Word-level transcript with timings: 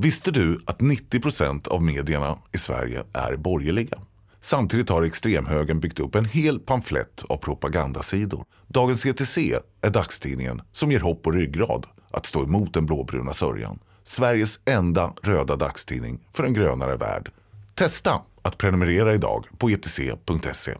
Visste 0.00 0.30
du 0.30 0.60
att 0.64 0.78
90% 0.78 1.68
av 1.68 1.82
medierna 1.82 2.38
i 2.52 2.58
Sverige 2.58 3.04
är 3.12 3.36
borgerliga? 3.36 3.98
Samtidigt 4.40 4.88
har 4.88 5.02
extremhögern 5.02 5.80
byggt 5.80 6.00
upp 6.00 6.14
en 6.14 6.24
hel 6.24 6.60
pamflett 6.60 7.24
av 7.28 7.36
propagandasidor. 7.36 8.44
Dagens 8.66 9.06
ETC 9.06 9.38
är 9.82 9.90
dagstidningen 9.90 10.60
som 10.72 10.92
ger 10.92 11.00
hopp 11.00 11.26
och 11.26 11.32
ryggrad 11.32 11.86
att 12.10 12.26
stå 12.26 12.42
emot 12.42 12.74
den 12.74 12.86
blåbruna 12.86 13.32
sörjan. 13.32 13.78
Sveriges 14.04 14.60
enda 14.64 15.12
röda 15.22 15.56
dagstidning 15.56 16.20
för 16.32 16.44
en 16.44 16.54
grönare 16.54 16.96
värld. 16.96 17.30
Testa 17.74 18.20
att 18.42 18.58
prenumerera 18.58 19.14
idag 19.14 19.46
på 19.58 19.68
etc.se. 19.68 20.74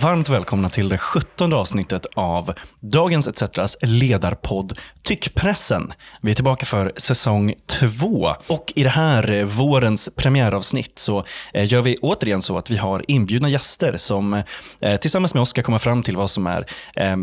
Varmt 0.00 0.28
välkomna 0.28 0.70
till 0.70 0.88
det 0.88 0.98
sjuttonde 0.98 1.56
avsnittet 1.56 2.06
av 2.14 2.52
Dagens 2.80 3.28
ETCs 3.28 3.76
ledarpodd 3.82 4.78
Tyckpressen. 5.02 5.92
Vi 6.20 6.30
är 6.30 6.34
tillbaka 6.34 6.66
för 6.66 6.92
säsong 6.96 7.54
två 7.66 8.34
och 8.46 8.72
i 8.76 8.82
det 8.82 8.90
här 8.90 9.30
eh, 9.30 9.44
vårens 9.44 10.08
premiäravsnitt 10.16 10.98
så 10.98 11.24
eh, 11.54 11.72
gör 11.72 11.82
vi 11.82 11.96
återigen 11.96 12.42
så 12.42 12.58
att 12.58 12.70
vi 12.70 12.76
har 12.76 13.04
inbjudna 13.08 13.48
gäster 13.48 13.96
som 13.96 14.42
eh, 14.80 14.96
tillsammans 14.96 15.34
med 15.34 15.40
oss 15.40 15.50
ska 15.50 15.62
komma 15.62 15.78
fram 15.78 16.02
till 16.02 16.16
vad 16.16 16.30
som 16.30 16.46
är 16.46 16.66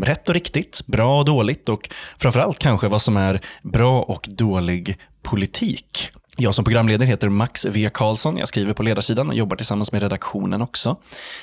rätt 0.04 0.28
och 0.28 0.34
riktigt, 0.34 0.86
bra 0.86 1.18
och 1.18 1.24
dåligt 1.24 1.68
och 1.68 1.90
framförallt 2.18 2.58
kanske 2.58 2.88
vad 2.88 3.02
som 3.02 3.16
är 3.16 3.40
bra 3.62 4.02
och 4.02 4.26
dålig 4.30 4.98
politik. 5.22 6.10
Jag 6.40 6.54
som 6.54 6.64
programledare 6.64 7.06
heter 7.06 7.28
Max 7.28 7.64
V. 7.64 7.90
Karlsson. 7.94 8.36
Jag 8.36 8.48
skriver 8.48 8.72
på 8.72 8.82
ledarsidan 8.82 9.28
och 9.28 9.34
jobbar 9.34 9.56
tillsammans 9.56 9.92
med 9.92 10.02
redaktionen 10.02 10.62
också. 10.62 10.96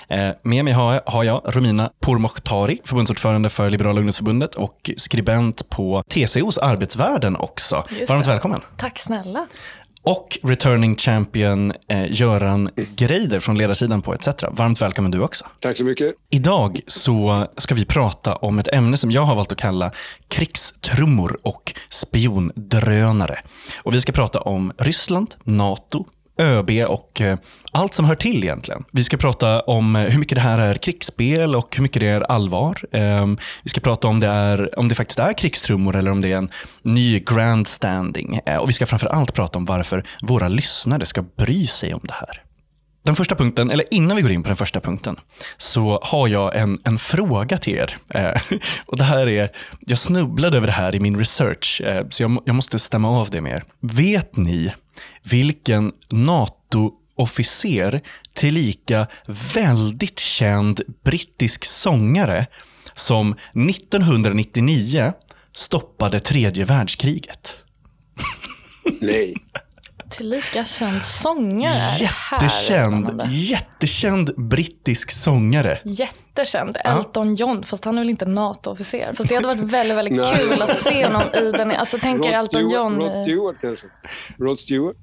Eh, 0.08 0.30
med 0.42 0.66
mig 0.66 0.74
har, 0.74 1.24
jag 1.24 1.42
Romina 1.46 1.92
Pourmokhtari, 2.00 2.82
förbundsordförande 2.84 3.50
för 3.50 3.70
Liberala 3.70 4.00
ungdomsförbundet 4.00 4.56
och 4.56 4.92
skribent 4.98 5.70
på 5.70 6.04
TCOs 6.08 6.58
Arbetsvärlden 6.58 7.36
också. 7.36 7.84
Varmt 8.08 8.28
välkommen. 8.28 8.62
Tack 8.78 9.00
snälla. 9.00 9.48
Och 10.06 10.38
returning 10.44 10.96
champion 10.96 11.74
eh, 11.88 12.12
Göran 12.12 12.70
Greider 12.96 13.40
från 13.40 13.58
ledarsidan 13.58 14.02
på 14.02 14.14
ETC. 14.14 14.28
Varmt 14.52 14.82
välkommen 14.82 15.12
du 15.12 15.22
också. 15.22 15.46
Tack 15.60 15.78
så 15.78 15.84
mycket. 15.84 16.16
Idag 16.30 16.80
så 16.88 17.46
ska 17.58 17.76
vi 17.76 17.86
prata 17.86 18.36
om 18.36 18.60
ett 18.60 18.68
ämne 18.68 18.98
som 18.98 19.12
jag 19.12 19.22
har 19.22 19.36
valt 19.36 19.52
att 19.52 19.58
kalla 19.58 19.92
krigstrummor 20.28 21.38
och 21.44 21.74
spiondrönare. 21.90 23.40
Och 23.84 23.94
vi 23.94 24.02
ska 24.02 24.12
prata 24.12 24.42
om 24.42 24.74
Ryssland, 24.78 25.36
NATO, 25.44 26.06
ÖB 26.38 26.70
och 26.88 27.22
eh, 27.22 27.38
allt 27.72 27.94
som 27.94 28.06
hör 28.06 28.16
till 28.16 28.44
egentligen. 28.44 28.84
Vi 28.92 29.04
ska 29.04 29.18
prata 29.18 29.60
om 29.62 29.96
eh, 29.96 30.02
hur 30.02 30.20
mycket 30.20 30.36
det 30.36 30.42
här 30.42 30.58
är 30.58 30.74
krigsspel 30.76 31.56
och 31.56 31.76
hur 31.76 31.84
mycket 31.84 32.00
det 32.00 32.08
är 32.08 32.22
allvar. 32.22 32.82
Ehm, 32.92 33.38
vi 33.64 33.70
ska 33.70 33.82
prata 33.82 34.08
om 34.08 34.20
det, 34.20 34.28
är, 34.28 34.80
om 34.80 34.88
det 34.88 34.96
faktiskt 34.96 35.20
är 35.20 35.34
krigstrummor 35.34 35.96
eller 35.96 36.12
om 36.12 36.22
det 36.22 36.32
är 36.32 36.38
en 36.38 36.50
ny 36.82 37.20
grandstanding. 37.20 38.40
Eh, 38.46 38.58
och 38.58 38.70
vi 38.70 38.74
ska 38.74 38.86
framför 38.86 39.08
allt 39.08 39.34
prata 39.34 39.60
om 39.60 39.66
varför 39.66 40.04
våra 40.22 40.48
lyssnare 40.48 41.06
ska 41.06 41.24
bry 41.38 41.68
sig 41.68 41.94
om 41.94 42.02
det 42.04 42.14
här. 42.14 42.42
Den 43.06 43.16
första 43.16 43.36
punkten, 43.36 43.72
eller 43.72 43.94
innan 43.94 44.18
vi 44.18 44.24
går 44.24 44.32
in 44.32 44.44
på 44.44 44.50
den 44.50 44.56
första 44.56 44.80
punkten, 44.80 45.16
så 45.58 46.00
har 46.04 46.28
jag 46.28 46.56
en, 46.56 46.78
en 46.84 46.98
fråga 46.98 47.58
till 47.58 47.76
er. 47.76 47.98
Eh, 48.10 48.42
och 48.86 48.98
det 48.98 49.04
här 49.04 49.28
är, 49.28 49.50
jag 49.80 49.98
snubblade 49.98 50.58
över 50.58 50.68
det 50.68 50.74
här 50.74 50.96
i 50.96 51.00
min 51.00 51.18
research, 51.18 51.82
eh, 51.82 52.06
så 52.10 52.24
jag, 52.24 52.42
jag 52.46 52.56
måste 52.56 52.80
stämma 52.80 53.10
av 53.10 53.30
det 53.30 53.42
med 53.42 53.52
er. 53.52 53.64
Vet 53.82 54.38
ni 54.38 54.74
vilken 55.24 55.92
NATO-officer 56.10 58.02
tillika 58.34 59.08
väldigt 59.54 60.20
känd 60.20 60.82
brittisk 61.04 61.66
sångare 61.66 62.48
som 62.94 63.36
1999 63.70 65.14
stoppade 65.54 66.20
tredje 66.20 66.66
världskriget? 66.66 67.56
Nej. 69.02 69.34
Tillika 70.10 70.66
känd 70.66 71.04
sångare. 71.04 71.74
Jättekänd, 72.00 73.22
jättekänd 73.30 74.32
brittisk 74.38 75.12
sångare. 75.12 75.80
Jättekänd. 75.84 76.78
Elton 76.86 77.36
John, 77.36 77.64
fast 77.64 77.86
han 77.86 77.98
är 77.98 78.02
väl 78.02 78.10
inte 78.10 78.26
NATO-officer. 78.26 79.14
Fast 79.14 79.30
det 79.30 79.36
hade 79.36 79.48
varit 79.48 79.60
väldigt, 79.60 79.98
väldigt 79.98 80.26
kul 80.38 80.62
att 80.62 80.84
se 80.84 81.06
honom 81.06 81.22
i 81.42 81.52
den. 81.52 81.72
Alltså 81.72 81.98
tänker 81.98 82.30
Rod 82.30 82.40
Elton 82.40 82.48
Stewart, 82.48 82.74
John. 82.74 82.96
Rod 82.96 83.16
Stewart 83.16 83.56
kanske. 83.62 83.88
Rod 84.38 84.60
Stewart. 84.60 84.96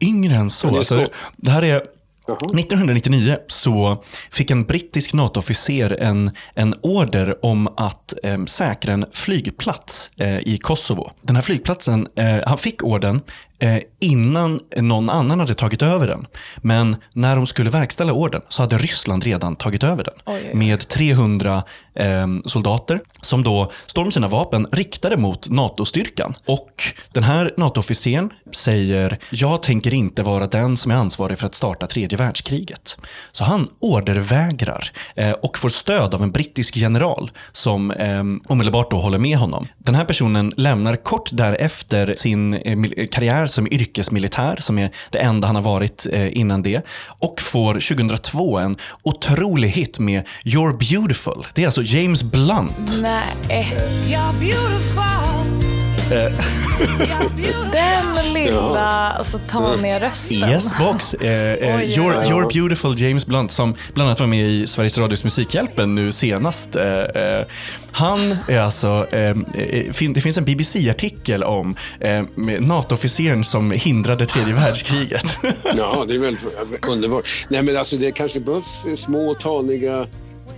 Yngre 0.00 0.34
än 0.34 0.50
så. 0.50 0.68
Alltså, 0.68 1.04
så. 1.04 1.10
det 1.36 1.50
här 1.50 1.64
är... 1.64 1.82
Jaha. 2.30 2.36
1999 2.36 3.36
så 3.46 4.04
fick 4.30 4.50
en 4.50 4.64
brittisk 4.64 5.14
NATO-officer 5.14 5.96
en, 6.00 6.30
en 6.54 6.74
order 6.82 7.44
om 7.44 7.66
att 7.76 8.14
eh, 8.22 8.44
säkra 8.44 8.92
en 8.92 9.06
flygplats 9.12 10.10
eh, 10.16 10.38
i 10.38 10.58
Kosovo. 10.58 11.10
Den 11.22 11.36
här 11.36 11.42
flygplatsen, 11.42 12.08
eh, 12.16 12.38
han 12.46 12.58
fick 12.58 12.84
orden 12.84 13.20
eh, 13.58 13.78
innan 14.00 14.60
någon 14.76 15.10
annan 15.10 15.40
hade 15.40 15.54
tagit 15.54 15.82
över 15.82 16.06
den. 16.06 16.26
Men 16.56 16.96
när 17.12 17.36
de 17.36 17.46
skulle 17.46 17.70
verkställa 17.70 18.12
orden 18.12 18.42
så 18.48 18.62
hade 18.62 18.78
Ryssland 18.78 19.24
redan 19.24 19.56
tagit 19.56 19.82
över 19.82 20.04
den. 20.04 20.14
Oj, 20.26 20.34
oj, 20.36 20.50
oj. 20.52 20.58
Med 20.58 20.88
300 20.88 21.62
eh, 21.94 22.26
soldater 22.44 23.00
som 23.20 23.42
då 23.42 23.72
står 23.86 24.04
med 24.04 24.12
sina 24.12 24.28
vapen 24.28 24.66
riktade 24.72 25.16
mot 25.16 25.48
NATO-styrkan. 25.50 26.34
Och 26.46 26.82
den 27.12 27.22
här 27.22 27.54
NATO-officeren 27.56 28.30
säger, 28.52 29.18
jag 29.30 29.62
tänker 29.62 29.94
inte 29.94 30.22
vara 30.22 30.46
den 30.46 30.76
som 30.76 30.90
är 30.90 30.96
ansvarig 30.96 31.38
för 31.38 31.46
att 31.46 31.54
starta 31.54 31.86
tredje 31.86 32.18
världskriget. 32.18 32.98
Så 33.32 33.44
han 33.44 33.68
ordervägrar 33.80 34.90
eh, 35.16 35.32
och 35.32 35.58
får 35.58 35.68
stöd 35.68 36.14
av 36.14 36.22
en 36.22 36.30
brittisk 36.30 36.76
general 36.76 37.30
som 37.52 37.90
eh, 37.90 38.52
omedelbart 38.52 38.90
då 38.90 38.96
håller 38.96 39.18
med 39.18 39.38
honom. 39.38 39.68
Den 39.78 39.94
här 39.94 40.04
personen 40.04 40.52
lämnar 40.56 40.96
kort 40.96 41.30
därefter 41.32 42.14
sin 42.16 42.54
eh, 42.54 43.06
karriär 43.10 43.46
som 43.48 43.66
är 43.66 43.74
yrkesmilitär, 43.74 44.56
som 44.60 44.78
är 44.78 44.90
det 45.10 45.18
enda 45.18 45.46
han 45.46 45.54
har 45.54 45.62
varit 45.62 46.06
eh, 46.12 46.38
innan 46.38 46.62
det, 46.62 46.86
och 47.20 47.40
får 47.40 47.74
2002 47.74 48.58
en 48.58 48.76
otrolig 49.02 49.68
hit 49.68 49.98
med 49.98 50.22
You're 50.44 50.96
beautiful. 50.96 51.46
Det 51.54 51.62
är 51.62 51.66
alltså 51.66 51.82
James 51.82 52.22
Blunt. 52.22 52.98
Nej, 53.02 53.66
You're 54.08 54.40
beautiful. 54.40 55.67
Beautiful. 56.08 57.70
den 57.72 58.32
lilla, 58.34 59.10
alltså 59.10 59.38
ta 59.38 59.76
ner 59.76 60.00
rösten. 60.00 60.36
Yes 60.36 60.78
box. 60.78 61.14
Eh, 61.14 61.52
eh, 61.52 61.76
Oj, 61.76 62.00
oj. 62.00 62.26
You're 62.26 62.52
beautiful 62.54 63.00
James 63.00 63.26
Blunt 63.26 63.50
som 63.52 63.74
bland 63.94 64.08
annat 64.08 64.20
var 64.20 64.26
med 64.26 64.50
i 64.50 64.66
Sveriges 64.66 64.98
Radios 64.98 65.24
Musikhjälpen 65.24 65.94
nu 65.94 66.12
senast. 66.12 66.76
Eh, 66.76 67.02
eh, 67.02 67.46
han 67.92 68.36
är 68.48 68.58
alltså, 68.58 69.06
eh, 69.12 69.30
eh, 69.54 69.92
fin, 69.92 70.12
det 70.12 70.20
finns 70.20 70.38
en 70.38 70.44
BBC-artikel 70.44 71.44
om 71.44 71.76
eh, 72.00 72.22
NATO-officeren 72.60 73.44
som 73.44 73.70
hindrade 73.70 74.26
tredje 74.26 74.54
världskriget. 74.54 75.38
Ja, 75.76 76.04
det 76.08 76.14
är 76.14 76.18
väldigt 76.18 76.44
underbart. 76.88 77.46
Nej, 77.48 77.62
men 77.62 77.76
alltså 77.76 77.96
det 77.96 78.12
kanske 78.12 78.40
behövs 78.40 78.84
små 78.96 79.34
taniga 79.34 80.06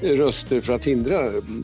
röster 0.02 0.60
för 0.60 0.72
att 0.72 0.84
hindra 0.84 1.18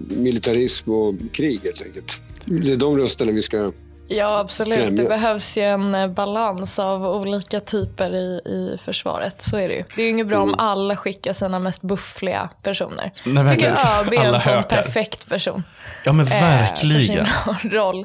militarism 0.08 0.90
och 0.90 1.14
krig 1.32 1.60
helt 1.64 1.82
enkelt. 1.82 2.20
Det 2.46 2.72
är 2.72 2.76
de 2.76 2.98
rösterna 2.98 3.32
vi 3.32 3.42
ska... 3.42 3.70
Ja, 4.08 4.38
absolut. 4.38 4.74
Främja. 4.74 5.02
Det 5.02 5.08
behövs 5.08 5.56
ju 5.58 5.62
en 5.62 5.94
eh, 5.94 6.08
balans 6.08 6.78
av 6.78 7.06
olika 7.06 7.60
typer 7.60 8.14
i, 8.14 8.40
i 8.46 8.76
försvaret. 8.80 9.42
Så 9.42 9.56
är 9.56 9.68
det 9.68 9.74
ju. 9.74 9.84
Det 9.96 10.02
är 10.02 10.04
ju 10.04 10.10
inget 10.10 10.26
bra 10.26 10.38
om 10.40 10.54
alla 10.58 10.96
skickar 10.96 11.32
sina 11.32 11.58
mest 11.58 11.82
buffliga 11.82 12.48
personer. 12.62 13.12
Nej, 13.24 13.34
Jag 13.34 13.44
verkligen. 13.44 13.74
tycker 13.76 14.00
ÖB 14.00 14.12
är 14.12 14.34
en 14.34 14.40
sån 14.40 14.52
hökar. 14.52 14.82
perfekt 14.82 15.28
person. 15.28 15.62
ja 16.04 16.12
men 16.12 16.26
eh, 16.26 16.32
För 16.32 16.40
verkligen. 16.40 17.26
sin 17.60 17.70
roll. 17.70 18.04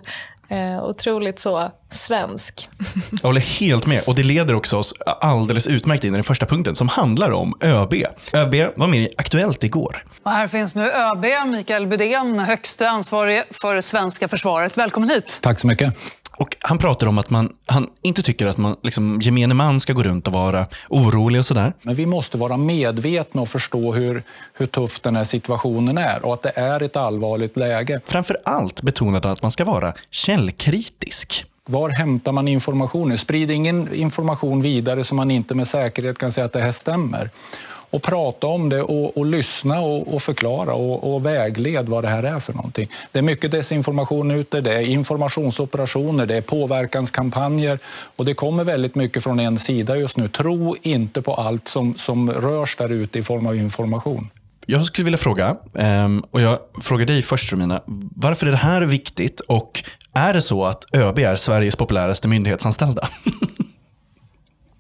Eh, 0.52 0.84
otroligt 0.84 1.40
så 1.40 1.72
svensk. 1.92 2.70
Jag 3.12 3.30
håller 3.30 3.42
helt 3.42 3.88
med. 3.88 4.04
Och 4.08 4.16
det 4.16 4.24
leder 4.24 4.54
också 4.54 4.78
oss 4.78 4.94
alldeles 5.22 5.68
utmärkt 5.68 6.04
in 6.04 6.14
i 6.14 6.18
den 6.18 6.24
första 6.24 6.46
punkten 6.46 6.76
som 6.76 6.88
handlar 6.88 7.32
om 7.32 7.54
ÖB. 7.62 7.94
ÖB 8.34 8.56
var 8.76 8.88
med 8.88 9.00
i 9.00 9.10
Aktuellt 9.18 9.64
igår. 9.64 10.06
Och 10.24 10.32
här 10.32 10.48
finns 10.48 10.76
nu 10.76 10.92
ÖB 10.92 11.26
Mikael 11.48 11.88
Bydén, 11.88 12.40
högste 12.40 12.90
ansvarig 12.90 13.44
för 13.62 13.82
svenska 13.82 14.28
försvaret. 14.28 14.78
Välkommen 14.78 15.09
hit. 15.09 15.40
Tack 15.42 15.59
så 15.59 15.68
mycket. 15.68 15.94
Och 16.38 16.58
Han 16.60 16.78
pratar 16.78 17.08
om 17.08 17.18
att 17.18 17.30
man, 17.30 17.54
han 17.66 17.88
inte 18.02 18.22
tycker 18.22 18.48
att 18.48 18.58
man, 18.58 18.76
liksom, 18.84 19.22
gemene 19.22 19.54
man 19.54 19.80
ska 19.80 19.94
gå 19.94 20.04
runt 20.04 20.28
och 20.28 20.34
vara 20.34 20.66
orolig 20.90 21.40
och 21.40 21.46
sådär. 21.46 21.74
Men 21.82 21.96
vi 21.96 22.06
måste 22.06 22.38
vara 22.38 22.58
medvetna 22.58 23.42
och 23.42 23.50
förstå 23.50 23.94
hur, 23.94 24.24
hur 24.54 24.66
tuff 24.66 25.00
den 25.00 25.16
här 25.16 25.24
situationen 25.24 25.98
är 25.98 26.26
och 26.26 26.34
att 26.34 26.42
det 26.42 26.52
är 26.56 26.84
ett 26.84 26.96
allvarligt 26.96 27.58
läge. 27.58 28.02
Framför 28.06 28.38
allt 28.46 28.82
betonade 28.82 29.28
han 29.28 29.34
att 29.34 29.42
man 29.42 29.52
ska 29.52 29.66
vara 29.66 29.94
källkritisk. 30.12 31.46
Var 31.66 31.90
hämtar 31.90 32.32
man 32.32 32.48
informationen? 32.48 33.18
Sprid 33.18 33.52
ingen 33.52 33.94
information 33.94 34.62
vidare 34.62 35.04
som 35.04 35.18
man 35.18 35.32
inte 35.32 35.56
med 35.56 35.68
säkerhet 35.68 36.18
kan 36.18 36.32
säga 36.32 36.46
att 36.46 36.54
det 36.54 36.62
här 36.62 36.72
stämmer 36.72 37.30
och 37.91 38.02
prata 38.02 38.47
om 38.47 38.70
det 38.70 38.82
och, 38.82 39.17
och 39.17 39.26
lyssna 39.26 39.79
och, 39.79 40.14
och 40.14 40.22
förklara 40.22 40.73
och, 40.73 41.14
och 41.14 41.26
vägled 41.26 41.90
vad 41.90 42.03
det 42.03 42.09
här 42.09 42.23
är 42.23 42.40
för 42.40 42.53
någonting. 42.53 42.90
Det 43.11 43.20
är 43.20 43.23
mycket 43.23 43.52
desinformation 43.52 44.32
ute, 44.32 44.61
det 44.61 44.73
är 44.73 44.82
informationsoperationer, 44.82 46.26
det 46.26 46.38
är 46.38 46.41
påverkanskampanjer 46.41 47.79
och 48.16 48.26
det 48.26 48.34
kommer 48.34 48.64
väldigt 48.64 48.96
mycket 48.96 49.23
från 49.23 49.40
en 49.40 49.58
sida 49.58 49.97
just 49.97 50.17
nu. 50.17 50.28
Tro 50.28 50.76
inte 50.82 51.22
på 51.22 51.34
allt 51.34 51.67
som, 51.67 51.96
som 51.97 52.32
rörs 52.32 52.76
där 52.76 52.90
ute 52.90 53.20
i 53.20 53.23
form 53.23 53.46
av 53.46 53.55
information. 53.55 54.29
Jag 54.66 54.85
skulle 54.85 55.05
vilja 55.05 55.17
fråga, 55.17 55.58
ehm, 55.76 56.23
och 56.32 56.41
jag 56.41 56.59
frågar 56.82 57.05
dig 57.05 57.22
först 57.22 57.52
Romina, 57.52 57.82
varför 58.16 58.47
är 58.47 58.52
det 58.52 58.58
här 58.58 58.82
viktigt 58.82 59.40
och 59.40 59.84
är 60.14 60.34
det 60.34 60.41
så 60.41 60.66
att 60.66 60.96
ÖB 60.96 61.20
är 61.20 61.35
Sveriges 61.35 61.76
populäraste 61.76 62.28
myndighetsanställda? 62.28 63.08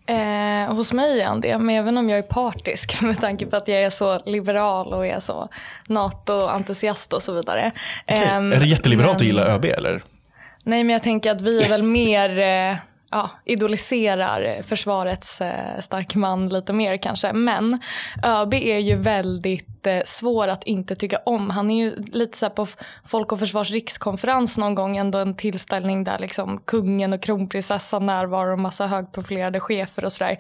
Eh, 0.05 0.73
hos 0.75 0.93
mig 0.93 1.21
är 1.21 1.25
han 1.25 1.41
det, 1.41 1.57
men 1.57 1.75
även 1.75 1.97
om 1.97 2.09
jag 2.09 2.19
är 2.19 2.23
partisk 2.23 3.01
med 3.01 3.21
tanke 3.21 3.45
på 3.45 3.55
att 3.55 3.67
jag 3.67 3.81
är 3.81 3.89
så 3.89 4.19
liberal 4.25 4.93
och 4.93 5.07
är 5.07 5.19
så 5.19 5.47
NATO-entusiast 5.87 7.13
och 7.13 7.23
så 7.23 7.33
vidare. 7.33 7.71
Okay. 8.07 8.23
Eh, 8.23 8.35
är 8.35 8.59
det 8.59 8.65
jätteliberalt 8.65 9.09
men... 9.09 9.15
att 9.15 9.21
gilla 9.21 9.45
ÖB 9.45 9.65
eller? 9.65 10.01
Nej, 10.63 10.83
men 10.83 10.93
jag 10.93 11.03
tänker 11.03 11.31
att 11.31 11.41
vi 11.41 11.63
är 11.63 11.69
väl 11.69 11.83
mer 11.83 12.39
eh, 12.39 12.77
ja, 13.11 13.29
idoliserar 13.45 14.61
försvarets 14.67 15.41
eh, 15.41 15.79
stark 15.79 16.15
man 16.15 16.49
lite 16.49 16.73
mer 16.73 16.97
kanske. 16.97 17.33
Men 17.33 17.79
ÖB 18.23 18.53
är 18.53 18.79
ju 18.79 18.95
väldigt 18.95 19.80
svår 20.05 20.47
att 20.47 20.63
inte 20.63 20.95
tycka 20.95 21.17
om. 21.25 21.49
Han 21.49 21.71
är 21.71 21.83
ju 21.83 21.95
lite 21.95 22.37
så 22.37 22.49
på 22.49 22.67
Folk 23.05 23.31
och 23.31 23.39
Försvars 23.39 23.71
rikskonferens 23.71 24.57
någon 24.57 24.75
gång 24.75 24.97
ändå 24.97 25.19
en 25.19 25.35
tillställning 25.35 26.03
där 26.03 26.17
liksom 26.19 26.59
kungen 26.65 27.13
och 27.13 27.21
kronprinsessan 27.21 28.05
närvarar 28.05 28.51
och 28.51 28.59
massa 28.59 28.87
högprofilerade 28.87 29.59
chefer 29.59 30.05
och 30.05 30.13
sådär. 30.13 30.37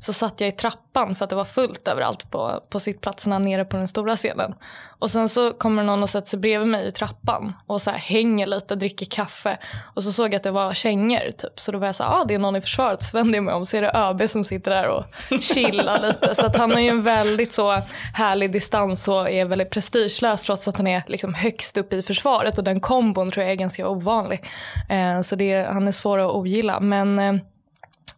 Så 0.00 0.12
satt 0.12 0.40
jag 0.40 0.48
i 0.48 0.52
trappan 0.52 1.14
för 1.14 1.24
att 1.24 1.30
det 1.30 1.36
var 1.36 1.44
fullt 1.44 1.88
överallt 1.88 2.30
på, 2.30 2.60
på 2.70 2.80
sittplatserna 2.80 3.38
nere 3.38 3.64
på 3.64 3.76
den 3.76 3.88
stora 3.88 4.16
scenen. 4.16 4.54
Och 4.98 5.10
sen 5.10 5.28
så 5.28 5.52
kommer 5.52 5.82
någon 5.82 6.02
och 6.02 6.10
sätter 6.10 6.28
sig 6.28 6.38
bredvid 6.38 6.68
mig 6.68 6.88
i 6.88 6.92
trappan 6.92 7.52
och 7.66 7.82
så 7.82 7.90
hänger 7.90 8.46
lite, 8.46 8.74
dricker 8.74 9.06
kaffe. 9.06 9.58
Och 9.94 10.02
så 10.02 10.12
såg 10.12 10.26
jag 10.26 10.34
att 10.34 10.42
det 10.42 10.50
var 10.50 10.74
kängor 10.74 11.30
typ. 11.30 11.60
Så 11.60 11.72
då 11.72 11.78
var 11.78 11.86
jag 11.86 11.94
så 11.94 12.02
här, 12.02 12.20
ah, 12.20 12.24
det 12.24 12.34
är 12.34 12.38
någon 12.38 12.56
i 12.56 12.60
försvaret. 12.60 13.02
Så 13.02 13.16
vände 13.16 13.36
jag 13.36 13.44
mig 13.44 13.54
om 13.54 13.66
så 13.66 13.76
är 13.76 13.82
det 13.82 13.92
ÖB 13.94 14.30
som 14.30 14.44
sitter 14.44 14.70
där 14.70 14.88
och 14.88 15.04
chillar 15.40 16.06
lite. 16.06 16.34
Så 16.34 16.46
att 16.46 16.56
han 16.56 16.72
har 16.72 16.80
ju 16.80 16.88
en 16.88 17.02
väldigt 17.02 17.52
så 17.52 17.82
härlig 18.14 18.52
distans 18.52 18.83
så 18.92 19.28
är 19.28 19.44
väldigt 19.44 19.70
prestigelös 19.70 20.42
trots 20.42 20.68
att 20.68 20.76
han 20.76 20.86
är 20.86 21.02
liksom 21.06 21.34
högst 21.34 21.76
upp 21.76 21.92
i 21.92 22.02
försvaret. 22.02 22.58
Och 22.58 22.64
den 22.64 22.80
kombon 22.80 23.30
tror 23.30 23.42
jag 23.42 23.52
är 23.52 23.56
ganska 23.56 23.88
ovanlig. 23.88 24.44
Eh, 24.88 25.20
så 25.20 25.36
det, 25.36 25.66
han 25.72 25.88
är 25.88 25.92
svår 25.92 26.18
att 26.18 26.30
ogilla. 26.30 26.80
Men 26.80 27.18
eh, 27.18 27.34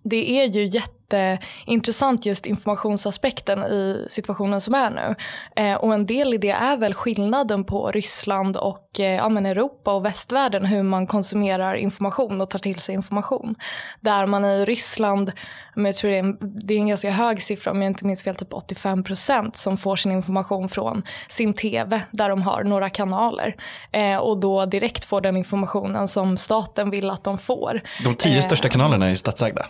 det 0.02 0.40
är 0.40 0.46
ju 0.46 0.64
jätte 0.64 0.95
jätteintressant 1.12 2.26
just 2.26 2.46
informationsaspekten 2.46 3.58
i 3.64 4.06
situationen 4.08 4.60
som 4.60 4.74
är 4.74 4.90
nu. 4.90 5.14
Eh, 5.62 5.74
och 5.74 5.94
en 5.94 6.06
del 6.06 6.34
i 6.34 6.38
det 6.38 6.50
är 6.50 6.76
väl 6.76 6.94
skillnaden 6.94 7.64
på 7.64 7.90
Ryssland 7.90 8.56
och 8.56 9.00
eh, 9.00 9.16
ja, 9.16 9.28
men 9.28 9.46
Europa 9.46 9.92
och 9.92 10.04
västvärlden 10.04 10.64
hur 10.64 10.82
man 10.82 11.06
konsumerar 11.06 11.74
information 11.74 12.42
och 12.42 12.50
tar 12.50 12.58
till 12.58 12.78
sig 12.78 12.94
information. 12.94 13.54
Där 14.00 14.26
man 14.26 14.44
i 14.44 14.64
Ryssland, 14.64 15.32
men 15.74 15.84
jag 15.84 15.96
tror 15.96 16.10
det 16.10 16.16
är, 16.16 16.20
en, 16.20 16.38
det 16.40 16.74
är 16.74 16.78
en 16.78 16.88
ganska 16.88 17.10
hög 17.10 17.42
siffra 17.42 17.70
om 17.70 17.82
jag 17.82 17.90
inte 17.90 18.06
minns 18.06 18.22
fel, 18.22 18.36
typ 18.36 18.52
85 18.52 19.04
procent 19.04 19.56
som 19.56 19.76
får 19.76 19.96
sin 19.96 20.12
information 20.12 20.68
från 20.68 21.02
sin 21.28 21.54
tv 21.54 22.00
där 22.10 22.28
de 22.28 22.42
har 22.42 22.64
några 22.64 22.90
kanaler. 22.90 23.56
Eh, 23.92 24.16
och 24.16 24.40
då 24.40 24.66
direkt 24.66 25.04
får 25.04 25.20
den 25.20 25.36
informationen 25.36 26.08
som 26.08 26.36
staten 26.36 26.90
vill 26.90 27.10
att 27.10 27.24
de 27.24 27.38
får. 27.38 27.80
De 28.04 28.14
tio 28.16 28.42
största 28.42 28.68
kanalerna 28.68 29.10
är 29.10 29.14
statsägda? 29.14 29.66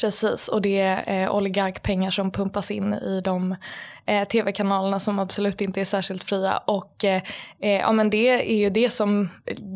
Precis, 0.00 0.48
och 0.48 0.62
det 0.62 0.80
är 0.80 1.22
eh, 1.24 1.36
oligarkpengar 1.36 2.10
som 2.10 2.30
pumpas 2.30 2.70
in 2.70 2.94
i 2.94 3.20
de 3.24 3.56
eh, 4.06 4.24
tv-kanalerna 4.28 5.00
som 5.00 5.18
absolut 5.18 5.60
inte 5.60 5.80
är 5.80 5.84
särskilt 5.84 6.24
fria. 6.24 6.56
Och 6.64 7.04
eh, 7.04 7.22
eh, 7.60 7.70
ja, 7.70 7.92
men 7.92 8.10
det 8.10 8.50
är 8.52 8.56
ju 8.56 8.70
det 8.70 8.90
som 8.90 9.28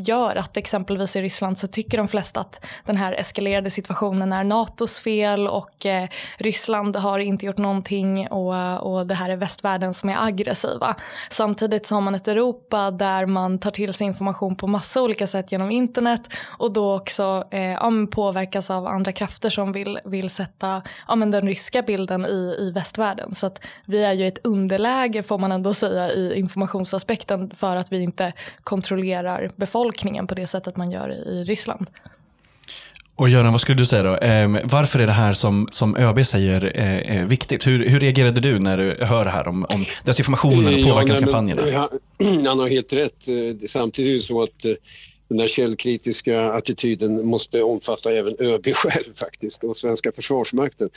gör 0.06 0.36
att 0.36 0.56
exempelvis 0.56 1.16
i 1.16 1.22
Ryssland 1.22 1.58
så 1.58 1.66
tycker 1.66 1.98
de 1.98 2.08
flesta 2.08 2.40
att 2.40 2.64
den 2.84 2.96
här 2.96 3.12
eskalerade 3.12 3.70
situationen 3.70 4.32
är 4.32 4.44
Natos 4.44 5.00
fel 5.00 5.48
och 5.48 5.86
eh, 5.86 6.08
Ryssland 6.38 6.96
har 6.96 7.18
inte 7.18 7.46
gjort 7.46 7.58
någonting 7.58 8.28
och, 8.28 8.92
och 8.92 9.06
det 9.06 9.14
här 9.14 9.30
är 9.30 9.36
västvärlden 9.36 9.94
som 9.94 10.08
är 10.08 10.26
aggressiva. 10.26 10.94
Samtidigt 11.30 11.86
så 11.86 11.94
har 11.94 12.00
man 12.00 12.14
ett 12.14 12.28
Europa 12.28 12.90
där 12.90 13.26
man 13.26 13.58
tar 13.58 13.70
till 13.70 13.94
sig 13.94 14.06
information 14.06 14.56
på 14.56 14.66
massa 14.66 15.02
olika 15.02 15.26
sätt 15.26 15.52
genom 15.52 15.70
internet 15.70 16.28
och 16.58 16.72
då 16.72 16.96
också 16.96 17.44
eh, 17.50 17.62
ja, 17.62 17.90
påverkas 18.10 18.70
av 18.70 18.86
andra 18.86 19.12
krafter 19.12 19.50
som 19.50 19.72
vill, 19.72 19.98
vill 20.04 20.30
sätta 20.30 20.82
ja, 21.08 21.16
men 21.16 21.30
den 21.30 21.42
ryska 21.46 21.82
bilden 21.82 22.26
i, 22.26 22.56
i 22.58 22.70
västvärlden. 22.70 23.34
Så 23.34 23.46
att 23.46 23.60
vi 23.84 24.04
är 24.04 24.12
ju 24.20 24.28
ett 24.28 24.38
underläge 24.44 25.22
får 25.22 25.38
man 25.38 25.52
ändå 25.52 25.74
säga 25.74 26.12
i 26.12 26.38
informationsaspekten 26.38 27.50
för 27.56 27.76
att 27.76 27.92
vi 27.92 28.02
inte 28.02 28.32
kontrollerar 28.64 29.50
befolkningen 29.56 30.26
på 30.26 30.34
det 30.34 30.46
sättet 30.46 30.76
man 30.76 30.90
gör 30.90 31.10
i 31.10 31.44
Ryssland. 31.44 31.86
Och 33.20 33.28
Göran, 33.28 33.52
vad 33.52 33.60
skulle 33.60 33.78
du 33.78 33.86
säga 33.86 34.02
då? 34.02 34.16
Eh, 34.16 34.48
varför 34.64 34.98
är 34.98 35.06
det 35.06 35.12
här 35.12 35.32
som, 35.32 35.68
som 35.70 35.96
ÖB 35.96 36.26
säger 36.26 36.72
eh, 37.10 37.24
viktigt? 37.24 37.66
Hur, 37.66 37.84
hur 37.84 38.00
reagerade 38.00 38.40
du 38.40 38.58
när 38.58 38.78
du 38.78 39.04
hör 39.04 39.24
det 39.24 39.30
här 39.30 39.48
om, 39.48 39.66
om 39.74 39.84
desinformationen 40.04 40.74
och 40.74 40.90
påverkanskampanjerna? 40.90 41.62
Ja, 41.72 41.90
han 42.48 42.58
har 42.58 42.68
helt 42.68 42.92
rätt. 42.92 43.26
Samtidigt 43.68 44.08
är 44.08 44.12
det 44.12 44.18
så 44.18 44.42
att 44.42 44.64
eh, 44.64 44.72
den 45.30 45.38
där 45.38 45.48
källkritiska 45.48 46.42
attityden 46.42 47.26
måste 47.26 47.62
omfatta 47.62 48.12
även 48.12 48.34
ÖB 48.38 48.66
själv 48.74 49.14
faktiskt 49.14 49.64
och 49.64 49.76
svenska 49.76 50.12
försvarsmakten. 50.12 50.90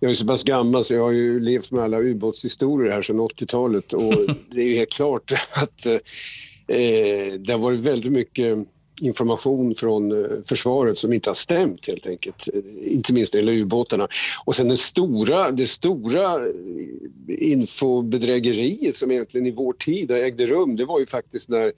Jag 0.00 0.10
är 0.10 0.14
så 0.14 0.26
pass 0.26 0.44
gammal 0.44 0.84
så 0.84 0.94
jag 0.94 1.02
har 1.02 1.12
ju 1.12 1.40
levt 1.40 1.70
med 1.70 1.84
alla 1.84 2.00
ubåtshistorier 2.00 2.92
här 2.92 3.02
sedan 3.02 3.20
80-talet 3.20 3.92
och 3.92 4.14
det 4.50 4.60
är 4.60 4.66
ju 4.66 4.76
helt 4.76 4.92
klart 4.92 5.32
att 5.52 5.86
eh, 5.86 5.98
det 7.38 7.52
har 7.52 7.58
varit 7.58 7.80
väldigt 7.80 8.12
mycket 8.12 8.58
information 9.00 9.74
från 9.74 10.24
eh, 10.24 10.30
försvaret 10.44 10.98
som 10.98 11.12
inte 11.12 11.30
har 11.30 11.34
stämt 11.34 11.86
helt 11.86 12.06
enkelt. 12.06 12.48
Inte 12.82 13.12
minst 13.12 13.34
när 13.34 13.42
det 13.42 13.46
gäller 13.46 13.62
ubåtarna. 13.62 14.08
Och 14.44 14.54
sen 14.54 14.68
det 14.68 14.76
stora, 14.76 15.50
det 15.50 15.66
stora 15.66 16.40
infobedrägeriet 17.38 18.96
som 18.96 19.10
egentligen 19.10 19.46
i 19.46 19.50
vår 19.50 19.72
tid 19.72 20.10
ägde 20.10 20.46
rum, 20.46 20.76
det 20.76 20.84
var 20.84 21.00
ju 21.00 21.06
faktiskt 21.06 21.48
när 21.48 21.72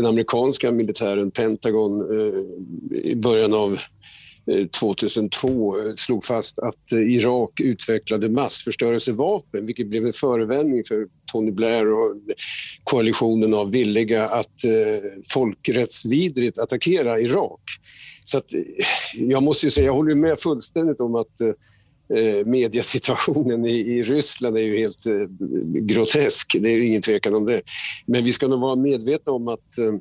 den 0.00 0.08
amerikanska 0.08 0.70
militären, 0.72 1.30
Pentagon, 1.30 2.00
eh, 2.00 3.00
i 3.00 3.16
början 3.16 3.54
av 3.54 3.78
eh, 4.46 4.66
2002 4.66 5.78
eh, 5.78 5.94
slog 5.94 6.24
fast 6.24 6.58
att 6.58 6.92
Irak 6.92 7.60
utvecklade 7.60 8.28
massförstörelsevapen 8.28 9.66
vilket 9.66 9.86
blev 9.86 10.06
en 10.06 10.12
förevändning 10.12 10.84
för 10.84 11.06
Tony 11.32 11.50
Blair 11.50 11.92
och 11.92 12.16
koalitionen 12.84 13.54
av 13.54 13.72
villiga 13.72 14.28
att 14.28 14.54
folkrättsvidrigt 15.32 16.58
attackera 16.58 17.20
Irak. 17.20 17.60
Så 18.24 18.38
att, 18.38 18.46
jag 19.14 19.42
måste 19.42 19.66
ju 19.66 19.70
säga, 19.70 19.86
jag 19.86 19.94
håller 19.94 20.14
med 20.14 20.38
fullständigt 20.38 21.00
om 21.00 21.14
att 21.14 21.40
Eh, 22.16 22.46
mediesituationen 22.46 23.66
i, 23.66 23.70
i 23.70 24.02
Ryssland 24.02 24.56
är 24.56 24.60
ju 24.60 24.78
helt 24.78 25.06
eh, 25.06 25.26
grotesk. 25.80 26.56
Det 26.60 26.68
är 26.68 26.76
ju 26.76 26.86
ingen 26.86 27.02
tvekan 27.02 27.34
om 27.34 27.44
det. 27.44 27.62
Men 28.06 28.24
vi 28.24 28.32
ska 28.32 28.48
nog 28.48 28.60
vara 28.60 28.76
medvetna 28.76 29.32
om 29.32 29.48
att 29.48 29.78
eh, 29.78 29.92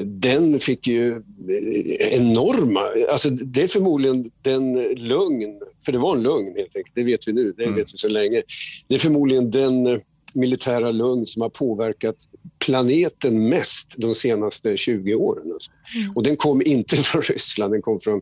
den 0.05 0.60
fick 0.60 0.88
ju 0.88 1.12
eh, 1.12 2.19
enorma... 2.19 2.81
Alltså 3.12 3.29
det 3.29 3.63
är 3.63 3.67
förmodligen 3.67 4.31
den 4.41 4.74
lögn, 4.84 5.60
för 5.86 5.91
det 5.91 5.98
var 5.98 6.15
en 6.15 6.24
lögn 6.24 6.53
helt 6.55 6.75
enkelt, 6.75 6.96
det 6.96 7.03
vet 7.03 7.27
vi 7.27 7.34
nu, 7.34 7.53
det 7.57 7.63
mm. 7.63 7.75
vet 7.75 7.93
vi 7.93 7.98
så 7.98 8.10
länge. 8.10 8.41
Det 8.88 8.96
är 8.96 9.00
förmodligen 9.00 9.51
den 9.51 9.86
eh, 9.86 10.00
militära 10.34 10.91
lögn 10.91 11.25
som 11.25 11.41
har 11.41 11.50
påverkat 11.50 12.15
planeten 12.60 13.50
mest 13.50 13.93
de 13.98 14.15
senaste 14.15 14.77
20 14.77 15.15
åren. 15.15 15.51
Alltså. 15.53 15.72
Mm. 15.98 16.12
Och 16.15 16.24
den 16.24 16.36
kom 16.36 16.62
inte 16.62 16.98
från 16.98 17.22
Ryssland, 17.22 17.74
den 17.74 17.81
kom 17.81 18.00
från 18.00 18.22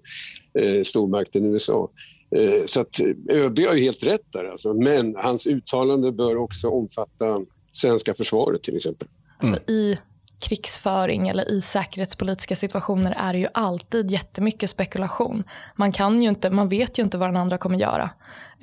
eh, 0.59 0.83
stormakten 0.83 1.45
USA. 1.45 1.89
Eh, 2.35 2.65
så 2.65 2.81
att 2.81 2.99
ÖB 3.29 3.59
har 3.59 3.75
ju 3.75 3.81
helt 3.81 4.03
rätt 4.03 4.31
där, 4.33 4.43
alltså. 4.43 4.73
men 4.73 5.15
hans 5.15 5.47
uttalande 5.47 6.11
bör 6.11 6.35
också 6.35 6.67
omfatta 6.67 7.39
svenska 7.71 8.13
försvaret 8.13 8.63
till 8.63 8.75
exempel. 8.75 9.07
Alltså, 9.37 9.71
i 9.71 9.97
krigsföring 10.45 11.27
eller 11.27 11.51
i 11.51 11.61
säkerhetspolitiska 11.61 12.55
situationer 12.55 13.13
är 13.17 13.33
det 13.33 13.39
ju 13.39 13.47
alltid 13.53 14.11
jättemycket 14.11 14.69
spekulation. 14.69 15.43
Man, 15.75 15.91
kan 15.91 16.21
ju 16.21 16.29
inte, 16.29 16.49
man 16.49 16.69
vet 16.69 16.99
ju 16.99 17.03
inte 17.03 17.17
vad 17.17 17.29
den 17.29 17.37
andra 17.37 17.57
kommer 17.57 17.77
göra. 17.77 18.09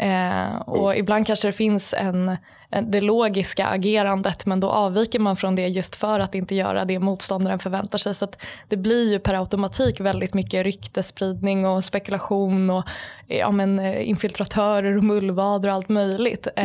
Eh, 0.02 0.56
och 0.56 0.96
ibland 0.96 1.26
kanske 1.26 1.48
det 1.48 1.52
finns 1.52 1.94
en, 1.98 2.36
en, 2.70 2.90
det 2.90 3.00
logiska 3.00 3.66
agerandet 3.66 4.46
men 4.46 4.60
då 4.60 4.70
avviker 4.70 5.18
man 5.18 5.36
från 5.36 5.54
det 5.54 5.66
just 5.66 5.94
för 5.94 6.20
att 6.20 6.34
inte 6.34 6.54
göra 6.54 6.84
det 6.84 6.98
motståndaren 6.98 7.58
förväntar 7.58 7.98
sig. 7.98 8.14
Så 8.14 8.28
det 8.68 8.76
blir 8.76 9.12
ju 9.12 9.18
per 9.18 9.34
automatik 9.34 10.00
väldigt 10.00 10.34
mycket 10.34 10.64
ryktespridning 10.64 11.66
och 11.66 11.84
spekulation 11.84 12.70
och 12.70 12.84
ja, 13.26 13.50
men, 13.50 13.78
eh, 13.78 14.08
infiltratörer 14.08 14.96
och 14.96 15.04
mullvader 15.04 15.68
och 15.68 15.74
allt 15.74 15.88
möjligt. 15.88 16.46
Eh, 16.56 16.64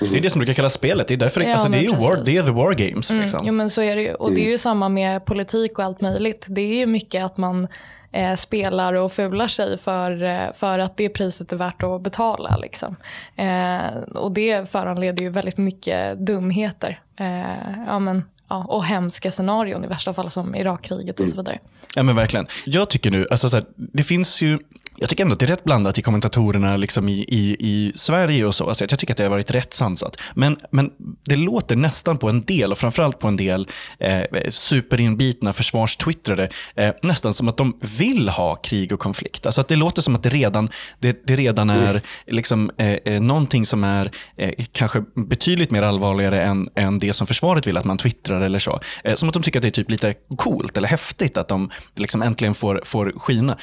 det 0.00 0.16
är 0.16 0.20
det 0.20 0.30
som 0.30 0.38
brukar 0.38 0.54
kallas 0.54 0.74
spelet. 0.74 1.08
Det 1.08 1.14
är, 1.14 1.18
därför, 1.18 1.40
ja, 1.40 1.52
alltså, 1.52 1.68
det 1.68 1.84
är, 1.84 1.92
war, 1.92 2.24
det 2.24 2.36
är 2.36 2.42
the 2.42 2.50
war 2.50 2.74
games. 2.74 3.10
Mm, 3.10 3.22
liksom. 3.22 3.40
jo, 3.44 3.52
men 3.52 3.70
så 3.70 3.82
är 3.82 3.96
det 3.96 4.02
ju. 4.02 4.14
Och 4.14 4.32
det 4.32 4.46
är 4.46 4.50
ju 4.50 4.58
samma 4.58 4.88
med 4.88 5.24
politik 5.24 5.78
och 5.78 5.84
allt 5.84 6.00
möjligt. 6.00 6.44
Det 6.48 6.60
är 6.60 6.74
ju 6.74 6.86
mycket 6.86 7.24
att 7.24 7.36
man 7.36 7.68
eh, 8.12 8.34
spelar 8.34 8.94
och 8.94 9.12
fular 9.12 9.48
sig 9.48 9.78
för, 9.78 10.22
eh, 10.22 10.52
för 10.54 10.78
att 10.78 10.96
det 10.96 11.08
priset 11.08 11.52
är 11.52 11.56
värt 11.56 11.82
att 11.82 12.02
betala. 12.02 12.56
Liksom. 12.56 12.96
Eh, 13.36 14.02
och 14.14 14.32
det 14.32 14.70
föranleder 14.70 15.22
ju 15.22 15.30
väldigt 15.30 15.58
mycket 15.58 16.18
dumheter. 16.18 17.00
Eh, 17.16 17.84
ja, 17.86 17.98
men, 17.98 18.24
ja, 18.48 18.64
och 18.64 18.84
hemska 18.84 19.30
scenarion 19.30 19.84
i 19.84 19.86
värsta 19.86 20.14
fall 20.14 20.30
som 20.30 20.54
Irakkriget 20.54 21.20
och 21.20 21.28
så 21.28 21.36
vidare. 21.36 21.58
Ja 21.96 22.02
men 22.02 22.16
verkligen. 22.16 22.46
Jag 22.66 22.90
tycker 22.90 23.10
nu, 23.10 23.26
alltså 23.30 23.48
så 23.48 23.56
här, 23.56 23.66
det 23.74 24.02
finns 24.02 24.42
ju 24.42 24.58
jag 25.00 25.08
tycker 25.08 25.24
ändå 25.24 25.32
att 25.32 25.40
det 25.40 25.46
är 25.46 25.50
rätt 25.50 25.64
blandat 25.64 25.98
i 25.98 26.02
kommentatorerna 26.02 26.76
liksom 26.76 27.08
i, 27.08 27.24
i, 27.28 27.56
i 27.58 27.92
Sverige 27.94 28.44
och 28.44 28.54
så. 28.54 28.68
Alltså 28.68 28.84
jag 28.84 28.98
tycker 28.98 29.14
att 29.14 29.16
det 29.16 29.22
har 29.22 29.30
varit 29.30 29.50
rätt 29.50 29.74
sansat. 29.74 30.20
Men, 30.34 30.56
men 30.70 30.90
det 31.24 31.36
låter 31.36 31.76
nästan 31.76 32.18
på 32.18 32.28
en 32.28 32.42
del, 32.42 32.72
och 32.72 32.78
framförallt 32.78 33.18
på 33.18 33.28
en 33.28 33.36
del 33.36 33.68
eh, 33.98 34.22
superinbitna 34.50 35.52
försvarstwittrare, 35.52 36.48
eh, 36.74 36.90
nästan 37.02 37.34
som 37.34 37.48
att 37.48 37.56
de 37.56 37.78
vill 37.98 38.28
ha 38.28 38.56
krig 38.56 38.92
och 38.92 39.00
konflikt. 39.00 39.46
Alltså 39.46 39.60
att 39.60 39.68
det 39.68 39.76
låter 39.76 40.02
som 40.02 40.14
att 40.14 40.22
det 40.22 40.28
redan, 40.28 40.68
det, 40.98 41.26
det 41.26 41.36
redan 41.36 41.70
är 41.70 42.00
liksom, 42.26 42.70
eh, 42.76 42.92
eh, 42.92 43.20
någonting 43.20 43.66
som 43.66 43.84
är 43.84 44.10
eh, 44.36 44.64
kanske 44.72 45.04
betydligt 45.14 45.70
mer 45.70 45.82
allvarligare 45.82 46.42
än, 46.42 46.68
än 46.74 46.98
det 46.98 47.12
som 47.12 47.26
försvaret 47.26 47.66
vill 47.66 47.76
att 47.76 47.84
man 47.84 47.98
twittrar 47.98 48.40
eller 48.40 48.58
så. 48.58 48.80
Eh, 49.04 49.14
som 49.14 49.28
att 49.28 49.32
de 49.32 49.42
tycker 49.42 49.58
att 49.58 49.62
det 49.62 49.68
är 49.68 49.70
typ 49.70 49.90
lite 49.90 50.14
coolt 50.36 50.76
eller 50.76 50.88
häftigt 50.88 51.36
att 51.36 51.48
de 51.48 51.70
liksom 51.96 52.22
äntligen 52.22 52.54
får, 52.54 52.80
får 52.84 53.12
skina. 53.18 53.56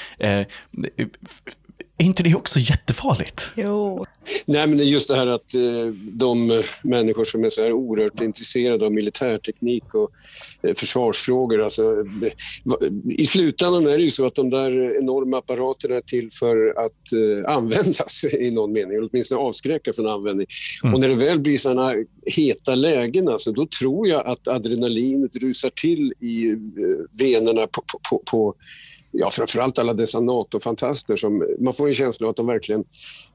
Eh, 1.27 1.57
är 1.99 2.05
inte 2.05 2.23
det 2.23 2.35
också 2.35 2.59
jättefarligt? 2.59 3.51
Jo. 3.55 4.05
Nej, 4.45 4.67
men 4.67 4.77
det 4.77 4.83
är 4.83 4.85
just 4.85 5.07
det 5.07 5.15
här 5.15 5.27
att 5.27 5.53
eh, 5.53 5.85
de 6.11 6.63
människor 6.81 7.23
som 7.23 7.43
är 7.43 7.49
så 7.49 7.61
här 7.61 7.73
oerhört 7.73 8.21
intresserade 8.21 8.85
av 8.85 8.91
militärteknik 8.91 9.93
och 9.93 10.11
eh, 10.61 10.73
försvarsfrågor. 10.73 11.63
Alltså, 11.63 12.05
eh, 12.23 12.87
I 13.09 13.25
slutändan 13.25 13.87
är 13.87 13.97
det 13.97 14.03
ju 14.03 14.09
så 14.09 14.25
att 14.25 14.35
de 14.35 14.49
där 14.49 14.97
enorma 14.97 15.37
apparaterna 15.37 15.95
är 15.95 16.01
till 16.01 16.31
för 16.31 16.85
att 16.85 17.13
eh, 17.13 17.53
användas 17.55 18.23
i 18.33 18.51
någon 18.51 18.71
mening, 18.71 18.97
eller 18.97 19.09
åtminstone 19.11 19.41
avskräcka 19.41 19.93
från 19.93 20.07
användning. 20.07 20.47
Mm. 20.83 20.95
Och 20.95 21.01
när 21.01 21.07
det 21.07 21.15
väl 21.15 21.39
blir 21.39 21.57
sådana 21.57 21.93
heta 22.25 22.75
lägen, 22.75 23.27
alltså, 23.27 23.51
då 23.51 23.67
tror 23.79 24.07
jag 24.07 24.27
att 24.27 24.47
adrenalinet 24.47 25.35
rusar 25.35 25.69
till 25.69 26.13
i 26.19 26.49
eh, 26.49 26.57
venerna 27.19 27.67
på, 27.67 27.81
på, 27.91 27.99
på, 28.09 28.23
på 28.31 28.55
ja, 29.19 29.29
framförallt 29.29 29.79
alla 29.79 29.93
dessa 29.93 30.19
NATO-fantaster 30.19 31.15
som 31.15 31.43
man 31.59 31.73
får 31.73 31.87
en 31.87 31.93
känsla 31.93 32.27
av 32.27 32.31
att 32.31 32.37
de 32.37 32.47
verkligen, 32.47 32.83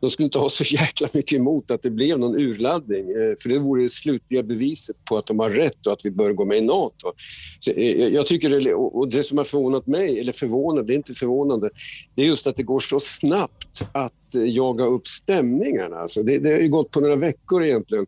de 0.01 0.11
skulle 0.11 0.25
inte 0.25 0.39
ha 0.39 0.49
så 0.49 0.65
jäkla 0.65 1.09
mycket 1.13 1.39
emot 1.39 1.71
att 1.71 1.83
det 1.83 1.91
blev 1.91 2.19
någon 2.19 2.37
urladdning, 2.37 3.11
eh, 3.11 3.37
för 3.43 3.49
det 3.49 3.59
vore 3.59 3.83
det 3.83 3.89
slutliga 3.89 4.43
beviset 4.43 4.97
på 5.05 5.19
att 5.19 5.27
de 5.27 5.39
har 5.39 5.51
rätt 5.51 5.87
och 5.87 5.93
att 5.93 6.05
vi 6.05 6.11
bör 6.11 6.33
gå 6.33 6.45
med 6.45 6.59
i 6.59 6.61
NATO. 6.61 7.13
Så 7.61 7.71
eh, 7.71 7.77
eh, 7.77 8.09
jag 8.09 8.27
tycker 8.27 8.61
det, 8.61 8.75
och 8.75 9.09
det 9.09 9.23
som 9.23 9.39
har 9.39 9.45
förvånat 9.45 9.87
mig, 9.87 10.21
eller 10.21 10.33
förvånat, 10.33 10.87
det 10.87 10.93
är 10.93 10.97
inte 10.97 11.15
förvånande, 11.15 11.71
det 12.15 12.23
är 12.23 12.27
just 12.27 12.47
att 12.47 12.57
det 12.57 12.63
går 12.63 12.79
så 12.79 13.01
snabbt 13.01 13.83
att 13.93 14.13
jaga 14.33 14.85
upp 14.85 15.07
stämningarna. 15.07 15.97
Alltså 15.97 16.23
det, 16.23 16.39
det 16.39 16.51
har 16.51 16.59
ju 16.59 16.69
gått 16.69 16.91
på 16.91 17.01
några 17.01 17.17
veckor 17.17 17.65
egentligen 17.65 18.07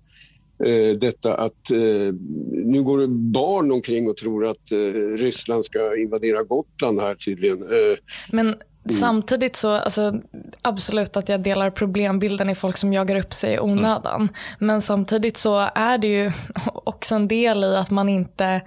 detta 1.01 1.35
att 1.35 1.71
eh, 1.71 2.15
nu 2.51 2.83
går 2.83 3.07
barn 3.07 3.73
omkring 3.73 4.09
och 4.09 4.17
tror 4.17 4.47
att 4.47 4.73
eh, 4.73 4.79
Ryssland 5.17 5.65
ska 5.65 5.97
invadera 5.97 6.43
Gotland 6.43 7.01
här 7.01 7.15
tydligen. 7.15 7.63
Eh, 7.63 7.97
Men 8.33 8.47
mm. 8.47 8.59
Samtidigt 9.01 9.57
så, 9.57 9.71
alltså, 9.71 10.15
absolut 10.63 11.17
att 11.17 11.29
jag 11.29 11.41
delar 11.41 11.71
problembilden 11.71 12.51
i 12.51 12.55
folk 12.55 12.77
som 12.77 12.93
jagar 12.93 13.17
upp 13.17 13.33
sig 13.33 13.55
i 13.55 13.61
onödan. 13.61 14.21
Mm. 14.21 14.35
Men 14.59 14.83
samtidigt 14.83 15.37
så 15.37 15.69
är 15.75 15.99
det 15.99 16.07
ju 16.07 16.31
också 16.75 17.15
en 17.15 17.29
del 17.29 17.65
i 17.65 17.77
att 17.77 17.91
man 17.91 18.09
inte 18.09 18.61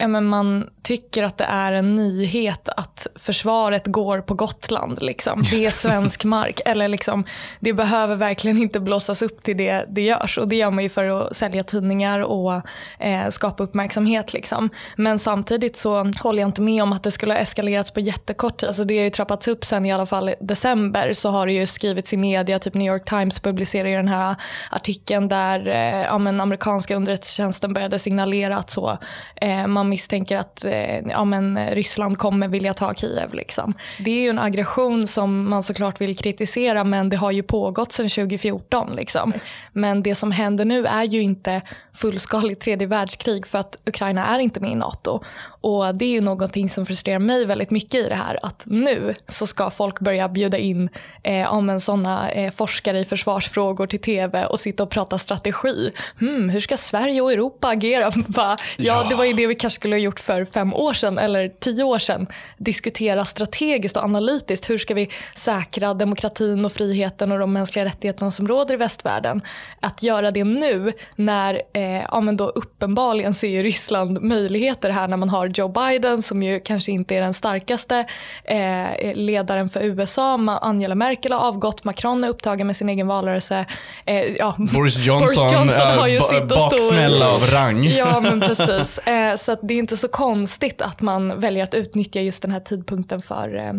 ja, 0.00 0.08
men 0.08 0.26
man 0.26 0.70
tycker 0.82 1.22
att 1.22 1.38
det 1.38 1.44
är 1.44 1.72
en 1.72 1.96
nyhet 1.96 2.68
att 2.68 3.06
försvaret 3.14 3.86
går 3.86 4.20
på 4.20 4.34
Gotland. 4.34 5.02
Liksom. 5.02 5.42
Det 5.50 5.66
är 5.66 5.70
svensk 5.70 6.24
mark. 6.24 6.60
Eller 6.64 6.88
liksom, 6.88 7.24
det 7.60 7.72
behöver 7.72 8.16
verkligen 8.16 8.58
inte 8.58 8.80
blåsas 8.80 9.22
upp 9.22 9.42
till 9.42 9.56
det 9.56 9.84
det 9.88 10.02
görs. 10.02 10.38
Och 10.38 10.48
det 10.48 10.56
gör 10.56 10.70
man 10.70 10.84
ju 10.84 10.88
för 10.88 11.04
att 11.04 11.36
sälja 11.36 11.64
tidningar 11.64 12.20
och 12.20 12.62
eh, 12.98 13.28
skapa 13.30 13.62
uppmärksamhet. 13.62 14.32
Liksom. 14.32 14.70
Men 14.96 15.18
samtidigt 15.18 15.76
så 15.76 16.12
håller 16.20 16.40
jag 16.40 16.48
inte 16.48 16.62
med 16.62 16.82
om 16.82 16.92
att 16.92 17.02
det 17.02 17.10
skulle 17.10 17.34
ha 17.34 17.38
eskalerats 17.38 17.90
på 17.90 18.00
jättekort 18.00 18.56
tid. 18.56 18.66
Alltså 18.66 18.84
det 18.84 18.98
har 18.98 19.04
ju 19.04 19.10
trappats 19.10 19.48
upp 19.48 19.64
sen 19.64 19.86
i 19.86 19.92
alla 19.92 20.06
fall 20.06 20.34
december 20.40 21.12
så 21.12 21.30
har 21.30 21.46
det 21.46 21.52
ju 21.52 21.66
skrivits 21.66 22.12
i 22.12 22.16
media. 22.16 22.58
Typ 22.58 22.74
New 22.74 22.92
York 22.92 23.04
Times 23.04 23.40
publicerar 23.40 23.88
ju 23.88 23.96
den 23.96 24.08
här 24.08 24.36
artikeln 24.70 25.28
där 25.28 25.68
eh, 25.68 26.02
ja, 26.02 26.18
men 26.18 26.40
amerikanska 26.40 26.96
underrättelsetjänsten 26.96 27.72
började 27.72 27.98
signalera 27.98 28.56
att 28.56 28.70
så, 28.70 28.98
eh, 29.36 29.66
man 29.66 29.89
misstänker 29.90 30.38
att 30.38 30.64
eh, 30.64 30.98
ja, 30.98 31.24
men 31.24 31.70
Ryssland 31.70 32.18
kommer 32.18 32.48
vilja 32.48 32.74
ta 32.74 32.94
Kiev. 32.94 33.34
Liksom. 33.34 33.74
Det 33.98 34.10
är 34.10 34.22
ju 34.22 34.28
en 34.28 34.38
aggression 34.38 35.06
som 35.06 35.50
man 35.50 35.62
såklart 35.62 36.00
vill 36.00 36.16
kritisera 36.16 36.84
men 36.84 37.08
det 37.08 37.16
har 37.16 37.30
ju 37.30 37.42
pågått 37.42 37.92
sedan 37.92 38.08
2014. 38.08 38.92
Liksom. 38.96 39.32
Men 39.72 40.02
det 40.02 40.14
som 40.14 40.32
händer 40.32 40.64
nu 40.64 40.86
är 40.86 41.04
ju 41.04 41.22
inte 41.22 41.62
fullskaligt 41.92 42.60
tredje 42.60 42.86
världskrig 42.86 43.46
för 43.46 43.58
att 43.58 43.76
Ukraina 43.86 44.26
är 44.26 44.38
inte 44.38 44.60
med 44.60 44.70
i 44.70 44.74
NATO. 44.74 45.22
Och 45.60 45.94
Det 45.94 46.04
är 46.04 46.10
ju 46.10 46.20
någonting 46.20 46.70
som 46.70 46.86
frustrerar 46.86 47.18
mig 47.18 47.46
väldigt 47.46 47.70
mycket 47.70 47.94
i 47.94 48.08
det 48.08 48.14
här 48.14 48.38
att 48.42 48.62
nu 48.66 49.14
så 49.28 49.46
ska 49.46 49.70
folk 49.70 50.00
börja 50.00 50.28
bjuda 50.28 50.58
in 50.58 50.88
eh, 51.22 51.54
om 51.54 51.70
en 51.70 51.80
såna 51.80 52.30
eh, 52.30 52.50
forskare 52.50 52.98
i 52.98 53.04
försvarsfrågor 53.04 53.86
till 53.86 54.00
tv 54.00 54.44
och 54.44 54.60
sitta 54.60 54.82
och 54.82 54.90
prata 54.90 55.18
strategi. 55.18 55.90
Hmm, 56.18 56.48
hur 56.48 56.60
ska 56.60 56.76
Sverige 56.76 57.20
och 57.20 57.32
Europa 57.32 57.68
agera? 57.68 58.12
ja, 58.34 58.56
ja, 58.76 59.06
det 59.08 59.14
var 59.14 59.24
ju 59.24 59.32
det 59.32 59.46
vi 59.46 59.54
kanske 59.54 59.74
skulle 59.74 59.94
ha 59.94 60.00
gjort 60.00 60.20
för 60.20 60.44
fem 60.44 60.74
år 60.74 60.94
sedan 60.94 61.18
eller 61.18 61.48
tio 61.48 61.84
år 61.84 61.98
sedan. 61.98 62.26
Diskutera 62.58 63.24
strategiskt 63.24 63.96
och 63.96 64.04
analytiskt. 64.04 64.70
Hur 64.70 64.78
ska 64.78 64.94
vi 64.94 65.08
säkra 65.34 65.94
demokratin 65.94 66.64
och 66.64 66.72
friheten 66.72 67.32
och 67.32 67.38
de 67.38 67.52
mänskliga 67.52 67.84
rättigheterna 67.84 68.30
som 68.30 68.48
råder 68.48 68.74
i 68.74 68.76
västvärlden? 68.76 69.42
Att 69.80 70.02
göra 70.02 70.30
det 70.30 70.44
nu 70.44 70.92
när 71.16 71.62
eh, 71.72 71.82
ja, 71.82 72.20
men 72.20 72.36
då 72.36 72.48
uppenbarligen 72.48 73.34
ser 73.34 73.62
Ryssland 73.62 74.22
möjligheter 74.22 74.90
här 74.90 75.08
när 75.08 75.16
man 75.16 75.28
har 75.28 75.49
Joe 75.54 75.68
Biden 75.68 76.22
som 76.22 76.42
ju 76.42 76.60
kanske 76.60 76.92
inte 76.92 77.16
är 77.16 77.20
den 77.20 77.34
starkaste 77.34 78.06
eh, 78.44 79.14
ledaren 79.14 79.68
för 79.68 79.80
USA. 79.80 80.58
Angela 80.62 80.94
Merkel 80.94 81.32
har 81.32 81.40
avgått, 81.40 81.84
Macron 81.84 82.24
är 82.24 82.28
upptagen 82.28 82.66
med 82.66 82.76
sin 82.76 82.88
egen 82.88 83.06
valrörelse. 83.06 83.66
Eh, 84.04 84.22
ja, 84.22 84.56
Boris 84.58 84.98
Johnson, 85.06 85.20
Boris 85.20 85.52
Johnson 85.52 85.98
har 85.98 86.08
ju 86.08 86.20
sitt 86.20 86.48
baksmälla 86.48 87.34
av 87.34 87.46
rang. 87.46 87.84
Ja, 87.84 88.20
men 88.20 88.40
precis. 88.48 88.98
Eh, 88.98 89.36
så 89.36 89.56
det 89.62 89.74
är 89.74 89.78
inte 89.78 89.96
så 89.96 90.08
konstigt 90.08 90.82
att 90.82 91.00
man 91.00 91.40
väljer 91.40 91.64
att 91.64 91.74
utnyttja 91.74 92.20
just 92.20 92.42
den 92.42 92.50
här 92.50 92.60
tidpunkten 92.60 93.22
för, 93.22 93.56
eh, 93.56 93.72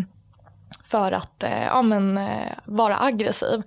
för 0.84 1.12
att 1.12 1.44
eh, 1.44 1.64
ja, 1.64 1.82
men, 1.82 2.18
eh, 2.18 2.52
vara 2.66 3.00
aggressiv. 3.00 3.62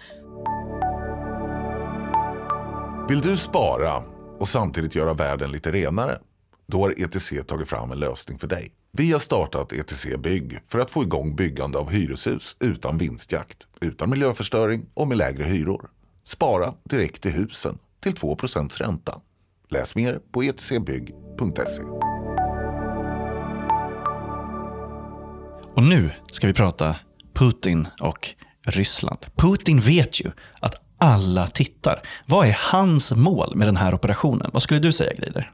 Vill 3.09 3.21
du 3.21 3.37
spara 3.37 4.03
och 4.39 4.49
samtidigt 4.49 4.95
göra 4.95 5.15
världen 5.15 5.53
lite 5.53 5.73
renare? 5.73 6.19
Då 6.67 6.83
har 6.83 6.95
ETC 7.05 7.33
tagit 7.47 7.69
fram 7.69 7.91
en 7.91 7.99
lösning 7.99 8.39
för 8.39 8.47
dig. 8.47 8.73
Vi 8.93 9.13
har 9.13 9.19
startat 9.19 9.73
ETC 9.73 10.07
Bygg 10.19 10.61
för 10.69 10.79
att 10.79 10.91
få 10.91 11.03
igång 11.03 11.37
byggande 11.37 11.79
av 11.79 11.91
hyreshus 11.91 12.57
utan 12.61 12.99
vinstjakt, 12.99 13.67
utan 13.81 14.11
miljöförstöring 14.11 14.87
och 14.95 15.09
med 15.09 15.19
lägre 15.19 15.45
hyror. 15.45 15.91
Spara 16.25 16.75
direkt 16.85 17.27
i 17.27 17.31
husen 17.31 17.79
till 18.03 18.13
2% 18.13 18.79
ränta. 18.79 19.21
Läs 19.69 19.95
mer 19.95 20.21
på 20.33 20.43
etcbygg.se. 20.43 21.83
Och 25.77 25.83
nu 25.83 26.11
ska 26.31 26.47
vi 26.47 26.53
prata 26.53 26.97
Putin 27.35 27.89
och 28.01 28.29
Ryssland. 28.67 29.19
Putin 29.37 29.81
vet 29.81 30.21
ju 30.21 30.31
att 30.61 30.75
alla 30.99 31.47
tittar. 31.47 32.03
Vad 32.27 32.47
är 32.47 32.59
hans 32.73 33.13
mål 33.13 33.57
med 33.57 33.69
den 33.69 33.77
här 33.77 33.95
operationen? 33.95 34.51
Vad 34.53 34.63
skulle 34.63 34.81
du 34.81 34.93
säga, 34.93 35.15
Greider? 35.15 35.53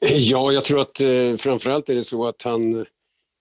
Ja, 0.00 0.52
jag 0.52 0.64
tror 0.64 0.80
att 0.80 1.00
eh, 1.00 1.36
framförallt 1.36 1.88
är 1.88 1.94
det 1.94 2.02
så 2.02 2.26
att 2.26 2.42
han 2.42 2.86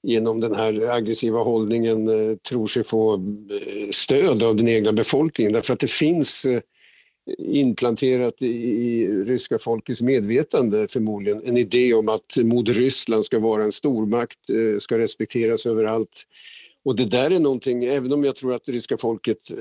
genom 0.03 0.39
den 0.39 0.55
här 0.55 0.89
aggressiva 0.89 1.39
hållningen 1.39 2.07
eh, 2.07 2.37
tror 2.37 2.67
sig 2.67 2.83
få 2.83 3.13
eh, 3.13 3.89
stöd 3.91 4.43
av 4.43 4.55
den 4.55 4.67
egna 4.67 4.91
befolkningen. 4.91 5.53
Därför 5.53 5.73
att 5.73 5.79
det 5.79 5.91
finns 5.91 6.45
eh, 6.45 6.61
inplanterat 7.37 8.41
i, 8.41 8.47
i 8.47 9.07
ryska 9.07 9.57
folkets 9.57 10.01
medvetande 10.01 10.87
förmodligen 10.87 11.41
en 11.45 11.57
idé 11.57 11.93
om 11.93 12.09
att 12.09 12.37
Moder 12.37 12.73
Ryssland 12.73 13.25
ska 13.25 13.39
vara 13.39 13.63
en 13.63 13.71
stormakt, 13.71 14.49
eh, 14.49 14.79
ska 14.79 14.97
respekteras 14.97 15.65
överallt. 15.65 16.23
Och 16.85 16.95
det 16.95 17.05
där 17.05 17.31
är 17.31 17.39
någonting, 17.39 17.85
även 17.85 18.13
om 18.13 18.23
jag 18.23 18.35
tror 18.35 18.53
att 18.53 18.65
det 18.65 18.71
ryska 18.71 18.97
folket 18.97 19.51
eh, 19.51 19.57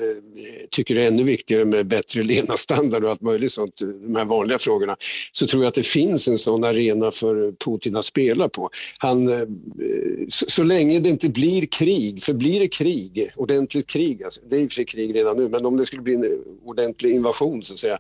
tycker 0.70 0.94
det 0.94 1.02
är 1.02 1.06
ännu 1.06 1.22
viktigare 1.22 1.64
med 1.64 1.86
bättre 1.86 2.22
levnadsstandard 2.24 3.04
och 3.04 3.10
allt 3.10 3.20
möjligt 3.20 3.52
sånt, 3.52 3.80
de 4.06 4.16
här 4.16 4.24
vanliga 4.24 4.58
frågorna, 4.58 4.96
så 5.32 5.46
tror 5.46 5.62
jag 5.62 5.68
att 5.68 5.74
det 5.74 5.86
finns 5.86 6.28
en 6.28 6.38
sån 6.38 6.64
arena 6.64 7.10
för 7.10 7.52
Putin 7.52 7.96
att 7.96 8.04
spela 8.04 8.48
på. 8.48 8.70
Han, 8.98 9.28
eh, 9.28 9.46
så, 10.28 10.46
så, 10.48 10.62
länge 10.62 11.00
det 11.00 11.08
inte 11.08 11.28
blir 11.28 11.66
krig, 11.66 12.22
för 12.22 12.32
blir 12.32 12.60
det 12.60 12.68
krig, 12.68 13.32
ordentligt 13.36 13.86
krig, 13.86 14.22
alltså, 14.22 14.40
det 14.50 14.56
är 14.56 14.60
i 14.60 14.66
och 14.66 14.70
för 14.70 14.74
sig 14.74 14.84
krig 14.84 15.14
redan 15.14 15.36
nu, 15.36 15.48
men 15.48 15.66
om 15.66 15.76
det 15.76 15.86
skulle 15.86 16.02
bli 16.02 16.14
en 16.14 16.42
ordentlig 16.64 17.14
invasion 17.14 17.62
så 17.62 17.72
att 17.72 17.78
säga, 17.78 17.98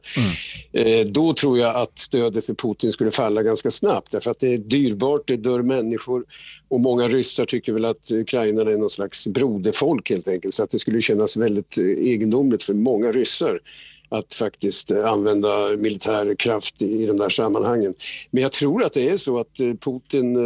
mm. 0.72 1.00
eh, 1.00 1.06
då 1.06 1.34
tror 1.34 1.58
jag 1.58 1.76
att 1.76 1.98
stödet 1.98 2.46
för 2.46 2.54
Putin 2.54 2.92
skulle 2.92 3.10
falla 3.10 3.42
ganska 3.42 3.70
snabbt 3.70 4.10
därför 4.10 4.30
att 4.30 4.38
det 4.38 4.54
är 4.54 4.58
dyrbart, 4.58 5.22
det 5.26 5.36
dör 5.36 5.62
människor 5.62 6.24
och 6.68 6.80
många 6.80 7.08
ryssar 7.08 7.44
tycker 7.44 7.72
väl 7.72 7.84
att 7.84 8.10
ukrainarna 8.10 8.70
är 8.70 8.76
någon 8.76 8.90
slags 8.90 9.13
broderfolk 9.26 10.10
helt 10.10 10.28
enkelt 10.28 10.54
så 10.54 10.62
att 10.62 10.70
det 10.70 10.78
skulle 10.78 11.00
kännas 11.00 11.36
väldigt 11.36 11.78
eh, 11.78 11.84
egendomligt 11.84 12.62
för 12.62 12.74
många 12.74 13.12
ryssar 13.12 13.60
att 14.08 14.34
faktiskt 14.34 14.90
eh, 14.90 15.04
använda 15.04 15.76
militär 15.76 16.34
kraft 16.34 16.82
i 16.82 17.06
de 17.06 17.16
där 17.16 17.28
sammanhangen. 17.28 17.94
Men 18.30 18.42
jag 18.42 18.52
tror 18.52 18.84
att 18.84 18.92
det 18.92 19.08
är 19.08 19.16
så 19.16 19.40
att 19.40 19.60
eh, 19.60 19.74
Putin, 19.74 20.36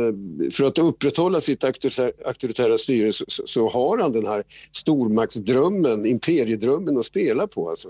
för 0.52 0.64
att 0.64 0.78
upprätthålla 0.78 1.40
sitt 1.40 1.64
auktoritära 1.64 2.78
styre 2.78 3.12
så, 3.12 3.24
så 3.28 3.68
har 3.68 3.98
han 3.98 4.12
den 4.12 4.26
här 4.26 4.42
stormaktsdrömmen, 4.72 6.06
imperiedrömmen 6.06 6.98
att 6.98 7.04
spela 7.04 7.46
på. 7.46 7.70
Alltså. 7.70 7.88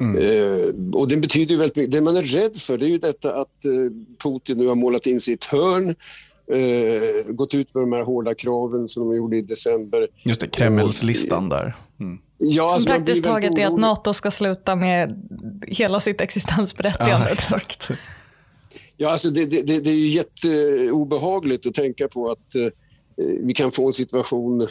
Mm. 0.00 0.16
Eh, 0.16 0.94
och 0.94 1.08
det 1.08 1.16
betyder 1.16 1.50
ju 1.50 1.56
väldigt 1.56 1.76
mycket. 1.76 1.92
Det 1.92 2.00
man 2.00 2.16
är 2.16 2.22
rädd 2.22 2.56
för 2.56 2.78
det 2.78 2.86
är 2.86 2.90
ju 2.90 2.98
detta 2.98 3.34
att 3.34 3.64
Putin 4.22 4.58
nu 4.58 4.66
har 4.66 4.74
målat 4.74 5.06
in 5.06 5.20
ett 5.28 5.44
hörn 5.44 5.94
eh, 6.52 7.32
gått 7.32 7.54
ut 7.54 7.74
med 7.74 7.82
de 7.82 7.92
här 7.92 8.02
hårda 8.02 8.34
kraven 8.34 8.88
som 8.88 9.08
de 9.08 9.16
gjorde 9.16 9.36
i 9.36 9.42
december. 9.42 10.08
Just 10.24 10.40
det, 10.40 10.46
Kremlslistan 10.46 11.48
där. 11.48 11.76
Mm. 12.00 12.18
Ja, 12.38 12.66
som 12.66 12.74
alltså 12.74 12.88
praktiskt 12.88 13.24
taget 13.24 13.58
är 13.58 13.66
att 13.66 13.78
NATO 13.78 14.14
ska 14.14 14.30
sluta 14.30 14.76
med 14.76 15.28
hela 15.66 16.00
sitt 16.00 16.20
existensberättigande. 16.20 17.26
Ja, 17.26 17.32
exakt. 17.32 17.90
Ja, 18.96 19.10
alltså 19.10 19.30
det, 19.30 19.46
det, 19.46 19.62
det 19.62 19.90
är 19.90 19.94
ju 19.94 20.08
jätteobehagligt 20.08 21.66
att 21.66 21.74
tänka 21.74 22.08
på 22.08 22.30
att 22.30 22.54
eh, 22.54 22.68
vi 23.42 23.54
kan 23.54 23.70
få 23.70 23.86
en 23.86 23.92
situation 23.92 24.68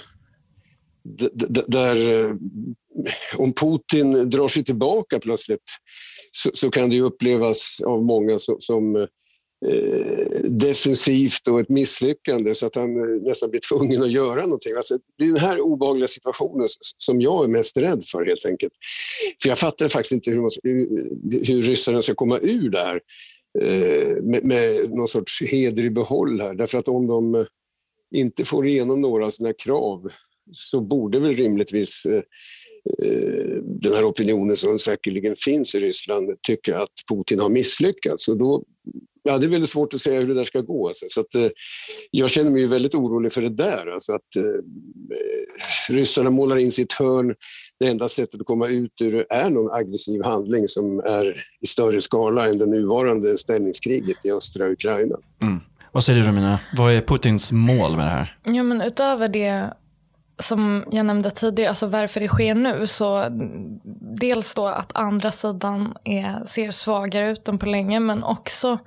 där 1.68 2.12
eh, 2.12 2.36
om 3.38 3.54
Putin 3.54 4.30
drar 4.30 4.48
sig 4.48 4.64
tillbaka 4.64 5.20
plötsligt 5.20 5.64
så, 6.32 6.50
så 6.54 6.72
kan 6.72 6.90
det 6.90 7.02
upplevas 7.02 7.78
av 7.86 8.04
många 8.04 8.38
som, 8.38 8.56
som 8.60 8.96
Eh, 8.96 9.08
Eh, 9.66 10.44
defensivt 10.44 11.48
och 11.48 11.60
ett 11.60 11.70
misslyckande 11.70 12.56
så 12.56 12.66
att 12.66 12.76
han 12.76 13.00
eh, 13.00 13.22
nästan 13.22 13.50
blir 13.50 13.62
tvungen 13.70 14.04
att 14.04 14.12
göra 14.12 14.42
någonting. 14.42 14.74
Alltså, 14.76 15.00
det 15.18 15.24
är 15.24 15.28
den 15.28 15.38
här 15.38 15.60
obehagliga 15.60 16.08
situationen 16.08 16.68
som 16.98 17.22
jag 17.22 17.44
är 17.44 17.48
mest 17.48 17.78
rädd 17.78 18.04
för 18.12 18.26
helt 18.26 18.46
enkelt. 18.46 18.74
För 19.42 19.50
jag 19.50 19.60
fattar 19.60 19.88
faktiskt 19.88 20.12
inte 20.12 20.32
hur, 20.32 20.42
man, 20.42 20.50
hur 21.32 21.62
ryssarna 21.62 22.02
ska 22.02 22.14
komma 22.14 22.40
ur 22.42 22.70
det 22.70 22.80
här 22.80 23.02
eh, 23.62 24.24
med, 24.24 24.44
med 24.44 24.90
någon 24.90 25.08
sorts 25.08 25.42
heder 25.42 25.86
i 25.86 25.90
behåll 25.90 26.42
här. 26.42 26.54
Därför 26.54 26.78
att 26.78 26.88
om 26.88 27.08
de 27.08 27.46
inte 28.16 28.46
får 28.46 28.68
igenom 28.68 29.02
några 29.02 29.26
av 29.26 29.32
sina 29.32 29.54
krav 29.54 30.12
så 30.52 30.82
borde 30.82 31.20
väl 31.20 31.34
rimligtvis 31.34 32.06
den 33.64 33.94
här 33.94 34.10
opinionen 34.10 34.58
som 34.58 34.80
säkerligen 34.80 35.36
finns 35.36 35.76
i 35.76 35.80
Ryssland 35.80 36.30
tycker 36.42 36.76
att 36.76 36.92
Putin 37.10 37.40
har 37.40 37.50
misslyckats. 37.50 38.28
Och 38.28 38.38
då 38.38 38.64
Ja, 39.28 39.38
det 39.38 39.46
är 39.46 39.50
väldigt 39.50 39.70
svårt 39.70 39.94
att 39.94 40.00
säga 40.00 40.20
hur 40.20 40.28
det 40.28 40.34
där 40.34 40.44
ska 40.44 40.62
gå. 40.62 40.88
Alltså. 40.88 41.06
Så 41.10 41.22
att, 41.22 41.36
eh, 41.36 41.48
jag 42.12 42.30
känner 42.30 42.52
mig 42.52 42.66
väldigt 42.66 42.96
orolig 42.96 43.32
för 43.32 43.42
det 43.42 43.50
där. 43.50 43.94
Alltså 43.94 44.14
att, 44.14 44.36
eh, 44.36 44.44
ryssarna 45.90 46.30
målar 46.30 46.56
in 46.58 46.72
sitt 46.72 46.94
hörn. 46.94 47.36
Det 47.80 47.88
enda 47.88 48.08
sättet 48.08 48.42
att 48.42 48.48
komma 48.48 48.68
ut 48.68 49.02
ur 49.02 49.12
det 49.12 49.26
är 49.30 49.50
någon 49.50 49.72
aggressiv 49.72 50.24
handling 50.24 50.68
som 50.68 51.00
är 51.00 51.46
i 51.62 51.68
större 51.68 52.02
skala 52.02 52.48
än 52.48 52.58
det 52.58 52.66
nuvarande 52.66 53.38
ställningskriget 53.38 54.26
i 54.26 54.32
östra 54.32 54.72
Ukraina. 54.72 55.16
Mm. 55.42 55.60
Vad 55.92 56.04
säger 56.04 56.22
du 56.22 56.28
Romina? 56.28 56.60
Vad 56.78 56.94
är 56.94 57.02
Putins 57.02 57.52
mål 57.52 57.96
med 57.96 58.06
det 58.06 58.10
här? 58.10 58.38
Ja, 58.44 58.64
men 58.64 58.82
utöver 58.82 59.30
det 59.30 59.74
som 60.40 60.86
jag 60.92 61.06
nämnde 61.06 61.32
tidigare, 61.32 61.70
alltså 61.70 61.88
varför 61.88 62.20
det 62.20 62.28
sker 62.28 62.56
nu. 62.56 62.88
Så 62.88 63.26
dels 64.20 64.56
då 64.56 64.68
att 64.68 64.98
andra 64.98 65.32
sidan 65.32 65.98
är, 66.04 66.46
ser 66.46 66.72
svagare 66.72 67.32
ut 67.32 67.48
än 67.48 67.58
på 67.58 67.66
länge 67.66 68.00
men 68.00 68.24
också 68.24 68.80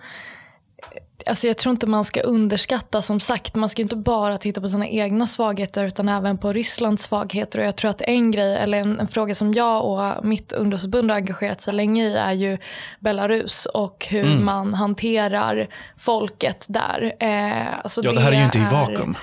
Alltså 1.27 1.47
jag 1.47 1.57
tror 1.57 1.71
inte 1.71 1.87
man 1.87 2.05
ska 2.05 2.21
underskatta, 2.21 3.03
som 3.03 3.21
sagt, 3.21 3.55
man 3.55 3.69
ska 3.69 3.83
inte 3.83 3.97
bara 3.97 4.39
titta 4.39 4.61
på 4.61 4.69
sina 4.69 4.89
egna 4.89 5.27
svagheter 5.27 5.85
utan 5.85 6.09
även 6.09 6.39
på 6.39 6.53
Rysslands 6.53 7.05
svagheter. 7.05 7.59
Och 7.59 7.65
jag 7.65 7.77
tror 7.77 7.91
att 7.91 8.03
en 8.03 8.31
grej, 8.31 8.57
eller 8.57 8.79
en, 8.79 9.01
en 9.01 9.09
fråga 9.09 9.35
som 9.35 9.55
jag 9.55 9.85
och 9.85 10.25
mitt 10.25 10.53
ungdomsförbund 10.53 11.11
har 11.11 11.17
engagerat 11.17 11.63
sig 11.63 11.75
länge 11.75 12.05
i 12.05 12.17
är 12.17 12.33
ju 12.33 12.59
Belarus 13.01 13.67
och 13.67 14.07
hur 14.11 14.25
mm. 14.25 14.45
man 14.45 14.75
hanterar 14.75 15.67
folket 15.97 16.67
där. 16.69 17.13
Eh, 17.21 17.79
alltså 17.83 18.01
ja, 18.05 18.11
det, 18.11 18.17
det 18.17 18.23
här 18.23 18.33
är 18.33 18.37
ju 18.37 18.45
inte 18.45 18.59
i 18.59 18.67
vakuum. 18.73 19.17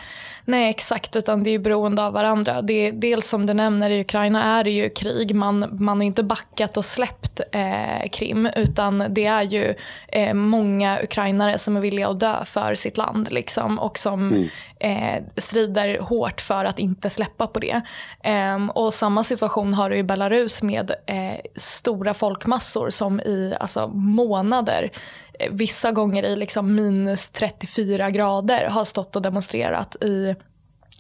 Nej 0.50 0.70
exakt, 0.70 1.16
utan 1.16 1.44
det 1.44 1.50
är 1.50 1.60
beroende 1.60 2.04
av 2.04 2.14
varandra. 2.14 2.62
Det, 2.62 2.92
dels 2.92 3.28
som 3.28 3.46
du 3.46 3.54
nämner 3.54 3.90
i 3.90 4.02
Ukraina 4.02 4.44
är 4.60 4.64
det 4.64 4.72
ju 4.72 4.90
krig. 4.90 5.36
Man, 5.36 5.78
man 5.80 5.98
har 5.98 6.06
inte 6.06 6.24
backat 6.24 6.78
och 6.78 6.86
släppt 6.86 7.42
eh, 7.52 8.10
Krim 8.12 8.50
utan 8.56 9.04
det 9.10 9.26
är 9.26 9.44
ju 9.44 9.74
eh, 10.08 10.34
många 10.34 11.00
ukrainare 11.04 11.58
som 11.58 11.78
är 11.78 11.82
villiga 11.82 12.08
att 12.08 12.20
dö 12.20 12.46
för 12.46 12.76
sitt 12.76 12.98
land 12.98 13.32
liksom, 13.32 13.80
och 13.80 14.00
som 14.00 14.32
mm 14.32 14.48
eh, 14.80 15.24
strider 15.38 16.00
hårt 16.00 16.42
för 16.42 16.66
att 16.66 16.80
inte 16.80 17.10
släppa 17.10 17.48
på 17.48 17.60
det. 17.60 17.82
Eh, 18.24 18.68
och 18.70 18.94
samma 18.94 19.24
situation 19.24 19.74
har 19.74 19.90
du 19.90 19.96
i 19.96 20.04
Belarus 20.04 20.64
med 20.64 20.92
eh, 21.06 21.40
stora 21.56 22.14
folkmassor 22.14 22.90
som 22.90 23.20
i 23.20 23.56
alltså, 23.60 23.88
månader 23.88 24.92
eh, 25.40 25.52
vissa 25.52 25.92
gånger 25.92 26.24
i 26.24 26.36
liksom 26.36 26.76
minus 26.76 27.30
34 27.30 28.10
grader 28.12 28.66
har 28.70 28.84
stått 28.84 29.16
och 29.16 29.22
demonstrerat 29.22 30.04
i 30.04 30.36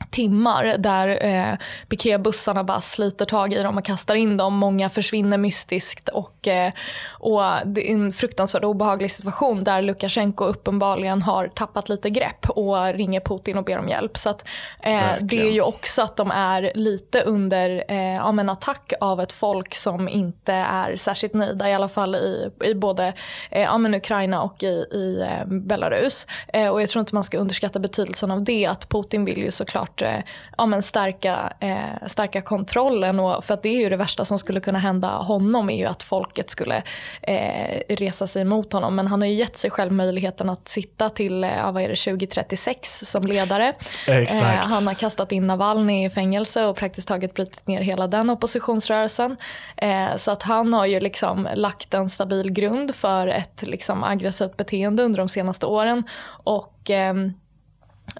timmar 0.09 0.75
där 0.77 1.25
eh, 1.25 1.57
piketbussarna 1.87 2.63
bara 2.63 2.81
sliter 2.81 3.25
tag 3.25 3.53
i 3.53 3.63
dem 3.63 3.77
och 3.77 3.85
kastar 3.85 4.15
in 4.15 4.37
dem. 4.37 4.57
Många 4.57 4.89
försvinner 4.89 5.37
mystiskt 5.37 6.09
och, 6.09 6.47
eh, 6.47 6.71
och 7.09 7.41
det 7.65 7.91
är 7.91 7.93
en 7.93 8.13
fruktansvärt 8.13 8.63
obehaglig 8.63 9.11
situation 9.11 9.63
där 9.63 9.81
Lukasjenko 9.81 10.45
uppenbarligen 10.45 11.21
har 11.21 11.47
tappat 11.47 11.89
lite 11.89 12.09
grepp 12.09 12.49
och 12.49 12.93
ringer 12.93 13.19
Putin 13.19 13.57
och 13.57 13.63
ber 13.63 13.77
om 13.77 13.89
hjälp. 13.89 14.17
Så 14.17 14.29
att, 14.29 14.45
eh, 14.79 15.01
det 15.21 15.41
är 15.41 15.51
ju 15.51 15.61
också 15.61 16.01
att 16.01 16.15
de 16.15 16.31
är 16.31 16.71
lite 16.75 17.21
under 17.21 17.83
eh, 17.87 18.25
av 18.25 18.39
en 18.39 18.49
attack 18.49 18.93
av 19.01 19.21
ett 19.21 19.33
folk 19.33 19.75
som 19.75 20.09
inte 20.09 20.53
är 20.53 20.95
särskilt 20.95 21.33
nöjda 21.33 21.69
i 21.69 21.73
alla 21.73 21.89
fall 21.89 22.15
i, 22.15 22.49
i 22.63 22.73
både 22.73 23.13
eh, 23.51 23.77
Ukraina 23.95 24.41
och 24.41 24.63
i, 24.63 24.85
i 24.91 25.21
eh, 25.21 25.45
Belarus. 25.45 26.27
Eh, 26.47 26.69
och 26.69 26.81
jag 26.81 26.89
tror 26.89 26.99
inte 26.99 27.15
man 27.15 27.23
ska 27.23 27.37
underskatta 27.37 27.79
betydelsen 27.79 28.31
av 28.31 28.43
det 28.43 28.65
att 28.65 28.89
Putin 28.89 29.25
vill 29.25 29.37
ju 29.37 29.51
såklart 29.51 29.86
såklart 29.87 30.01
eh, 30.01 30.23
ja, 30.57 30.65
men 30.65 30.81
stärka, 30.81 31.53
eh, 31.59 32.07
stärka 32.07 32.41
kontrollen. 32.41 33.19
Och, 33.19 33.43
för 33.43 33.53
att 33.53 33.63
det 33.63 33.69
är 33.69 33.79
ju 33.79 33.89
det 33.89 33.97
värsta 33.97 34.25
som 34.25 34.39
skulle 34.39 34.59
kunna 34.59 34.79
hända 34.79 35.07
honom 35.07 35.69
är 35.69 35.77
ju 35.77 35.85
att 35.85 36.03
folket 36.03 36.49
skulle 36.49 36.83
eh, 37.21 37.81
resa 37.89 38.27
sig 38.27 38.41
emot 38.41 38.73
honom. 38.73 38.95
Men 38.95 39.07
han 39.07 39.21
har 39.21 39.27
ju 39.27 39.33
gett 39.33 39.57
sig 39.57 39.69
själv 39.69 39.91
möjligheten 39.91 40.49
att 40.49 40.67
sitta 40.67 41.09
till 41.09 41.43
eh, 41.43 41.71
vad 41.71 41.83
är 41.83 41.89
det, 41.89 41.95
2036 41.95 42.99
som 42.99 43.23
ledare. 43.23 43.73
Eh, 44.07 44.69
han 44.69 44.87
har 44.87 44.93
kastat 44.93 45.31
in 45.31 45.47
Navalny 45.47 46.05
i 46.05 46.09
fängelse 46.09 46.65
och 46.65 46.75
praktiskt 46.75 47.07
taget 47.07 47.33
brutit 47.33 47.67
ner 47.67 47.81
hela 47.81 48.07
den 48.07 48.29
oppositionsrörelsen. 48.29 49.37
Eh, 49.77 50.15
så 50.17 50.31
att 50.31 50.43
han 50.43 50.73
har 50.73 50.85
ju 50.85 50.99
liksom 50.99 51.47
lagt 51.55 51.93
en 51.93 52.09
stabil 52.09 52.51
grund 52.51 52.95
för 52.95 53.27
ett 53.27 53.63
liksom 53.67 54.03
aggressivt 54.03 54.57
beteende 54.57 55.03
under 55.03 55.17
de 55.17 55.29
senaste 55.29 55.65
åren. 55.65 56.03
Och 56.43 56.89
ehm, 56.89 57.33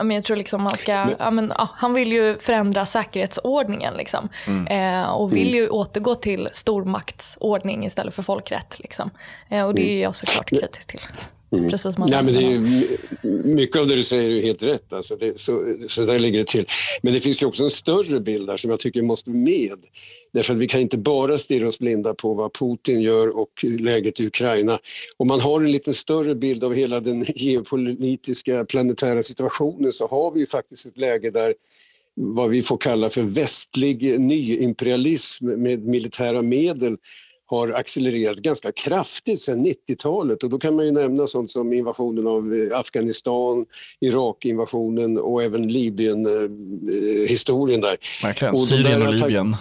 men 0.04 0.16
jag 0.16 0.24
tror 0.24 0.38
liksom 0.38 0.62
man 0.62 0.78
ska, 0.78 1.08
ja, 1.20 1.32
men, 1.32 1.54
ja, 1.58 1.70
han 1.74 1.94
vill 1.94 2.12
ju 2.12 2.38
förändra 2.40 2.86
säkerhetsordningen 2.86 3.94
liksom. 3.94 4.30
Mm. 4.48 4.68
Eh, 5.04 5.10
och 5.10 5.36
vill 5.36 5.54
ju 5.54 5.70
återgå 5.70 6.16
till 6.16 6.50
stormaktsordning 6.52 7.86
istället 7.86 8.14
för 8.14 8.24
folkrätt. 8.24 8.80
Liksom. 8.80 9.10
Eh, 9.50 9.66
och 9.66 9.76
det 9.76 9.92
är 9.92 10.04
jag 10.04 10.16
såklart 10.16 10.50
kritisk 10.50 10.88
till. 10.88 11.02
Mm. 11.52 11.70
Precis 11.70 11.96
som 11.96 12.06
Nej, 12.10 12.24
men 12.24 12.34
det 12.34 12.44
är, 12.44 13.48
mycket 13.48 13.76
av 13.76 13.88
det 13.88 13.96
du 13.96 14.04
säger 14.04 14.32
är 14.32 14.42
helt 14.42 14.64
rätt. 14.64 14.94
Alltså 14.94 15.16
det, 15.16 15.40
så, 15.40 15.76
så 15.88 16.06
där 16.06 16.20
ligger 16.20 16.40
det 16.40 16.48
till. 16.48 16.66
Men 17.02 17.14
det 17.14 17.20
finns 17.20 17.44
ju 17.44 17.48
också 17.48 17.64
en 17.64 17.70
större 17.70 18.20
bild 18.20 18.48
där 18.48 18.58
som 18.58 18.70
jag 18.70 18.80
tycker 18.80 19.02
måste 19.02 19.30
med. 19.30 19.78
Därför 20.34 20.54
att 20.54 20.60
vi 20.60 20.68
kan 20.68 20.82
inte 20.82 20.98
bara 20.98 21.38
stirra 21.38 21.68
oss 21.68 21.80
blinda 21.80 22.14
på 22.14 22.34
vad 22.34 22.54
Putin 22.54 23.02
gör 23.02 23.38
och 23.38 23.64
läget 23.80 24.20
i 24.20 24.28
Ukraina. 24.28 24.80
Om 25.18 25.28
man 25.28 25.42
har 25.42 25.62
en 25.62 25.72
lite 25.72 25.94
större 25.94 26.36
bild 26.36 26.64
av 26.64 26.74
hela 26.74 27.00
den 27.00 27.24
geopolitiska 27.36 28.66
planetära 28.66 29.24
situationen 29.24 29.92
så 29.92 30.08
har 30.08 30.32
vi 30.32 30.40
ju 30.40 30.46
faktiskt 30.46 30.86
ett 30.86 30.98
läge 30.98 31.32
där 31.32 31.54
vad 32.20 32.50
vi 32.50 32.62
får 32.62 32.78
kalla 32.78 33.10
för 33.10 33.22
västlig 33.22 34.20
nyimperialism 34.20 35.46
med 35.46 35.86
militära 35.86 36.42
medel 36.42 36.98
har 37.48 37.72
accelererat 37.72 38.38
ganska 38.38 38.72
kraftigt 38.72 39.40
sedan 39.40 39.66
90-talet 39.66 40.44
och 40.44 40.50
då 40.50 40.60
kan 40.60 40.76
man 40.76 40.86
ju 40.86 40.92
nämna 40.92 41.28
sånt 41.28 41.52
som 41.52 41.74
invasionen 41.74 42.28
av 42.28 42.54
eh, 42.54 42.80
Afghanistan, 42.80 43.66
Irak-invasionen 44.00 45.18
och 45.18 45.44
även 45.44 45.68
Libyen-historien 45.68 47.82
där. 47.82 47.98
Verkligen. 48.24 48.54
Och 48.54 48.60
Syrien 48.60 49.08
och 49.08 49.14
Libyen. 49.14 49.56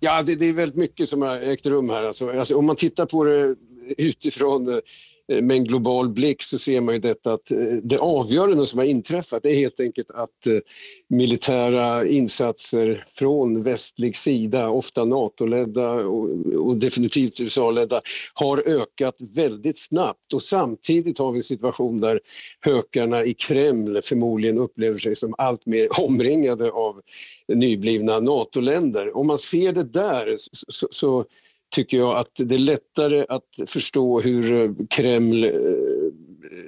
Ja, 0.00 0.22
det, 0.22 0.34
det 0.34 0.46
är 0.46 0.52
väldigt 0.52 0.78
mycket 0.78 1.08
som 1.08 1.22
har 1.22 1.36
ägt 1.36 1.66
rum 1.66 1.90
här. 1.90 2.06
Alltså, 2.06 2.30
alltså, 2.30 2.56
om 2.56 2.66
man 2.66 2.76
tittar 2.76 3.06
på 3.06 3.24
det 3.24 3.54
utifrån 3.98 4.68
eh, 4.68 4.78
Eh, 5.32 5.42
med 5.42 5.56
en 5.56 5.64
global 5.64 6.08
blick 6.08 6.42
så 6.42 6.58
ser 6.58 6.80
man 6.80 6.94
ju 6.94 7.00
detta 7.00 7.32
att 7.32 7.50
eh, 7.50 7.58
det 7.82 7.98
avgörande 7.98 8.66
som 8.66 8.78
har 8.78 8.86
inträffat 8.86 9.44
är 9.44 9.54
helt 9.54 9.80
enkelt 9.80 10.10
att 10.10 10.46
eh, 10.46 10.58
militära 11.08 12.06
insatser 12.06 13.04
från 13.06 13.62
västlig 13.62 14.16
sida, 14.16 14.68
ofta 14.68 15.04
NATO-ledda 15.04 15.90
och, 15.90 16.28
och 16.56 16.76
definitivt 16.76 17.40
USA-ledda, 17.40 18.00
har 18.34 18.68
ökat 18.68 19.14
väldigt 19.36 19.78
snabbt 19.78 20.32
och 20.34 20.42
samtidigt 20.42 21.18
har 21.18 21.32
vi 21.32 21.38
en 21.38 21.42
situation 21.42 22.00
där 22.00 22.20
hökarna 22.60 23.24
i 23.24 23.34
Kreml 23.34 24.00
förmodligen 24.02 24.58
upplever 24.58 24.98
sig 24.98 25.16
som 25.16 25.34
allt 25.38 25.66
mer 25.66 25.88
omringade 26.00 26.70
av 26.70 27.00
nyblivna 27.48 28.20
NATO-länder. 28.20 29.16
Om 29.16 29.26
man 29.26 29.38
ser 29.38 29.72
det 29.72 29.84
där 29.84 30.36
så, 30.36 30.50
så, 30.68 30.88
så 30.90 31.24
tycker 31.70 31.98
jag 31.98 32.18
att 32.18 32.30
det 32.36 32.54
är 32.54 32.58
lättare 32.58 33.26
att 33.28 33.70
förstå 33.70 34.20
hur 34.20 34.52
eh, 34.52 34.70
Kreml 34.90 35.44
eh, 35.44 35.50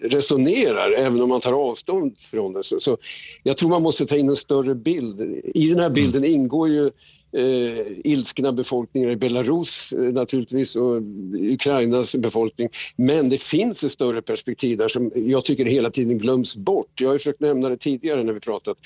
resonerar, 0.03 0.93
även 0.93 1.23
om 1.23 1.29
man 1.29 1.41
tar 1.41 1.53
avstånd 1.53 2.19
från 2.19 2.53
det. 2.53 2.63
Så, 2.63 2.81
så 2.81 2.99
jag 3.43 3.57
tror 3.57 3.71
man 3.71 3.83
måste 3.83 4.07
ta 4.07 4.17
in 4.17 4.29
en 4.29 4.37
större 4.37 4.75
bild. 4.75 5.21
I 5.55 5.69
den 5.69 5.79
här 5.79 5.91
bilden 5.91 6.25
ingår 6.25 6.69
ju 6.69 6.91
eh, 7.33 7.87
ilskna 8.05 8.53
befolkningar 8.53 9.11
i 9.11 9.17
Belarus 9.17 9.93
eh, 9.93 9.99
naturligtvis 9.99 10.77
och 10.77 11.03
Ukrainas 11.35 12.15
befolkning. 12.15 12.69
Men 12.97 13.29
det 13.29 13.43
finns 13.43 13.85
ett 13.85 13.93
större 13.93 14.23
perspektiv 14.23 14.79
där 14.79 14.89
som 14.89 15.11
jag 15.15 15.45
tycker 15.45 15.65
hela 15.65 15.91
tiden 15.91 16.19
glöms 16.19 16.57
bort. 16.57 17.01
Jag 17.01 17.09
har 17.09 17.19
försökt 17.19 17.41
nämna 17.41 17.69
det 17.69 17.77
tidigare 17.77 18.25
när 18.25 18.33
vi 18.33 18.41
pratat. 18.41 18.77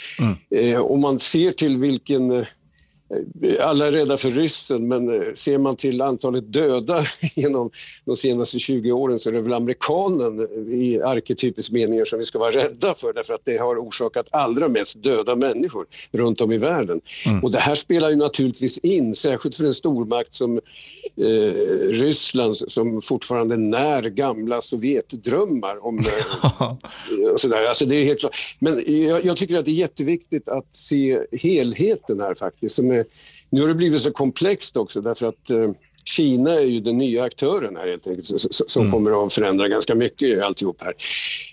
Eh, 0.50 0.80
om 0.80 1.00
man 1.00 1.18
ser 1.18 1.50
till 1.50 1.76
vilken 1.76 2.46
alla 3.60 3.86
är 3.86 3.90
rädda 3.90 4.16
för 4.16 4.30
ryssen, 4.30 4.88
men 4.88 5.22
eh, 5.22 5.34
ser 5.34 5.58
man 5.58 5.76
till 5.76 6.00
antalet 6.00 6.52
döda 6.52 7.04
genom 7.34 7.70
de 8.04 8.16
senaste 8.16 8.58
20 8.58 8.92
åren 8.92 9.18
så 9.18 9.30
är 9.30 9.34
det 9.34 9.40
väl 9.40 9.52
amerikanen 9.52 10.48
i 10.72 11.00
arketypisk 11.02 11.72
mening 11.72 12.04
som 12.04 12.18
vi 12.18 12.24
ska 12.24 12.38
vara 12.38 12.50
rädda 12.50 12.94
för 12.94 13.12
därför 13.12 13.34
att 13.34 13.44
det 13.44 13.58
har 13.58 13.76
orsakat 13.76 14.26
allra 14.30 14.68
mest 14.68 15.02
döda 15.02 15.36
människor 15.36 15.86
runt 16.12 16.40
om 16.40 16.52
i 16.52 16.58
världen. 16.58 17.00
Och 17.42 17.52
det 17.52 17.58
här 17.58 17.74
spelar 17.74 18.10
ju 18.10 18.16
naturligtvis 18.16 18.78
in, 18.78 19.14
särskilt 19.14 19.54
för 19.54 19.64
en 19.64 19.74
stormakt 19.74 20.34
som 20.34 20.60
eh, 21.16 21.52
Ryssland 21.90 22.56
som 22.56 23.02
fortfarande 23.02 23.56
när 23.56 24.02
gamla 24.02 24.60
Sovjetdrömmar 24.60 25.86
om 25.86 25.98
eh, 25.98 26.72
och 27.32 27.40
sådär. 27.40 27.64
Alltså 27.64 27.84
det 27.84 27.96
är 27.96 28.04
helt 28.04 28.20
klart. 28.20 28.36
Men 28.58 28.84
jag, 28.86 29.24
jag 29.24 29.36
tycker 29.36 29.58
att 29.58 29.64
det 29.64 29.70
är 29.70 29.72
jätteviktigt 29.72 30.48
att 30.48 30.76
se 30.76 31.20
helheten 31.32 32.20
här 32.20 32.34
faktiskt. 32.34 32.74
Som 32.74 32.90
är, 32.90 32.99
nu 33.50 33.60
har 33.60 33.68
det 33.68 33.74
blivit 33.74 34.00
så 34.00 34.12
komplext 34.12 34.76
också 34.76 35.00
därför 35.00 35.26
att 35.26 35.50
eh, 35.50 35.70
Kina 36.04 36.54
är 36.54 36.64
ju 36.64 36.80
den 36.80 36.98
nya 36.98 37.24
aktören 37.24 37.76
här 37.76 37.88
helt 37.88 38.06
enkelt, 38.06 38.26
som 38.70 38.90
kommer 38.90 39.26
att 39.26 39.32
förändra 39.32 39.68
ganska 39.68 39.94
mycket 39.94 40.28
i 40.28 40.40
alltihop 40.40 40.82
här. 40.82 40.94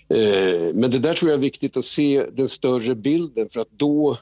Eh, 0.08 0.74
men 0.74 0.90
det 0.90 0.98
där 0.98 1.14
tror 1.14 1.30
jag 1.30 1.38
är 1.38 1.42
viktigt 1.42 1.76
att 1.76 1.84
se 1.84 2.24
den 2.32 2.48
större 2.48 2.94
bilden 2.94 3.48
för 3.48 3.60
att 3.60 3.70
då 3.70 4.16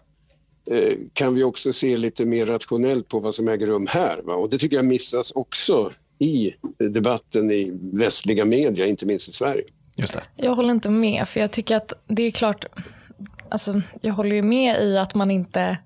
eh, 0.71 0.93
kan 1.13 1.35
vi 1.35 1.45
också 1.45 1.73
se 1.73 1.97
lite 1.97 2.25
mer 2.25 2.47
rationellt 2.47 3.09
på 3.09 3.21
vad 3.21 3.35
som 3.35 3.49
äger 3.49 3.67
rum 3.67 3.87
här. 3.87 4.21
Va? 4.25 4.35
Och 4.35 4.51
det 4.51 4.59
tycker 4.59 4.77
jag 4.77 4.85
missas 4.85 5.31
också 5.31 5.93
i 6.19 6.55
debatten 6.79 7.51
i 7.51 7.79
västliga 7.93 8.45
media, 8.45 8.87
inte 8.87 9.07
minst 9.07 9.29
i 9.29 9.33
Sverige. 9.33 9.65
Just 9.97 10.13
det. 10.13 10.23
Jag 10.37 10.55
håller 10.55 10.71
inte 10.71 10.91
med, 10.91 11.29
för 11.29 11.41
jag 11.41 11.51
tycker 11.53 11.77
att 11.77 11.93
det 12.07 12.23
är 12.23 12.31
klart... 12.31 12.65
Alltså, 13.49 13.83
jag 14.01 14.13
håller 14.13 14.37
ju 14.37 14.43
med 14.43 14.83
i 14.83 14.99
att 14.99 15.15
man 15.15 15.31
inte 15.31 15.61
eh, 15.61 15.77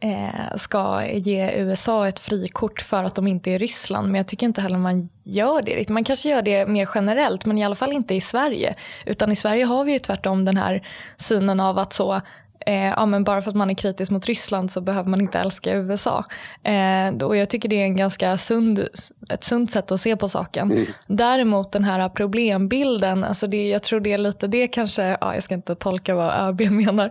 Eh, 0.00 0.56
ska 0.56 1.04
ge 1.06 1.52
USA 1.52 2.08
ett 2.08 2.18
frikort 2.18 2.80
för 2.80 3.04
att 3.04 3.14
de 3.14 3.26
inte 3.26 3.50
är 3.50 3.58
Ryssland. 3.58 4.06
Men 4.08 4.14
jag 4.14 4.26
tycker 4.26 4.46
inte 4.46 4.60
heller 4.60 4.78
man 4.78 5.08
gör 5.22 5.62
det. 5.62 5.70
riktigt. 5.70 5.88
Man 5.88 6.04
kanske 6.04 6.28
gör 6.28 6.42
det 6.42 6.66
mer 6.66 6.88
generellt, 6.94 7.46
men 7.46 7.58
i 7.58 7.64
alla 7.64 7.74
fall 7.74 7.92
inte 7.92 8.14
i 8.14 8.20
Sverige. 8.20 8.74
Utan 9.06 9.32
i 9.32 9.36
Sverige 9.36 9.64
har 9.64 9.84
vi 9.84 9.92
ju 9.92 9.98
tvärtom 9.98 10.44
den 10.44 10.56
här 10.56 10.86
synen 11.16 11.60
av 11.60 11.78
att 11.78 11.92
så 11.92 12.20
Eh, 12.66 12.74
ja, 12.74 13.06
men 13.06 13.24
bara 13.24 13.42
för 13.42 13.50
att 13.50 13.56
man 13.56 13.70
är 13.70 13.74
kritisk 13.74 14.10
mot 14.10 14.26
Ryssland 14.26 14.72
så 14.72 14.80
behöver 14.80 15.10
man 15.10 15.20
inte 15.20 15.38
älska 15.38 15.74
USA. 15.74 16.24
Eh, 16.62 17.26
och 17.26 17.36
jag 17.36 17.50
tycker 17.50 17.68
det 17.68 17.76
är 17.76 17.84
en 17.84 17.96
ganska 17.96 18.38
sund, 18.38 18.88
ett 19.30 19.44
sunt 19.44 19.70
sätt 19.70 19.90
att 19.90 20.00
se 20.00 20.16
på 20.16 20.28
saken. 20.28 20.86
Däremot 21.06 21.72
den 21.72 21.84
här 21.84 22.08
problembilden, 22.08 23.24
alltså 23.24 23.46
det, 23.46 23.68
jag 23.68 23.82
tror 23.82 24.00
det 24.00 24.12
är 24.12 24.18
lite 24.18 24.46
det 24.46 24.68
kanske, 24.68 25.16
ja, 25.20 25.34
jag 25.34 25.42
ska 25.42 25.54
inte 25.54 25.74
tolka 25.74 26.14
vad 26.14 26.48
ÖB 26.48 26.60
menar, 26.70 27.10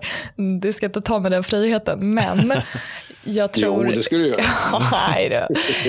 du 0.60 0.74
ska 0.74 0.86
inte 0.86 1.02
ta 1.02 1.20
med 1.20 1.32
den 1.32 1.44
friheten, 1.44 2.14
men 2.14 2.54
jag 3.24 3.52
tror... 3.52 3.86
Jo, 3.86 3.92
det 3.96 4.04
ska 4.04 4.16
du 4.16 4.28
göra. 4.28 4.42
Nej. 4.92 5.48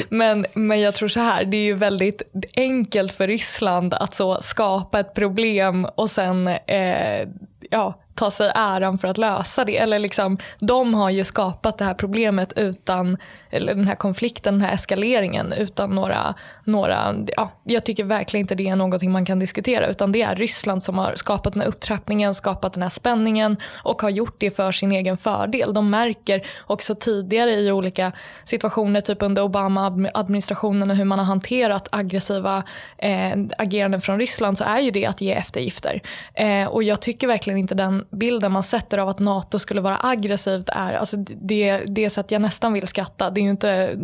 Men, 0.08 0.46
men 0.54 0.80
jag 0.80 0.94
tror 0.94 1.08
så 1.08 1.20
här, 1.20 1.44
det 1.44 1.56
är 1.56 1.64
ju 1.64 1.74
väldigt 1.74 2.22
enkelt 2.56 3.12
för 3.12 3.26
Ryssland 3.26 3.94
att 3.94 4.14
så 4.14 4.38
skapa 4.40 5.00
ett 5.00 5.14
problem 5.14 5.86
och 5.94 6.10
sen 6.10 6.48
eh, 6.48 7.28
ja, 7.70 7.94
ta 8.18 8.30
sig 8.30 8.52
äran 8.54 8.98
för 8.98 9.08
att 9.08 9.18
lösa 9.18 9.64
det. 9.64 9.76
Eller 9.76 9.98
liksom, 9.98 10.38
de 10.58 10.94
har 10.94 11.10
ju 11.10 11.24
skapat 11.24 11.78
det 11.78 11.84
här 11.84 11.94
problemet 11.94 12.52
utan, 12.56 13.16
eller 13.50 13.74
den 13.74 13.86
här 13.86 13.94
konflikten, 13.94 14.54
den 14.54 14.60
här 14.60 14.74
eskaleringen 14.74 15.52
utan 15.52 15.94
några, 15.94 16.34
några 16.64 17.14
ja, 17.36 17.50
jag 17.64 17.84
tycker 17.84 18.04
verkligen 18.04 18.44
inte 18.44 18.54
det 18.54 18.68
är 18.68 18.76
någonting 18.76 19.12
man 19.12 19.24
kan 19.24 19.38
diskutera 19.38 19.86
utan 19.86 20.12
det 20.12 20.22
är 20.22 20.36
Ryssland 20.36 20.82
som 20.82 20.98
har 20.98 21.14
skapat 21.14 21.52
den 21.52 21.62
här 21.62 21.68
upptrappningen, 21.68 22.34
skapat 22.34 22.72
den 22.72 22.82
här 22.82 22.90
spänningen 22.90 23.56
och 23.82 24.02
har 24.02 24.10
gjort 24.10 24.36
det 24.38 24.50
för 24.50 24.72
sin 24.72 24.92
egen 24.92 25.16
fördel. 25.16 25.74
De 25.74 25.90
märker 25.90 26.46
också 26.66 26.94
tidigare 26.94 27.50
i 27.50 27.72
olika 27.72 28.12
situationer, 28.44 29.00
typ 29.00 29.22
under 29.22 29.42
Obama-administrationen 29.42 30.90
och 30.90 30.96
hur 30.96 31.04
man 31.04 31.18
har 31.18 31.26
hanterat 31.26 31.88
aggressiva 31.92 32.62
eh, 32.98 33.32
ageranden 33.58 34.00
från 34.00 34.18
Ryssland 34.20 34.58
så 34.58 34.64
är 34.64 34.80
ju 34.80 34.90
det 34.90 35.06
att 35.06 35.20
ge 35.20 35.32
eftergifter. 35.32 36.02
Eh, 36.34 36.66
och 36.66 36.82
jag 36.82 37.00
tycker 37.00 37.26
verkligen 37.26 37.58
inte 37.58 37.74
den 37.74 38.04
bilden 38.10 38.52
man 38.52 38.62
sätter 38.62 38.98
av 38.98 39.08
att 39.08 39.18
NATO 39.18 39.58
skulle 39.58 39.80
vara 39.80 39.98
aggressivt 40.02 40.68
är, 40.68 40.92
alltså 40.92 41.16
det, 41.16 41.82
det 41.86 42.04
är 42.04 42.08
så 42.08 42.20
att 42.20 42.30
jag 42.30 42.42
nästan 42.42 42.72
vill 42.72 42.86
skratta. 42.86 43.30
Det 43.30 43.40
är 43.40 43.42
ju 43.42 43.50
inte, 43.50 43.98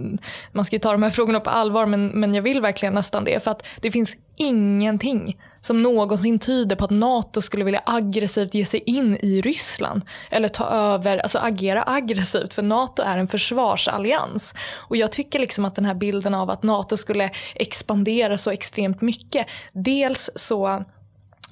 man 0.52 0.64
ska 0.64 0.76
ju 0.76 0.80
ta 0.80 0.92
de 0.92 1.02
här 1.02 1.10
frågorna 1.10 1.40
på 1.40 1.50
allvar 1.50 1.86
men, 1.86 2.06
men 2.06 2.34
jag 2.34 2.42
vill 2.42 2.60
verkligen 2.60 2.94
nästan 2.94 3.24
det 3.24 3.44
för 3.44 3.50
att 3.50 3.62
det 3.80 3.90
finns 3.90 4.16
ingenting 4.36 5.38
som 5.60 5.82
någonsin 5.82 6.38
tyder 6.38 6.76
på 6.76 6.84
att 6.84 6.90
NATO 6.90 7.42
skulle 7.42 7.64
vilja 7.64 7.82
aggressivt 7.86 8.54
ge 8.54 8.66
sig 8.66 8.82
in 8.86 9.16
i 9.22 9.40
Ryssland 9.40 10.02
eller 10.30 10.48
ta 10.48 10.64
över, 10.64 11.18
alltså 11.18 11.38
agera 11.38 11.84
aggressivt 11.86 12.54
för 12.54 12.62
NATO 12.62 13.02
är 13.02 13.18
en 13.18 13.28
försvarsallians. 13.28 14.54
Och 14.74 14.96
jag 14.96 15.12
tycker 15.12 15.38
liksom 15.38 15.64
att 15.64 15.74
den 15.74 15.84
här 15.84 15.94
bilden 15.94 16.34
av 16.34 16.50
att 16.50 16.62
NATO 16.62 16.96
skulle 16.96 17.30
expandera 17.54 18.38
så 18.38 18.50
extremt 18.50 19.00
mycket, 19.00 19.46
dels 19.72 20.30
så 20.34 20.84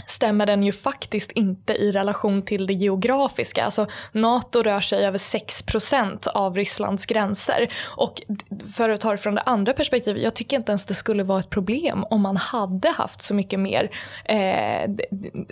stämmer 0.07 0.47
den 0.47 0.63
ju 0.63 0.73
faktiskt 0.73 1.33
inte 1.33 1.73
i 1.73 1.93
relation 1.93 2.43
till 2.43 2.67
det 2.67 2.75
geografiska. 2.75 3.65
Alltså, 3.65 3.87
Nato 4.13 4.63
rör 4.63 4.81
sig 4.81 5.07
över 5.07 5.19
6% 5.19 6.29
av 6.29 6.57
Rysslands 6.57 7.07
gränser. 7.07 7.73
Och 7.97 8.23
för 8.75 8.91
att 8.91 9.01
ta 9.01 9.11
det 9.11 9.19
från 9.19 9.35
det 9.35 9.41
andra 9.41 9.73
perspektivet, 9.73 10.23
jag 10.23 10.35
tycker 10.35 10.57
inte 10.57 10.73
ens 10.73 10.87
det 10.87 10.95
skulle 10.95 11.23
vara 11.23 11.41
ett 11.41 11.51
problem 11.51 12.05
om 12.11 12.21
man 12.21 12.37
hade 12.37 12.89
haft 12.91 13.23
så 13.23 13.35
mycket 13.35 13.61
mer 13.61 13.91
eh, 14.25 14.91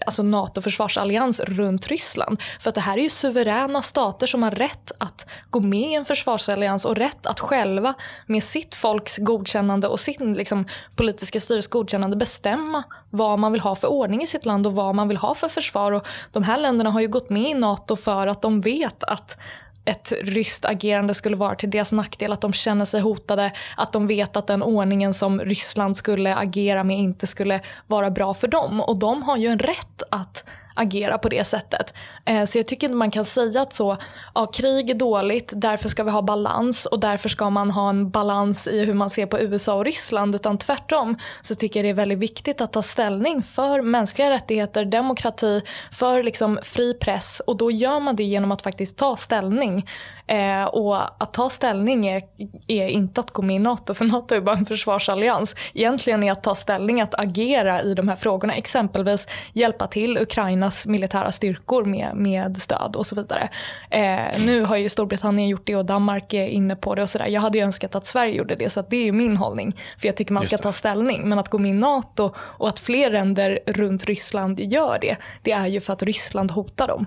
alltså 0.06 0.22
NATO-försvarsallians 0.22 1.40
runt 1.40 1.86
Ryssland. 1.86 2.40
För 2.60 2.68
att 2.68 2.74
det 2.74 2.80
här 2.80 2.98
är 2.98 3.02
ju 3.02 3.10
suveräna 3.10 3.82
stater 3.82 4.26
som 4.26 4.42
har 4.42 4.50
rätt 4.50 4.92
att 4.98 5.26
gå 5.50 5.60
med 5.60 5.90
i 5.90 5.94
en 5.94 6.04
försvarsallians 6.04 6.84
och 6.84 6.96
rätt 6.96 7.26
att 7.26 7.40
själva 7.40 7.94
med 8.26 8.44
sitt 8.44 8.74
folks 8.74 9.18
godkännande 9.18 9.88
och 9.88 10.00
sin 10.00 10.32
liksom, 10.32 10.64
politiska 10.96 11.40
styres 11.40 11.66
godkännande 11.66 12.16
bestämma 12.16 12.84
vad 13.10 13.38
man 13.38 13.52
vill 13.52 13.60
ha 13.60 13.74
för 13.74 13.88
ordning 13.88 14.22
i 14.22 14.26
sitt 14.26 14.46
land 14.46 14.66
och 14.66 14.74
vad 14.74 14.94
man 14.94 15.08
vill 15.08 15.16
ha 15.16 15.34
för 15.34 15.48
försvar. 15.48 15.92
Och 15.92 16.06
de 16.32 16.42
här 16.42 16.58
länderna 16.58 16.90
har 16.90 17.00
ju 17.00 17.08
gått 17.08 17.30
med 17.30 17.50
i 17.50 17.54
NATO 17.54 17.96
för 17.96 18.26
att 18.26 18.42
de 18.42 18.60
vet 18.60 19.04
att 19.04 19.38
ett 19.84 20.12
ryskt 20.22 20.64
agerande 20.64 21.14
skulle 21.14 21.36
vara 21.36 21.54
till 21.54 21.70
deras 21.70 21.92
nackdel, 21.92 22.32
att 22.32 22.40
de 22.40 22.52
känner 22.52 22.84
sig 22.84 23.00
hotade, 23.00 23.52
att 23.76 23.92
de 23.92 24.06
vet 24.06 24.36
att 24.36 24.46
den 24.46 24.62
ordningen 24.62 25.14
som 25.14 25.40
Ryssland 25.40 25.96
skulle 25.96 26.36
agera 26.36 26.84
med 26.84 26.98
inte 26.98 27.26
skulle 27.26 27.60
vara 27.86 28.10
bra 28.10 28.34
för 28.34 28.48
dem. 28.48 28.80
Och 28.80 28.96
de 28.96 29.22
har 29.22 29.36
ju 29.36 29.46
en 29.46 29.58
rätt 29.58 30.02
att 30.10 30.44
agera 30.74 31.18
på 31.18 31.28
det 31.28 31.44
sättet. 31.44 31.94
Eh, 32.24 32.44
så 32.44 32.58
jag 32.58 32.66
tycker 32.66 32.86
inte 32.86 32.96
man 32.96 33.10
kan 33.10 33.24
säga 33.24 33.62
att 33.62 33.72
så, 33.72 33.96
ja, 34.34 34.46
krig 34.46 34.90
är 34.90 34.94
dåligt, 34.94 35.52
därför 35.56 35.88
ska 35.88 36.04
vi 36.04 36.10
ha 36.10 36.22
balans 36.22 36.86
och 36.86 37.00
därför 37.00 37.28
ska 37.28 37.50
man 37.50 37.70
ha 37.70 37.88
en 37.88 38.10
balans 38.10 38.68
i 38.68 38.84
hur 38.84 38.94
man 38.94 39.10
ser 39.10 39.26
på 39.26 39.40
USA 39.40 39.74
och 39.74 39.84
Ryssland. 39.84 40.34
Utan 40.34 40.58
tvärtom 40.58 41.16
så 41.42 41.54
tycker 41.54 41.80
jag 41.80 41.84
det 41.84 41.90
är 41.90 41.94
väldigt 41.94 42.18
viktigt 42.18 42.60
att 42.60 42.72
ta 42.72 42.82
ställning 42.82 43.42
för 43.42 43.82
mänskliga 43.82 44.30
rättigheter, 44.30 44.84
demokrati, 44.84 45.62
för 45.92 46.22
liksom 46.22 46.58
fri 46.62 46.94
press 46.94 47.42
och 47.46 47.56
då 47.56 47.70
gör 47.70 48.00
man 48.00 48.16
det 48.16 48.24
genom 48.24 48.52
att 48.52 48.62
faktiskt 48.62 48.98
ta 48.98 49.16
ställning. 49.16 49.86
Eh, 50.30 50.64
och 50.64 51.22
att 51.22 51.32
ta 51.32 51.50
ställning 51.50 52.06
är, 52.06 52.22
är, 52.68 52.86
inte 52.86 53.20
att 53.20 53.30
gå 53.30 53.42
med 53.42 53.56
i 53.56 53.58
NATO, 53.58 53.94
för 53.94 54.04
NATO 54.04 54.34
är 54.34 54.40
bara 54.40 54.56
en 54.56 54.66
försvarsallians. 54.66 55.54
Egentligen 55.74 56.22
är 56.22 56.32
att 56.32 56.42
ta 56.42 56.54
ställning 56.54 57.00
att 57.00 57.14
agera 57.14 57.82
i 57.82 57.94
de 57.94 58.08
här 58.08 58.16
frågorna, 58.16 58.54
exempelvis 58.54 59.28
hjälpa 59.52 59.86
till 59.86 60.16
Ukrainas 60.60 60.86
militära 60.86 61.32
styrkor 61.32 61.84
med, 61.84 62.10
med 62.14 62.56
stöd 62.56 62.96
och 62.96 63.06
så 63.06 63.14
vidare. 63.14 63.48
Eh, 63.90 64.40
nu 64.40 64.64
har 64.64 64.76
ju 64.76 64.88
Storbritannien 64.88 65.48
gjort 65.48 65.66
det 65.66 65.76
och 65.76 65.84
Danmark 65.84 66.34
är 66.34 66.46
inne 66.46 66.76
på 66.76 66.94
det 66.94 67.02
och 67.02 67.08
sådär. 67.08 67.26
Jag 67.26 67.40
hade 67.40 67.58
ju 67.58 67.64
önskat 67.64 67.94
att 67.94 68.06
Sverige 68.06 68.34
gjorde 68.34 68.54
det, 68.54 68.70
så 68.70 68.84
det 68.90 69.08
är 69.08 69.12
min 69.12 69.36
hållning. 69.36 69.76
För 69.98 70.08
jag 70.08 70.16
tycker 70.16 70.32
man 70.32 70.44
ska 70.44 70.58
ta 70.58 70.72
ställning. 70.72 71.28
Men 71.28 71.38
att 71.38 71.48
gå 71.48 71.58
med 71.58 71.70
i 71.70 71.74
NATO 71.74 72.34
och 72.36 72.68
att 72.68 72.78
fler 72.78 73.10
länder 73.10 73.60
runt 73.66 74.04
Ryssland 74.04 74.60
gör 74.60 74.98
det, 75.00 75.16
det 75.42 75.52
är 75.52 75.66
ju 75.66 75.80
för 75.80 75.92
att 75.92 76.02
Ryssland 76.02 76.50
hotar 76.50 76.88
dem. 76.88 77.06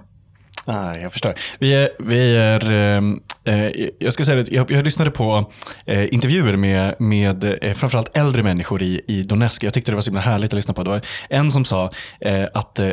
Ah, 0.65 0.95
jag 0.95 1.11
förstår. 1.11 1.33
Vi 1.59 1.73
är, 1.73 1.89
vi 1.99 2.35
är, 2.35 2.71
ehm, 2.71 3.19
eh, 3.43 3.67
jag 3.99 4.13
ska 4.13 4.23
säga 4.23 4.41
att 4.41 4.51
jag, 4.51 4.71
jag 4.71 4.83
lyssnade 4.83 5.11
på 5.11 5.51
eh, 5.85 6.13
intervjuer 6.13 6.57
med, 6.57 6.95
med 6.99 7.63
eh, 7.63 7.73
framförallt 7.73 8.17
äldre 8.17 8.43
människor 8.43 8.81
i, 8.81 9.01
i 9.07 9.23
Donetsk. 9.23 9.63
Jag 9.63 9.73
tyckte 9.73 9.91
det 9.91 9.95
var 9.95 10.01
så 10.01 10.09
himla 10.09 10.21
härligt 10.21 10.49
att 10.49 10.55
lyssna 10.55 10.73
på. 10.73 10.83
Det 10.83 10.89
var 10.89 11.01
en 11.29 11.51
som 11.51 11.65
sa 11.65 11.91
eh, 12.19 12.45
att 12.53 12.79
eh, 12.79 12.91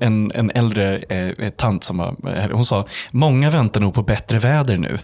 en, 0.00 0.30
en 0.34 0.50
äldre 0.54 0.96
eh, 0.98 1.50
tant 1.50 1.84
som 1.84 1.98
var, 1.98 2.14
hon 2.52 2.64
sa, 2.64 2.86
många 3.10 3.50
väntar 3.50 3.80
nog 3.80 3.94
på 3.94 4.02
bättre 4.02 4.38
väder 4.38 4.76
nu. 4.76 4.98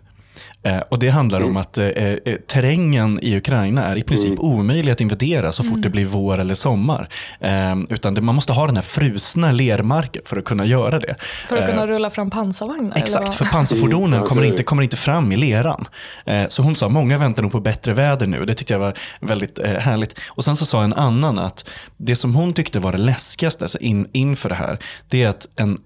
Eh, 0.66 0.82
och 0.88 0.98
Det 0.98 1.08
handlar 1.08 1.38
mm. 1.38 1.50
om 1.50 1.56
att 1.56 1.78
eh, 1.78 1.88
eh, 1.88 2.16
terrängen 2.46 3.18
i 3.22 3.36
Ukraina 3.36 3.84
är 3.84 3.96
i 3.96 4.02
princip 4.02 4.30
mm. 4.30 4.40
omöjlig 4.40 4.92
att 4.92 5.00
invadera 5.00 5.52
så 5.52 5.62
fort 5.62 5.72
mm. 5.72 5.82
det 5.82 5.88
blir 5.88 6.04
vår 6.04 6.38
eller 6.38 6.54
sommar. 6.54 7.08
Eh, 7.40 7.76
utan 7.88 8.14
det, 8.14 8.20
man 8.20 8.34
måste 8.34 8.52
ha 8.52 8.66
den 8.66 8.76
här 8.76 8.82
frusna 8.82 9.52
lermarken 9.52 10.22
för 10.24 10.36
att 10.36 10.44
kunna 10.44 10.66
göra 10.66 10.98
det. 10.98 11.16
För 11.48 11.56
att 11.56 11.70
kunna 11.70 11.82
eh, 11.82 11.86
rulla 11.86 12.10
fram 12.10 12.30
pansarvagnar? 12.30 12.96
Exakt, 12.96 13.34
för 13.34 13.44
pansarfordonen 13.44 14.14
mm. 14.14 14.28
kommer, 14.28 14.44
inte, 14.44 14.62
kommer 14.62 14.82
inte 14.82 14.96
fram 14.96 15.32
i 15.32 15.36
leran. 15.36 15.88
Eh, 16.24 16.48
så 16.48 16.62
hon 16.62 16.76
sa, 16.76 16.88
många 16.88 17.18
väntar 17.18 17.42
nog 17.42 17.52
på 17.52 17.60
bättre 17.60 17.92
väder 17.92 18.26
nu. 18.26 18.44
Det 18.44 18.54
tyckte 18.54 18.74
jag 18.74 18.80
var 18.80 18.94
väldigt 19.20 19.58
härligt. 19.58 20.18
Och 20.28 20.44
Sen 20.44 20.56
så 20.56 20.66
sa 20.66 20.84
en 20.84 20.92
annan 20.92 21.38
att 21.38 21.68
det 21.96 22.16
som 22.16 22.34
hon 22.34 22.52
tyckte 22.52 22.78
var 22.78 22.92
det 22.92 22.98
läskigaste 22.98 23.64
alltså 23.64 23.78
in, 23.78 24.08
inför 24.12 24.48
det 24.48 24.54
här, 24.54 24.78
det 25.08 25.22
är 25.22 25.28
att 25.28 25.48
en, 25.56 25.78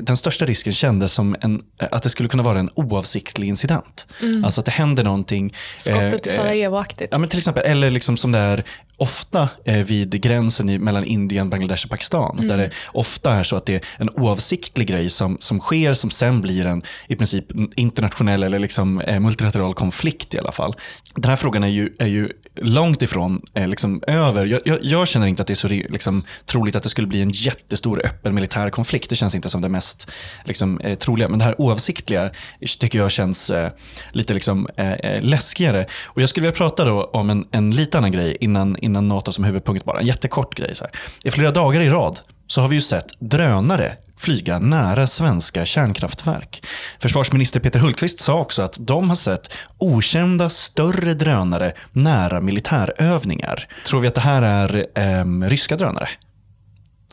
den 0.00 0.16
största 0.16 0.44
risken 0.44 0.72
kändes 0.72 1.12
som 1.12 1.36
en, 1.40 1.62
att 1.78 2.02
det 2.02 2.10
skulle 2.10 2.28
kunna 2.28 2.42
vara 2.42 2.58
en 2.58 2.70
oavsiktlig 2.74 3.48
incident. 3.48 3.99
Mm. 4.22 4.44
Alltså 4.44 4.60
att 4.60 4.64
det 4.64 4.72
händer 4.72 5.04
någonting. 5.04 5.54
Skottet 5.78 6.26
i 6.26 6.30
eh, 6.30 6.36
Sarajevo-aktigt. 6.36 7.08
Ja, 7.10 7.18
men 7.18 7.28
till 7.28 7.38
exempel, 7.38 7.62
eller 7.66 7.90
liksom 7.90 8.16
som 8.16 8.32
det 8.32 8.38
är 8.38 8.64
ofta 9.00 9.48
eh, 9.64 9.84
vid 9.84 10.22
gränsen 10.22 10.84
mellan 10.84 11.04
Indien, 11.04 11.50
Bangladesh 11.50 11.84
och 11.84 11.90
Pakistan. 11.90 12.38
Mm. 12.38 12.48
Där 12.48 12.58
det 12.58 12.70
ofta 12.86 13.34
är 13.34 13.42
så 13.42 13.56
att 13.56 13.66
det 13.66 13.74
är 13.74 13.84
en 13.96 14.10
oavsiktlig 14.10 14.88
grej 14.88 15.10
som, 15.10 15.36
som 15.40 15.60
sker 15.60 15.92
som 15.92 16.10
sen 16.10 16.40
blir 16.40 16.66
en 16.66 16.82
i 17.08 17.16
princip 17.16 17.44
internationell 17.76 18.42
eller 18.42 18.58
liksom, 18.58 19.00
eh, 19.00 19.20
multilateral 19.20 19.74
konflikt 19.74 20.34
i 20.34 20.38
alla 20.38 20.52
fall. 20.52 20.74
Den 21.14 21.28
här 21.28 21.36
frågan 21.36 21.64
är 21.64 21.68
ju, 21.68 21.94
är 21.98 22.06
ju 22.06 22.28
långt 22.56 23.02
ifrån 23.02 23.42
eh, 23.54 23.68
liksom, 23.68 24.02
över. 24.06 24.46
Jag, 24.46 24.60
jag, 24.64 24.78
jag, 24.82 25.08
känner 25.08 25.26
inte 25.26 25.42
att 25.42 25.46
det 25.46 25.52
är 25.52 25.54
så 25.54 25.68
liksom, 25.68 26.24
troligt 26.46 26.76
att 26.76 26.82
det 26.82 26.88
skulle 26.88 27.06
bli 27.06 27.22
en 27.22 27.30
jättestor 27.30 28.06
öppen 28.06 28.34
militär 28.34 28.70
konflikt. 28.70 29.10
Det 29.10 29.16
känns 29.16 29.34
inte 29.34 29.48
som 29.48 29.60
det 29.60 29.68
mest 29.68 30.10
liksom, 30.44 30.80
eh, 30.80 30.98
troliga. 30.98 31.28
Men 31.28 31.38
det 31.38 31.44
här 31.44 31.60
oavsiktliga 31.60 32.30
tycker 32.78 32.98
jag 32.98 33.10
känns 33.10 33.50
eh, 33.50 33.70
lite 34.12 34.34
liksom, 34.34 34.68
eh, 34.76 34.92
eh, 34.92 35.22
läskigare. 35.22 35.86
Och 36.04 36.22
jag 36.22 36.28
skulle 36.28 36.46
vilja 36.46 36.56
prata 36.56 36.84
då 36.84 37.04
om 37.04 37.30
en, 37.30 37.46
en 37.50 37.70
lite 37.70 37.98
annan 37.98 38.12
grej 38.12 38.36
innan, 38.40 38.76
innan 38.76 39.08
NATO 39.08 39.32
som 39.32 39.44
huvudpunkt 39.44 39.84
bara. 39.84 40.00
En 40.00 40.06
jättekort 40.06 40.54
grej. 40.54 40.74
Så 40.74 40.84
här. 40.84 40.92
I 41.24 41.30
flera 41.30 41.50
dagar 41.50 41.80
i 41.80 41.88
rad 41.88 42.20
så 42.46 42.60
har 42.60 42.68
vi 42.68 42.74
ju 42.74 42.80
sett 42.80 43.06
drönare 43.18 43.96
flyga 44.20 44.58
nära 44.58 45.06
svenska 45.06 45.66
kärnkraftverk. 45.66 46.66
Försvarsminister 46.98 47.60
Peter 47.60 47.78
Hultqvist 47.78 48.20
sa 48.20 48.40
också 48.40 48.62
att 48.62 48.76
de 48.80 49.08
har 49.08 49.16
sett 49.16 49.52
okända 49.78 50.50
större 50.50 51.14
drönare 51.14 51.72
nära 51.92 52.40
militärövningar. 52.40 53.68
Tror 53.86 54.00
vi 54.00 54.08
att 54.08 54.14
det 54.14 54.20
här 54.20 54.42
är 54.42 54.86
eh, 54.94 55.48
ryska 55.48 55.76
drönare? 55.76 56.08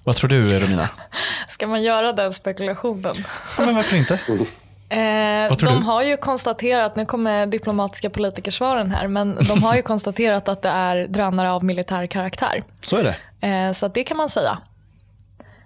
Vad 0.03 0.15
tror 0.15 0.29
du, 0.29 0.59
Romina? 0.59 0.89
Ska 1.49 1.67
man 1.67 1.83
göra 1.83 2.13
den 2.13 2.33
spekulationen? 2.33 3.15
Ja, 3.57 3.65
men 3.65 3.75
varför 3.75 3.97
inte? 3.97 4.19
Eh, 4.89 5.57
de 5.57 5.65
du? 5.65 5.67
har 5.67 6.03
ju 6.03 6.17
konstaterat, 6.17 6.95
nu 6.95 7.05
kommer 7.05 7.45
diplomatiska 7.45 8.09
politikersvaren 8.09 8.91
här, 8.91 9.07
men 9.07 9.37
de 9.47 9.63
har 9.63 9.75
ju 9.75 9.81
konstaterat 9.91 10.47
att 10.47 10.61
det 10.61 10.69
är 10.69 11.07
drönare 11.07 11.51
av 11.51 11.63
militär 11.63 12.07
karaktär. 12.07 12.63
Så 12.81 12.97
är 12.97 13.03
det. 13.03 13.47
Eh, 13.47 13.73
så 13.73 13.87
det 13.87 14.03
kan 14.03 14.17
man 14.17 14.29
säga. 14.29 14.57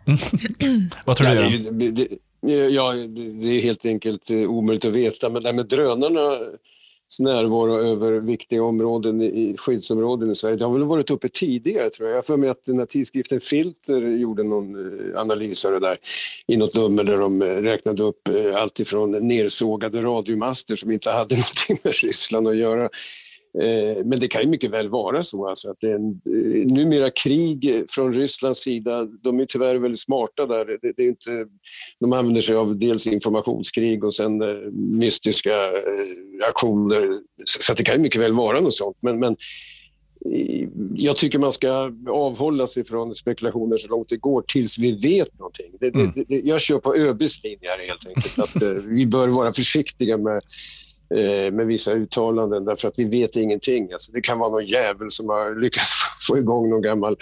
Vad 1.05 1.17
tror 1.17 1.29
ja, 1.29 1.49
du? 1.49 1.57
Det, 1.57 1.91
det, 1.91 2.07
ja, 2.69 2.93
det 2.93 3.57
är 3.57 3.61
helt 3.61 3.85
enkelt 3.85 4.29
eh, 4.29 4.37
omöjligt 4.37 4.85
att 4.85 4.91
veta, 4.91 5.29
men 5.29 5.41
det 5.41 5.47
här 5.47 5.53
med 5.53 5.67
drönarna 5.67 6.37
närvaro 7.19 7.77
över 7.77 8.11
viktiga 8.11 8.63
områden 8.63 9.21
i 9.21 9.55
skyddsområden 9.57 10.31
i 10.31 10.35
Sverige. 10.35 10.55
Det 10.55 10.65
har 10.65 10.73
väl 10.73 10.83
varit 10.83 11.09
uppe 11.09 11.29
tidigare 11.29 11.89
tror 11.89 12.09
jag. 12.09 12.17
Jag 12.17 12.25
för 12.25 12.37
mig 12.37 12.49
att 12.49 12.63
den 12.63 12.79
här 12.79 12.85
tidskriften 12.85 13.39
Filter 13.39 13.99
gjorde 13.99 14.43
någon 14.43 14.75
eh, 14.75 15.19
analys 15.19 15.65
av 15.65 15.71
det 15.71 15.79
där 15.79 15.97
i 16.47 16.57
något 16.57 16.75
nummer 16.75 17.03
där 17.03 17.17
de 17.17 17.41
eh, 17.41 17.45
räknade 17.45 18.03
upp 18.03 18.27
eh, 18.27 18.55
allt 18.55 18.79
ifrån 18.79 19.27
nersågade 19.27 20.01
radiomaster 20.01 20.75
som 20.75 20.91
inte 20.91 21.09
hade 21.09 21.35
någonting 21.35 21.77
med 21.83 21.93
Ryssland 21.93 22.47
att 22.47 22.57
göra 22.57 22.89
men 24.05 24.19
det 24.19 24.27
kan 24.27 24.41
ju 24.41 24.47
mycket 24.47 24.71
väl 24.71 24.89
vara 24.89 25.21
så 25.21 25.47
alltså 25.47 25.69
att 25.69 25.77
det 25.79 25.87
är 25.87 25.95
en, 25.95 26.21
eh, 26.25 26.73
numera 26.73 27.09
krig 27.09 27.85
från 27.89 28.13
Rysslands 28.13 28.59
sida, 28.59 29.05
de 29.05 29.39
är 29.39 29.45
tyvärr 29.45 29.75
väldigt 29.75 29.99
smarta 29.99 30.45
där. 30.45 30.65
Det, 30.65 30.93
det 30.97 31.03
är 31.03 31.07
inte, 31.07 31.47
de 31.99 32.13
använder 32.13 32.41
sig 32.41 32.55
av 32.55 32.79
dels 32.79 33.07
informationskrig 33.07 34.03
och 34.03 34.13
sen 34.13 34.41
eh, 34.41 34.71
mystiska 34.73 35.55
aktioner. 36.47 37.19
Så 37.45 37.73
det 37.73 37.83
kan 37.83 37.95
ju 37.95 38.01
mycket 38.01 38.21
väl 38.21 38.33
vara 38.33 38.59
något 38.59 38.73
sånt. 38.73 38.97
Men, 38.99 39.19
men 39.19 39.35
jag 40.95 41.17
tycker 41.17 41.39
man 41.39 41.51
ska 41.51 41.91
avhålla 42.09 42.67
sig 42.67 42.85
från 42.85 43.15
spekulationer 43.15 43.77
så 43.77 43.87
långt 43.87 44.09
det 44.09 44.17
går 44.17 44.43
tills 44.47 44.77
vi 44.79 44.91
vet 44.91 45.39
någonting. 45.39 45.71
Det, 45.79 45.95
mm. 45.95 46.11
det, 46.27 46.41
jag 46.43 46.61
kör 46.61 46.79
på 46.79 46.95
ÖBs 46.95 47.43
linje 47.43 47.69
helt 47.87 48.07
enkelt. 48.07 48.39
Att, 48.39 48.83
vi 48.83 49.05
bör 49.05 49.27
vara 49.27 49.53
försiktiga 49.53 50.17
med 50.17 50.41
Eh, 50.43 50.80
med 51.51 51.67
vissa 51.67 51.93
uttalanden 51.93 52.65
därför 52.65 52.87
att 52.87 52.99
vi 52.99 53.03
vet 53.03 53.35
ingenting. 53.35 53.91
Alltså 53.93 54.11
det 54.11 54.21
kan 54.21 54.39
vara 54.39 54.49
någon 54.49 54.65
jävel 54.65 55.11
som 55.11 55.29
har 55.29 55.61
lyckats 55.61 55.93
få 56.27 56.37
igång 56.37 56.69
någon 56.69 56.81
gammal 56.81 57.17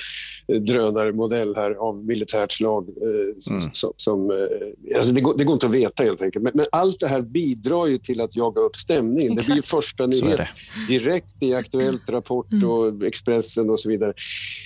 eh, 0.47 0.61
drönarmodell 0.61 1.55
här 1.55 1.71
av 1.71 2.05
militärt 2.05 2.51
slag. 2.51 2.89
Eh, 2.89 3.51
mm. 3.53 3.61
Som, 3.71 3.93
som, 3.95 4.47
alltså 4.95 5.13
det, 5.13 5.21
går, 5.21 5.37
det 5.37 5.43
går 5.43 5.53
inte 5.53 5.65
att 5.65 5.71
veta 5.71 6.03
helt 6.03 6.21
enkelt. 6.21 6.43
Men, 6.43 6.51
men, 6.55 6.65
allt 6.71 6.99
det 6.99 7.07
här 7.07 7.21
bidrar 7.21 7.87
ju 7.87 7.97
till 7.97 8.21
att 8.21 8.35
jaga 8.35 8.61
upp 8.61 8.75
stämningen. 8.75 9.31
Exakt. 9.31 9.47
Det 9.47 9.53
blir 9.53 9.61
första 9.61 10.05
nyhet 10.05 10.47
direkt 10.87 11.43
i 11.43 11.53
Aktuellt, 11.53 12.09
Rapport 12.09 12.51
mm. 12.51 12.69
och 12.69 13.03
Expressen 13.03 13.69
och 13.69 13.79
så 13.79 13.89
vidare. 13.89 14.13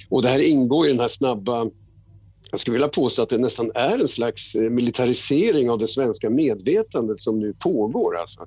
Och 0.10 0.22
det 0.22 0.30
här 0.30 0.40
ingår 0.40 0.86
i 0.86 0.90
den 0.90 1.00
här 1.00 1.08
snabba 1.08 1.70
jag 2.54 2.60
skulle 2.60 2.74
vilja 2.74 2.88
påstå 2.88 3.22
att 3.22 3.30
det 3.30 3.38
nästan 3.38 3.72
är 3.76 4.00
en 4.00 4.08
slags 4.08 4.56
eh, 4.56 4.62
militarisering 4.62 5.70
av 5.70 5.78
det 5.78 5.88
svenska 5.88 6.30
medvetandet 6.30 7.20
som 7.20 7.40
nu 7.40 7.54
pågår. 7.54 8.18
Alltså. 8.18 8.40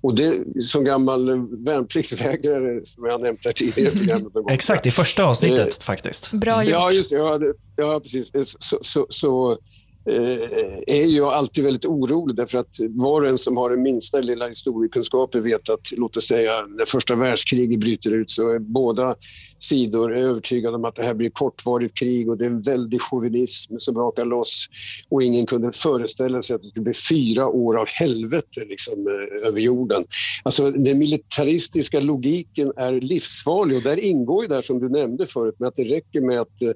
Och 0.00 0.14
det, 0.14 0.44
som 0.62 0.84
gammal 0.84 1.48
värnpliktsvägrare, 1.64 2.86
som 2.86 3.04
jag 3.04 3.22
nämnt 3.22 3.44
här 3.44 3.52
tidigare 3.52 4.24
Exakt, 4.50 4.86
i 4.86 4.90
första 4.90 5.24
avsnittet 5.24 5.80
eh, 5.80 5.84
faktiskt. 5.84 6.32
Bra 6.32 6.64
gjort. 6.64 6.72
Ja, 6.72 6.92
just 6.92 7.12
ja, 7.12 7.38
det, 7.38 7.54
ja 7.76 8.00
precis. 8.00 8.56
Så, 8.60 8.78
så, 8.82 9.06
så 9.08 9.52
Eh, 9.52 9.69
Eh, 10.06 10.78
är 10.86 11.06
jag 11.06 11.32
alltid 11.32 11.64
väldigt 11.64 11.86
orolig 11.86 12.36
därför 12.36 12.58
att 12.58 12.76
var 12.88 13.20
och 13.20 13.28
en 13.28 13.38
som 13.38 13.56
har 13.56 13.70
den 13.70 13.82
minsta 13.82 14.20
lilla 14.20 14.48
historiekunskaper 14.48 15.40
vet 15.40 15.68
att, 15.68 15.92
låt 15.96 16.16
oss 16.16 16.26
säga, 16.26 16.66
när 16.66 16.84
första 16.84 17.14
världskriget 17.14 17.80
bryter 17.80 18.14
ut 18.14 18.30
så 18.30 18.48
är 18.48 18.58
båda 18.58 19.16
sidor 19.58 20.16
övertygade 20.16 20.76
om 20.76 20.84
att 20.84 20.94
det 20.94 21.02
här 21.02 21.14
blir 21.14 21.30
kortvarigt 21.30 21.94
krig 21.94 22.30
och 22.30 22.38
det 22.38 22.44
är 22.44 22.50
en 22.50 22.60
väldig 22.60 23.00
chauvinism 23.02 23.74
som 23.78 23.94
brakar 23.94 24.24
loss 24.24 24.66
och 25.08 25.22
ingen 25.22 25.46
kunde 25.46 25.72
föreställa 25.72 26.42
sig 26.42 26.56
att 26.56 26.62
det 26.62 26.68
skulle 26.68 26.84
bli 26.84 26.94
fyra 26.94 27.46
år 27.46 27.78
av 27.78 27.88
helvete 27.88 28.64
liksom, 28.68 29.06
eh, 29.06 29.48
över 29.48 29.60
jorden. 29.60 30.04
Alltså 30.42 30.70
den 30.70 30.98
militaristiska 30.98 32.00
logiken 32.00 32.72
är 32.76 33.00
livsfarlig 33.00 33.76
och 33.76 33.82
där 33.82 34.00
ingår 34.00 34.42
ju 34.42 34.48
det 34.48 34.62
som 34.62 34.80
du 34.80 34.88
nämnde 34.88 35.26
förut 35.26 35.54
med 35.58 35.68
att 35.68 35.76
det 35.76 35.84
räcker 35.84 36.20
med 36.20 36.40
att 36.40 36.62
eh, 36.62 36.70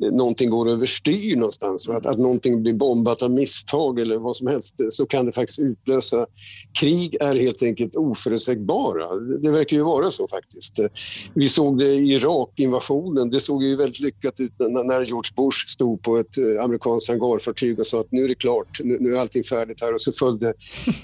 någonting 0.00 0.50
går 0.50 0.68
överstyr 0.70 1.36
någonstans, 1.36 1.88
att, 1.88 2.06
att 2.06 2.18
någonting 2.18 2.62
blir 2.62 2.74
bombat 2.74 3.22
av 3.22 3.30
misstag 3.30 4.00
eller 4.00 4.16
vad 4.16 4.36
som 4.36 4.46
helst, 4.46 4.74
så 4.90 5.06
kan 5.06 5.26
det 5.26 5.32
faktiskt 5.32 5.58
utlösa... 5.58 6.26
Krig 6.80 7.16
är 7.20 7.34
helt 7.34 7.62
enkelt 7.62 7.96
oförutsägbara. 7.96 9.14
Det 9.16 9.50
verkar 9.50 9.76
ju 9.76 9.82
vara 9.82 10.10
så 10.10 10.28
faktiskt. 10.28 10.78
Vi 11.34 11.48
såg 11.48 11.78
det 11.78 11.94
i 11.94 12.12
Irak-invasionen. 12.12 13.30
Det 13.30 13.40
såg 13.40 13.64
ju 13.64 13.76
väldigt 13.76 14.00
lyckat 14.00 14.40
ut 14.40 14.52
när 14.58 15.04
George 15.04 15.30
Bush 15.36 15.66
stod 15.68 16.02
på 16.02 16.18
ett 16.18 16.38
eh, 16.38 16.64
amerikanskt 16.64 17.08
hangarfartyg 17.08 17.78
och 17.78 17.86
sa 17.86 18.00
att 18.00 18.12
nu 18.12 18.24
är 18.24 18.28
det 18.28 18.34
klart, 18.34 18.80
nu, 18.84 18.96
nu 19.00 19.14
är 19.14 19.20
allting 19.20 19.42
färdigt 19.42 19.80
här 19.80 19.94
och 19.94 20.00
så 20.00 20.12
följde, 20.12 20.54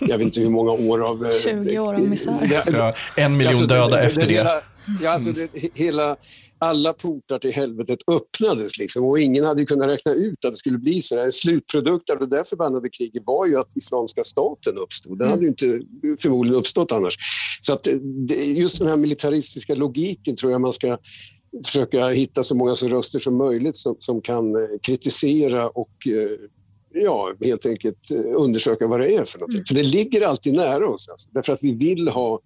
jag 0.00 0.18
vet 0.18 0.20
inte 0.20 0.40
hur 0.40 0.50
många 0.50 0.72
år 0.72 1.11
av... 1.11 1.32
20 1.42 1.78
år 1.78 1.94
av 1.94 2.00
misär. 2.00 2.64
Ja, 2.72 2.94
en 3.16 3.37
miljon 3.37 3.48
Alltså, 3.48 3.66
döda 3.66 4.02
efter 4.02 4.26
det. 4.26 4.35
Hela, 4.35 4.61
ja, 5.02 5.11
alltså 5.11 5.32
det, 5.32 5.48
hela, 5.74 6.16
alla 6.59 6.92
portar 6.92 7.38
till 7.38 7.53
helvetet 7.53 7.99
öppnades 8.07 8.79
liksom, 8.79 9.05
och 9.05 9.19
ingen 9.19 9.45
hade 9.45 9.64
kunnat 9.64 9.88
räkna 9.88 10.12
ut 10.12 10.45
att 10.45 10.53
det 10.53 10.57
skulle 10.57 10.79
bli 10.79 11.01
så 11.01 11.16
här. 11.16 11.25
En 11.25 11.33
slutprodukt 11.33 12.11
av 12.11 12.19
det 12.19 12.27
där 12.27 12.45
förbannade 12.45 12.88
kriget 12.90 13.23
var 13.27 13.47
ju 13.47 13.57
att 13.57 13.77
Islamiska 13.77 14.25
staten 14.25 14.79
uppstod. 14.79 15.19
Den 15.19 15.29
hade 15.29 15.42
ju 15.42 15.49
inte 15.49 15.81
förmodligen 16.23 16.59
uppstått 16.59 16.92
annars. 16.92 17.16
Så 17.61 17.73
att 17.73 17.88
det, 18.03 18.45
just 18.45 18.79
den 18.79 18.88
här 18.88 18.97
militaristiska 18.97 19.75
logiken 19.75 20.37
tror 20.37 20.53
jag 20.53 20.61
man 20.61 20.73
ska 20.73 20.99
försöka 21.64 22.09
hitta 22.09 22.42
så 22.42 22.55
många 22.55 22.75
så 22.75 22.88
röster 22.88 23.19
som 23.19 23.37
möjligt 23.37 23.77
som, 23.77 23.97
som 23.99 24.21
kan 24.21 24.55
eh, 24.55 24.79
kritisera 24.83 25.69
och 25.69 25.92
eh, 26.07 27.03
ja, 27.03 27.35
helt 27.40 27.66
enkelt 27.66 28.11
eh, 28.11 28.21
undersöka 28.37 28.87
vad 28.87 29.01
det 29.01 29.14
är 29.14 29.25
för 29.25 29.38
någonting. 29.38 29.64
För 29.69 29.75
det 29.75 29.83
ligger 29.83 30.29
alltid 30.29 30.55
nära 30.55 30.88
oss, 30.88 31.09
alltså, 31.09 31.29
därför 31.33 31.53
att 31.53 31.62
vi 31.62 31.75
vill 31.75 32.09
ha 32.09 32.40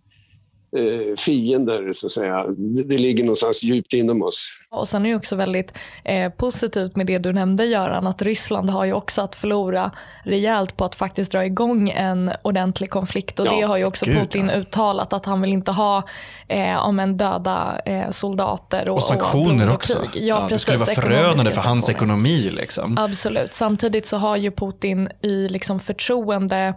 eh, 0.77 1.17
fiender, 1.17 1.93
så 1.93 2.07
att 2.07 2.13
säga. 2.13 2.47
Det, 2.47 2.83
det 2.83 2.99
ligger 2.99 3.25
någonstans 3.25 3.63
djupt 3.63 3.93
inom 3.93 4.23
oss. 4.23 4.53
Och 4.71 4.89
sen 4.89 5.07
är 5.07 5.11
det 5.11 5.17
också 5.17 5.37
väldigt 5.37 5.73
eh, 6.05 6.33
positivt 6.33 6.97
med 6.97 7.07
det 7.07 7.19
du 7.19 7.33
nämnde 7.33 7.65
Göran, 7.65 8.07
att 8.07 8.23
Ryssland 8.23 8.71
har 8.71 8.85
ju 8.85 8.93
också 8.93 9.23
att 9.23 9.37
förlora 9.37 9.91
rejält 10.25 10.77
på 10.77 10.85
att 10.85 10.95
faktiskt 10.95 11.33
dra 11.33 11.45
igång 11.45 11.91
en 11.91 12.31
ordentlig 12.43 12.91
konflikt. 12.91 13.41
Och 13.41 13.47
Ja, 13.47 13.51
det 13.51 13.63
har 13.63 13.77
ju 13.77 13.85
också 13.85 14.05
gud, 14.05 14.17
Putin 14.19 14.49
ja. 14.49 14.61
uttalat 14.61 15.13
att 15.13 15.27
han 15.27 15.41
vill 15.41 15.53
inte 15.53 15.73
ha 15.73 16.03
eh, 16.49 16.87
om 16.87 17.01
en 17.01 17.17
döda 17.17 17.81
eh, 17.85 18.11
soldater 18.11 18.89
och, 18.89 18.97
Och 18.97 19.03
sanktioner 19.03 19.67
och 19.67 19.75
också. 19.75 19.99
Ja, 20.15 20.41
det 20.41 20.49
precis, 20.49 20.63
skulle 20.63 20.79
vara 20.79 20.91
förödande 20.91 21.51
för 21.51 21.61
hans 21.61 21.89
ekonomi. 21.89 22.51
Liksom. 22.51 22.99
Absolut. 22.99 23.55
Samtidigt 23.55 24.07
så 24.07 24.17
har 24.17 24.37
ju 24.37 24.51
Putin 24.51 25.09
i 25.23 25.49
liksom 25.49 25.81
förtroende 25.81 26.75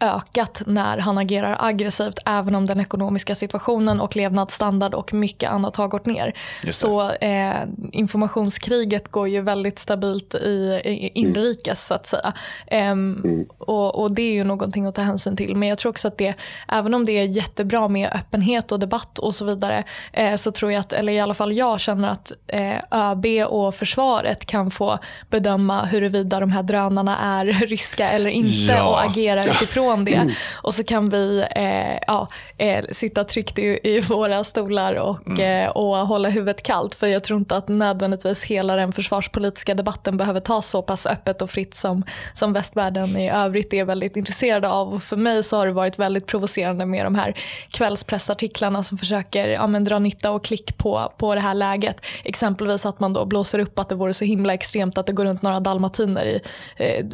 ökat 0.00 0.62
när 0.66 0.98
han 0.98 1.18
agerar 1.18 1.56
aggressivt 1.60 2.18
även 2.26 2.54
om 2.54 2.66
den 2.66 2.80
ekonomiska 2.80 3.34
situationen 3.34 4.00
och 4.00 4.16
levnadsstandard 4.16 4.94
och 4.94 5.14
mycket 5.14 5.50
annat 5.50 5.76
har 5.76 5.88
gått 5.88 6.06
ner. 6.06 6.32
Så 6.70 7.10
eh, 7.10 7.54
informationskriget 7.92 9.08
går 9.10 9.28
ju 9.28 9.40
väldigt 9.40 9.78
stabilt 9.78 10.34
i, 10.34 10.80
i 10.84 11.10
inrikes 11.14 11.86
så 11.86 11.94
att 11.94 12.06
säga. 12.06 12.32
Ehm, 12.66 13.46
och, 13.58 14.02
och 14.02 14.14
det 14.14 14.22
är 14.22 14.32
ju 14.32 14.44
någonting 14.44 14.86
att 14.86 14.94
ta 14.94 15.02
hänsyn 15.02 15.36
till. 15.36 15.56
Men 15.56 15.68
jag 15.68 15.78
tror 15.78 15.90
också 15.90 16.08
att 16.08 16.18
det, 16.18 16.34
även 16.68 16.94
om 16.94 17.04
det 17.04 17.12
är 17.12 17.24
jättebra 17.24 17.88
med 17.88 18.10
öppenhet 18.14 18.72
och 18.72 18.78
debatt 18.78 19.18
och 19.18 19.34
så 19.34 19.44
vidare, 19.44 19.84
eh, 20.12 20.36
så 20.36 20.50
tror 20.50 20.72
jag 20.72 20.80
att, 20.80 20.92
eller 20.92 21.12
i 21.12 21.20
alla 21.20 21.34
fall 21.34 21.52
jag 21.52 21.80
känner 21.80 22.08
att 22.08 22.32
eh, 22.46 22.76
ÖB 22.90 23.26
och 23.48 23.74
försvaret 23.74 24.46
kan 24.46 24.70
få 24.70 24.98
bedöma 25.30 25.84
huruvida 25.84 26.40
de 26.40 26.52
här 26.52 26.62
drönarna 26.62 27.18
är 27.18 27.44
ryska 27.66 28.10
eller 28.10 28.30
inte 28.30 28.72
Ja. 28.72 28.88
och 28.88 29.10
agera 29.10 29.44
utifrån 29.50 29.75
det. 30.04 30.34
Och 30.62 30.74
så 30.74 30.84
kan 30.84 31.10
vi 31.10 31.44
eh, 31.56 31.98
ja, 32.06 32.28
eh, 32.58 32.84
sitta 32.92 33.24
tryggt 33.24 33.58
i, 33.58 33.78
i 33.82 34.00
våra 34.00 34.44
stolar 34.44 34.94
och, 34.94 35.40
eh, 35.40 35.68
och 35.68 35.96
hålla 35.96 36.28
huvudet 36.28 36.62
kallt. 36.62 36.94
För 36.94 37.06
jag 37.06 37.24
tror 37.24 37.38
inte 37.38 37.56
att 37.56 37.68
nödvändigtvis 37.68 38.44
hela 38.44 38.76
den 38.76 38.92
försvarspolitiska 38.92 39.74
debatten 39.74 40.16
behöver 40.16 40.40
tas 40.40 40.68
så 40.68 40.82
pass 40.82 41.06
öppet 41.06 41.42
och 41.42 41.50
fritt 41.50 41.74
som, 41.74 42.04
som 42.32 42.52
västvärlden 42.52 43.16
i 43.16 43.30
övrigt 43.30 43.72
är 43.74 43.84
väldigt 43.84 44.16
intresserade 44.16 44.68
av. 44.68 44.94
Och 44.94 45.02
för 45.02 45.16
mig 45.16 45.42
så 45.42 45.56
har 45.56 45.66
det 45.66 45.72
varit 45.72 45.98
väldigt 45.98 46.26
provocerande 46.26 46.86
med 46.86 47.06
de 47.06 47.14
här 47.14 47.34
kvällspressartiklarna 47.68 48.82
som 48.82 48.98
försöker 48.98 49.48
ja, 49.48 49.66
men, 49.66 49.84
dra 49.84 49.98
nytta 49.98 50.30
och 50.30 50.44
klick 50.44 50.78
på, 50.78 51.12
på 51.18 51.34
det 51.34 51.40
här 51.40 51.54
läget. 51.54 52.00
Exempelvis 52.24 52.86
att 52.86 53.00
man 53.00 53.12
då 53.12 53.24
blåser 53.24 53.58
upp 53.58 53.78
att 53.78 53.88
det 53.88 53.94
vore 53.94 54.14
så 54.14 54.24
himla 54.24 54.54
extremt 54.54 54.98
att 54.98 55.06
det 55.06 55.12
går 55.12 55.24
runt 55.24 55.42
några 55.42 55.60
dalmatiner 55.60 56.24
i, 56.24 56.40
eh, 56.76 57.06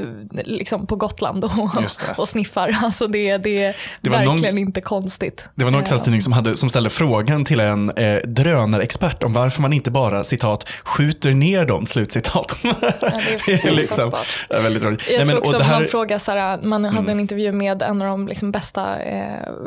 liksom 0.44 0.86
på 0.86 0.96
Gotland 0.96 1.44
och, 1.44 1.50
och 2.18 2.28
sniffar. 2.28 2.51
Alltså 2.82 3.06
det, 3.06 3.36
det 3.36 3.62
är 3.64 3.76
Det 4.00 4.10
var 4.10 4.18
någon- 4.18 4.26
verkligen 4.34 4.58
inte 4.58 4.80
konstigt. 4.80 5.48
Det 5.54 5.64
var 5.64 5.70
någon 5.70 5.80
Eh, 5.82 5.86
kvällstidning 5.88 6.20
som, 6.20 6.32
hade, 6.32 6.56
som 6.56 6.68
ställde 6.68 6.90
frågan 6.90 7.44
till 7.44 7.60
en 7.60 7.90
eh, 7.90 8.16
drönarexpert 8.24 9.22
om 9.22 9.32
varför 9.32 9.62
man 9.62 9.72
inte 9.72 9.90
bara 9.90 10.24
citat 10.24 10.68
skjuter 10.84 11.30
ner 11.32 11.64
dem, 11.64 11.86
slutcitat. 11.86 12.56
det 13.46 13.64
är 13.64 13.70
liksom, 13.70 14.12
det 14.48 14.54
är 14.56 14.62
väldigt 14.62 14.82
roligt. 14.82 15.02
Jag 15.10 15.16
Nej, 15.16 15.18
men, 15.18 15.28
tror 15.28 15.38
också 15.38 15.50
det 15.50 15.56
att 15.56 15.62
här- 15.62 15.72
Mm. 15.72 15.82
man 15.82 15.88
frågar, 15.90 16.34
här, 16.40 16.58
man 16.62 16.84
hade 16.84 17.12
en 17.12 17.20
intervju 17.20 17.52
med 17.52 17.82
en 17.82 18.02
av 18.02 18.08
de 18.08 18.28
liksom 18.28 18.52
bästa 18.52 18.98
eh, 19.02 19.24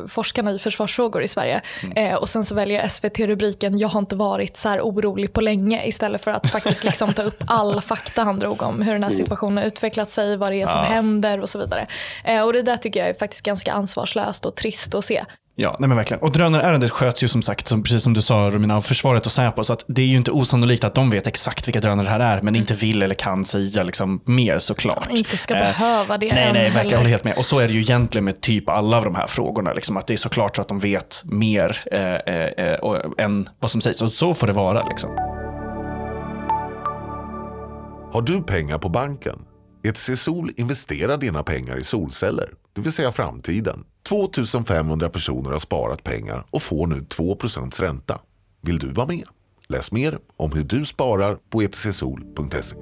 forskarna 0.08 0.52
i 0.52 0.60
försvarsfrågor 0.60 1.22
i 1.24 1.28
Sverige. 1.28 1.62
Mm. 1.84 1.98
Eh, 1.98 2.16
och 2.16 2.30
sen 2.30 2.46
så 2.46 2.56
väljer 2.56 2.88
SVT 2.88 3.20
rubriken 3.20 3.78
“Jag 3.78 3.88
har 3.88 4.00
inte 4.00 4.16
varit 4.16 4.58
så 4.58 4.70
här 4.70 4.80
orolig 4.82 5.34
på 5.34 5.42
länge” 5.42 5.86
istället 5.88 6.24
för 6.24 6.32
att 6.32 6.50
faktiskt 6.52 6.84
liksom 6.84 7.14
ta 7.14 7.22
upp 7.24 7.44
all 7.48 7.82
fakta 7.82 8.24
han 8.24 8.40
drog 8.40 8.62
om 8.62 8.82
hur 8.82 8.94
den 8.94 9.04
här 9.04 9.12
situationen 9.12 9.58
har 9.58 9.64
utvecklat 9.64 10.10
sig, 10.10 10.38
vad 10.38 10.52
det 10.52 10.62
är 10.62 10.68
som 10.68 10.82
händer 10.84 11.40
och 11.42 11.50
så 11.50 11.60
vidare. 11.60 11.88
Eh, 12.24 12.42
och 12.42 12.54
det 12.54 12.62
där 12.62 12.75
tycker 12.78 13.00
jag 13.00 13.10
är 13.10 13.14
faktiskt 13.14 13.42
ganska 13.44 13.74
ansvarslöst 13.74 14.46
och 14.46 14.56
trist 14.56 14.96
att 14.96 15.06
se. 15.06 15.24
Ja, 15.58 15.76
nej 15.80 15.88
men 15.90 15.98
verkligen. 15.98 16.22
Och 16.24 16.32
drönarärendet 16.32 16.92
sköts 16.92 17.24
ju 17.24 17.28
som 17.28 17.42
sagt, 17.42 17.68
som, 17.68 17.84
precis 17.84 18.04
som 18.04 18.14
du 18.14 18.22
sa 18.22 18.50
Romina, 18.52 18.76
av 18.76 18.82
försvaret 18.82 19.26
och 19.26 19.32
Säpo. 19.32 19.64
Så 19.64 19.74
att 19.74 19.84
det 19.88 20.02
är 20.02 20.06
ju 20.06 20.16
inte 20.18 20.32
osannolikt 20.32 20.84
att 20.84 20.96
de 20.96 21.10
vet 21.10 21.28
exakt 21.28 21.68
vilka 21.68 21.80
drönare 21.82 22.06
det 22.06 22.12
här 22.12 22.20
är, 22.38 22.42
men 22.42 22.56
inte 22.56 22.74
vill 22.74 23.02
eller 23.04 23.16
kan 23.16 23.46
säga 23.46 23.84
liksom 23.84 24.22
mer 24.26 24.60
såklart. 24.60 25.08
Inte 25.10 25.38
ska 25.38 25.54
Eh, 25.54 25.60
behöva 25.60 26.18
det 26.18 26.34
Nej, 26.34 26.36
nej, 26.36 26.54
verkligen. 26.54 26.72
heller. 26.74 26.92
Jag 26.92 26.98
håller 26.98 27.10
helt 27.10 27.24
med. 27.24 27.38
Och 27.38 27.46
så 27.46 27.60
är 27.60 27.68
det 27.68 27.74
ju 27.74 27.80
egentligen 27.82 28.26
med 28.26 28.42
typ 28.42 28.70
alla 28.70 28.98
av 28.98 29.04
de 29.04 29.16
här 29.16 29.28
frågorna. 29.28 29.74
Liksom, 29.74 29.98
att 29.98 30.08
det 30.08 30.14
är 30.14 30.18
såklart 30.18 30.56
så 30.56 30.62
att 30.62 30.68
de 30.68 30.80
vet 30.80 31.22
mer 31.26 31.82
eh, 31.92 32.16
eh, 32.16 32.46
eh, 32.72 32.76
och- 32.80 33.20
än 33.22 33.50
vad 33.60 33.72
som 33.72 33.82
sägs. 33.82 34.02
Och 34.02 34.12
så 34.12 34.34
får 34.34 34.48
det 34.48 34.54
vara. 34.54 34.88
Liksom. 34.90 35.10
Har 38.14 38.22
du 38.22 38.44
pengar 38.44 38.78
på 38.78 38.90
banken? 38.90 39.36
ETC 39.88 40.10
Sol 40.18 40.52
investerar 40.58 41.18
dina 41.18 41.44
pengar 41.44 41.78
i 41.80 41.84
solceller, 41.84 42.50
det 42.76 42.82
vill 42.82 42.94
säga 42.94 43.12
framtiden. 43.12 43.86
2500 44.10 45.10
personer 45.10 45.50
har 45.50 45.60
sparat 45.60 46.04
pengar 46.04 46.46
och 46.52 46.62
får 46.62 46.88
nu 46.88 46.96
2% 46.96 47.82
ränta. 47.82 48.22
Vill 48.62 48.80
du 48.80 48.92
vara 48.92 49.08
med? 49.08 49.26
Läs 49.68 49.92
mer 49.92 50.20
om 50.38 50.52
hur 50.52 50.64
du 50.64 50.86
sparar 50.86 51.38
på 51.50 51.62
etcsol.se. 51.62 52.76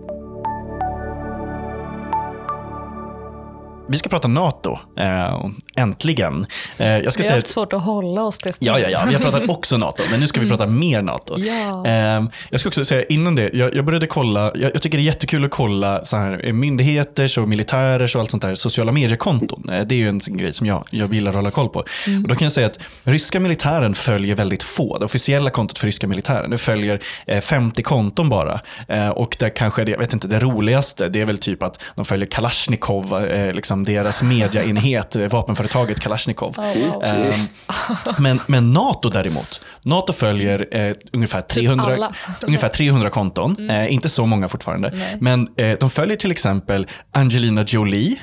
Vi 3.93 3.97
ska 3.97 4.09
prata 4.09 4.27
NATO, 4.27 4.77
eh, 4.97 5.45
äntligen. 5.75 6.45
Eh, 6.77 6.87
jag 6.87 7.13
ska 7.13 7.21
Vi 7.21 7.27
har 7.27 7.31
säga 7.31 7.35
haft 7.35 7.47
svårt 7.47 7.73
att 7.73 7.81
hålla 7.81 8.23
oss 8.23 8.37
till 8.37 8.53
Ja, 8.59 8.79
ja, 8.79 8.89
ja. 8.89 9.03
Vi 9.07 9.13
har 9.13 9.21
pratat 9.21 9.49
också 9.49 9.77
NATO, 9.77 10.03
men 10.11 10.19
nu 10.19 10.27
ska 10.27 10.39
vi 10.41 10.49
prata 10.49 10.67
mer 10.67 11.01
NATO. 11.01 11.37
Ja. 11.39 11.85
Eh, 11.87 12.23
jag 12.49 12.59
ska 12.59 12.69
också 12.69 12.85
säga 12.85 13.03
innan 13.03 13.35
det, 13.35 13.49
jag, 13.53 13.75
jag 13.75 13.85
började 13.85 14.07
kolla, 14.07 14.51
jag, 14.55 14.71
jag 14.73 14.81
tycker 14.81 14.97
det 14.97 15.01
är 15.01 15.05
jättekul 15.05 15.45
att 15.45 15.51
kolla 15.51 16.05
så 16.05 16.17
här, 16.17 16.41
eh, 16.43 16.53
myndigheters 16.53 17.37
och 17.37 17.47
militärers 17.47 18.15
och 18.15 18.21
allt 18.21 18.31
sånt 18.31 18.43
där 18.43 18.55
sociala 18.55 18.91
mediekonton. 18.91 19.69
Eh, 19.69 19.85
det 19.85 19.95
är 19.95 19.99
ju 19.99 20.09
en 20.09 20.19
grej 20.19 20.53
som 20.53 20.67
jag, 20.67 20.83
jag 20.89 21.13
gillar 21.13 21.29
att 21.29 21.35
hålla 21.35 21.51
koll 21.51 21.69
på. 21.69 21.79
Och 21.79 22.27
då 22.27 22.35
kan 22.35 22.45
jag 22.45 22.51
säga 22.51 22.67
att 22.67 22.79
ryska 23.03 23.39
militären 23.39 23.95
följer 23.95 24.35
väldigt 24.35 24.63
få. 24.63 24.97
Det 24.97 25.05
officiella 25.05 25.49
kontot 25.49 25.79
för 25.79 25.87
ryska 25.87 26.07
militären, 26.07 26.49
det 26.49 26.57
följer 26.57 26.99
eh, 27.25 27.41
50 27.41 27.83
konton 27.83 28.29
bara. 28.29 28.59
Eh, 28.87 29.09
och 29.09 29.35
det 29.39 29.49
kanske, 29.49 29.83
det, 29.83 29.91
jag 29.91 29.99
vet 29.99 30.13
inte, 30.13 30.27
det 30.27 30.39
roligaste, 30.39 31.09
det 31.09 31.21
är 31.21 31.25
väl 31.25 31.37
typ 31.37 31.63
att 31.63 31.81
de 31.95 32.05
följer 32.05 32.27
Kalashnikov, 32.27 33.25
eh, 33.25 33.53
deras 33.83 34.23
mediaenhet, 34.23 35.15
eh, 35.15 35.27
vapenföretaget 35.27 35.99
Kalashnikov. 35.99 36.55
wow. 36.57 37.03
Eh, 37.03 37.35
men, 38.17 38.39
men 38.47 38.73
NATO 38.73 39.09
däremot, 39.09 39.61
NATO 39.85 40.13
följer 40.13 40.67
eh, 40.71 40.95
ungefär, 41.13 41.41
300, 41.41 41.85
alla. 41.85 41.95
Mm. 42.05 42.15
ungefär 42.41 42.69
300 42.69 43.09
konton, 43.09 43.69
eh, 43.69 43.93
inte 43.93 44.09
så 44.09 44.25
många 44.25 44.47
fortfarande. 44.47 45.17
Men 45.19 45.47
eh, 45.57 45.77
de 45.79 45.89
följer 45.89 46.17
till 46.17 46.31
exempel 46.31 46.87
Angelina 47.11 47.63
Jolie, 47.67 48.19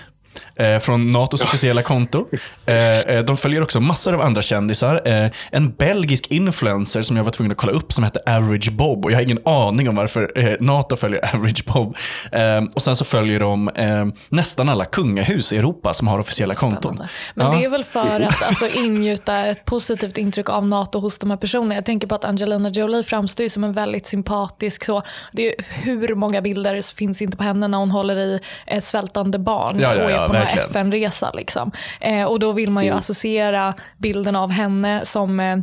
från 0.80 1.10
NATOs 1.10 1.42
officiella 1.42 1.82
konto. 1.82 2.26
Eh, 2.66 2.98
eh, 3.00 3.24
de 3.24 3.36
följer 3.36 3.62
också 3.62 3.80
massor 3.80 4.14
av 4.14 4.20
andra 4.20 4.42
kändisar. 4.42 5.02
Eh, 5.04 5.30
en 5.50 5.70
belgisk 5.70 6.26
influencer 6.26 7.02
som 7.02 7.16
jag 7.16 7.24
var 7.24 7.30
tvungen 7.30 7.52
att 7.52 7.56
kolla 7.58 7.72
upp 7.72 7.92
som 7.92 8.04
heter 8.04 8.22
Average 8.36 8.72
Bob. 8.72 9.04
Och 9.04 9.10
jag 9.10 9.16
har 9.16 9.22
ingen 9.22 9.38
aning 9.44 9.88
om 9.88 9.94
varför 9.96 10.32
eh, 10.38 10.56
NATO 10.60 10.96
följer 10.96 11.34
Average 11.34 11.64
Bob. 11.64 11.96
Eh, 12.32 12.62
och 12.74 12.82
sen 12.82 12.96
så 12.96 13.04
följer 13.04 13.40
de 13.40 13.68
eh, 13.68 14.06
nästan 14.28 14.68
alla 14.68 14.84
kungahus 14.84 15.52
i 15.52 15.56
Europa 15.56 15.94
som 15.94 16.08
har 16.08 16.18
officiella 16.18 16.54
konton. 16.54 17.02
Men 17.34 17.46
Ja. 17.46 17.52
det 17.52 17.64
är 17.64 17.70
väl 17.70 17.84
för 17.84 18.20
att 18.20 18.42
alltså, 18.42 18.66
ingjuta 18.68 19.46
ett 19.46 19.64
positivt 19.64 20.18
intryck 20.18 20.48
av 20.50 20.66
NATO 20.68 20.98
hos 21.00 21.18
de 21.18 21.30
här 21.30 21.36
personerna. 21.36 21.74
Jag 21.74 21.84
tänker 21.84 22.06
på 22.06 22.14
att 22.14 22.24
Angelina 22.24 22.68
Jolie 22.68 23.02
framstår 23.02 23.48
som 23.48 23.64
en 23.64 23.72
väldigt 23.72 24.06
sympatisk 24.06 24.84
så. 24.84 25.02
Det 25.32 25.46
är, 25.48 25.54
hur 25.82 26.14
många 26.14 26.42
bilder 26.42 26.96
finns 26.96 27.22
inte 27.22 27.36
på 27.36 27.42
henne 27.42 27.68
när 27.68 27.78
hon 27.78 27.90
håller 27.90 28.16
i 28.16 28.40
eh, 28.66 28.80
svältande 28.80 29.38
barn 29.38 29.80
Ja, 29.80 29.94
ja, 29.94 30.04
och 30.04 30.10
är 30.10 30.26
på. 30.26 30.32
FN-resa. 30.58 31.30
Liksom. 31.34 31.72
Eh, 32.00 32.24
och 32.24 32.40
då 32.40 32.52
vill 32.52 32.70
man 32.70 32.84
ju 32.84 32.90
associera 32.90 33.74
bilden 33.98 34.36
av 34.36 34.50
henne 34.50 35.00
som 35.04 35.40
eh, 35.40 35.56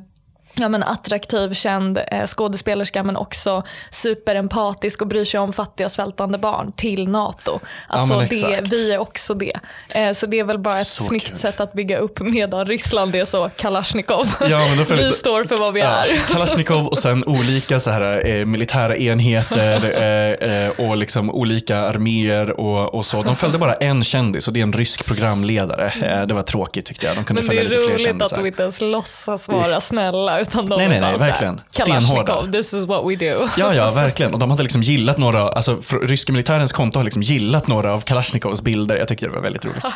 ja, 0.57 0.69
men 0.69 0.83
attraktiv, 0.83 1.53
känd 1.53 1.99
eh, 2.11 2.25
skådespelerska 2.25 3.03
men 3.03 3.17
också 3.17 3.63
superempatisk 3.89 5.01
och 5.01 5.07
bryr 5.07 5.25
sig 5.25 5.39
om 5.39 5.53
fattiga 5.53 5.89
svältande 5.89 6.37
barn 6.37 6.71
till 6.71 7.07
NATO. 7.07 7.59
Alltså 7.87 8.17
men 8.17 8.27
det, 8.27 8.61
vi 8.71 8.91
är 8.91 8.97
också 8.97 9.33
det. 9.33 9.53
Eh, 9.89 10.13
så 10.13 10.25
det 10.25 10.39
är 10.39 10.43
väl 10.43 10.59
bara 10.59 10.79
ett 10.79 10.87
Så 10.87 11.03
snyggt 11.03 11.27
kul. 11.27 11.37
sätt 11.37 11.59
att 11.59 11.73
bygga 11.73 11.97
upp 11.97 12.19
medan 12.19 12.65
Ryssland 12.65 13.15
är 13.15 13.25
så 13.25 13.49
Kalashnikov. 13.55 14.27
Ja, 14.49 14.67
vi 14.89 15.11
står 15.11 15.43
för 15.43 15.57
vad 15.57 15.73
vi 15.73 15.79
Ja, 15.79 15.85
är. 15.87 16.33
Kalashnikov 16.33 16.87
och 16.87 16.97
sen 16.97 17.23
olika 17.27 17.79
så 17.79 17.89
här, 17.91 18.27
eh, 18.27 18.45
militära 18.45 18.97
enheter 18.97 19.91
eh, 20.41 20.65
eh, 20.65 20.89
och 20.89 20.97
liksom 20.97 21.29
olika 21.31 21.77
arméer 21.77 22.59
och, 22.59 22.93
och 22.95 23.05
så. 23.05 23.23
De 23.23 23.35
följde 23.35 23.57
bara 23.57 23.73
en 23.73 24.03
kändis 24.03 24.47
och 24.47 24.53
det 24.53 24.59
är 24.59 24.63
en 24.63 24.73
rysk 24.73 25.05
programledare. 25.05 25.93
Eh, 26.01 26.27
det 26.27 26.33
var 26.33 26.41
tråkigt 26.41 26.85
tyckte 26.85 27.05
jag. 27.05 27.15
De 27.15 27.23
kunde 27.23 27.41
Men 27.41 27.55
det 27.55 27.61
är 27.61 27.89
roligt 27.89 28.21
att 28.21 28.35
de 28.35 28.45
inte 28.45 28.61
ens 28.61 28.81
låtsas 28.81 29.47
vara 29.47 29.81
snälla 29.81 30.39
utan 30.47 30.69
de 30.69 30.77
Nej, 30.77 30.87
nej, 30.87 30.99
nej, 30.99 31.17
bara 31.17 31.27
verkligen. 31.27 31.61
Kalashnikov, 31.71 32.51
this 32.51 32.73
is 32.73 32.85
what 32.85 33.05
we 33.05 33.15
do. 33.15 33.47
Ja, 33.57 33.73
ja, 33.73 33.91
verkligen. 33.95 34.33
Och 34.33 34.39
de 34.39 34.51
hade 34.51 34.63
liksom 34.63 34.81
gillat 34.81 35.17
några, 35.17 35.49
alltså 35.49 35.79
ryska 36.01 36.31
militärens 36.31 36.71
konto 36.71 36.99
har 36.99 37.03
liksom 37.03 37.21
gillat 37.21 37.67
några 37.67 37.93
av 37.93 37.99
Kalashnikovs 37.99 38.61
bilder. 38.61 38.95
Jag 38.95 39.07
tycker 39.07 39.27
det 39.27 39.33
var 39.33 39.41
väldigt 39.41 39.65
roligt. 39.65 39.83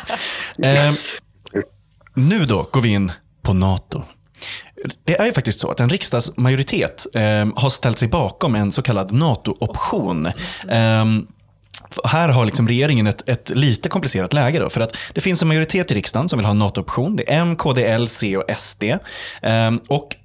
Eh, 0.62 0.92
nu 2.14 2.44
då 2.44 2.68
går 2.72 2.80
vi 2.80 2.88
in 2.88 3.12
på 3.42 3.52
NATO. 3.52 4.02
Det 5.04 5.20
är 5.20 5.24
ju 5.24 5.32
faktiskt 5.32 5.60
så 5.60 5.70
att 5.70 5.80
en 5.80 5.88
riksdagsmajoritet 5.88 7.06
eh, 7.14 7.46
har 7.56 7.70
ställt 7.70 7.98
sig 7.98 8.08
bakom 8.08 8.54
en 8.54 8.72
så 8.72 8.82
kallad 8.82 9.12
NATO-option. 9.12 10.26
Eh, 10.68 11.04
här 12.04 12.28
har 12.28 12.44
liksom 12.44 12.68
regeringen 12.68 13.06
ett, 13.06 13.28
ett 13.28 13.50
lite 13.50 13.88
komplicerat 13.88 14.32
läge. 14.32 14.58
Då, 14.58 14.70
för 14.70 14.80
att 14.80 14.96
det 15.14 15.20
finns 15.20 15.42
en 15.42 15.48
majoritet 15.48 15.90
i 15.90 15.94
riksdagen 15.94 16.28
som 16.28 16.38
vill 16.38 16.46
ha 16.46 16.50
en 16.50 16.58
NATO-option. 16.58 17.16
Det 17.16 17.32
är 17.32 17.40
M, 17.40 17.56
KD, 17.56 17.84
L, 17.84 18.08
C 18.08 18.36
och 18.36 18.44
SD. 18.58 18.84
Ehm, 19.42 19.80
och 19.88 20.16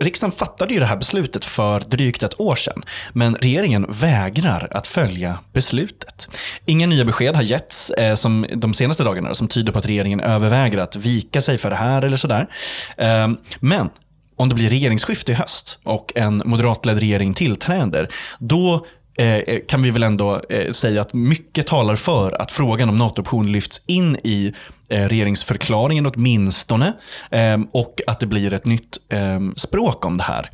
riksdagen 0.00 0.32
fattade 0.32 0.74
ju 0.74 0.80
det 0.80 0.86
här 0.86 0.96
beslutet 0.96 1.44
för 1.44 1.80
drygt 1.80 2.22
ett 2.22 2.40
år 2.40 2.56
sedan. 2.56 2.82
Men 3.12 3.34
regeringen 3.34 3.86
vägrar 3.88 4.68
att 4.70 4.86
följa 4.86 5.38
beslutet. 5.52 6.28
Inga 6.66 6.86
nya 6.86 7.04
besked 7.04 7.36
har 7.36 7.42
getts 7.42 7.90
eh, 7.90 8.14
som 8.14 8.46
de 8.54 8.74
senaste 8.74 9.04
dagarna 9.04 9.34
som 9.34 9.48
tyder 9.48 9.72
på 9.72 9.78
att 9.78 9.86
regeringen 9.86 10.20
överväger 10.20 10.78
att 10.78 10.96
vika 10.96 11.40
sig 11.40 11.58
för 11.58 11.70
det 11.70 11.76
här 11.76 12.02
eller 12.02 12.16
sådär. 12.16 12.48
Eh, 12.96 13.28
men 13.60 13.90
om 14.36 14.48
det 14.48 14.54
blir 14.54 14.70
regeringsskifte 14.70 15.32
i 15.32 15.34
höst 15.34 15.78
och 15.82 16.12
en 16.14 16.42
moderatledd 16.44 16.98
regering 16.98 17.34
tillträder, 17.34 18.08
då 18.38 18.86
eh, 19.18 19.58
kan 19.68 19.82
vi 19.82 19.90
väl 19.90 20.02
ändå 20.02 20.40
eh, 20.48 20.72
säga 20.72 21.00
att 21.00 21.14
mycket 21.14 21.66
talar 21.66 21.96
för 21.96 22.42
att 22.42 22.52
frågan 22.52 22.88
om 22.88 22.98
NATO-option 22.98 23.52
lyfts 23.52 23.84
in 23.86 24.16
i 24.24 24.54
Eh, 24.88 25.08
regeringsförklaringen 25.08 26.06
åtminstone 26.06 26.92
ehm, 27.30 27.68
och 27.72 28.00
att 28.06 28.20
det 28.20 28.26
blir 28.26 28.52
ett 28.52 28.66
nytt 28.66 28.98
ehm, 29.08 29.54
språk 29.56 30.04
om 30.04 30.16
det 30.16 30.24
här. 30.24 30.50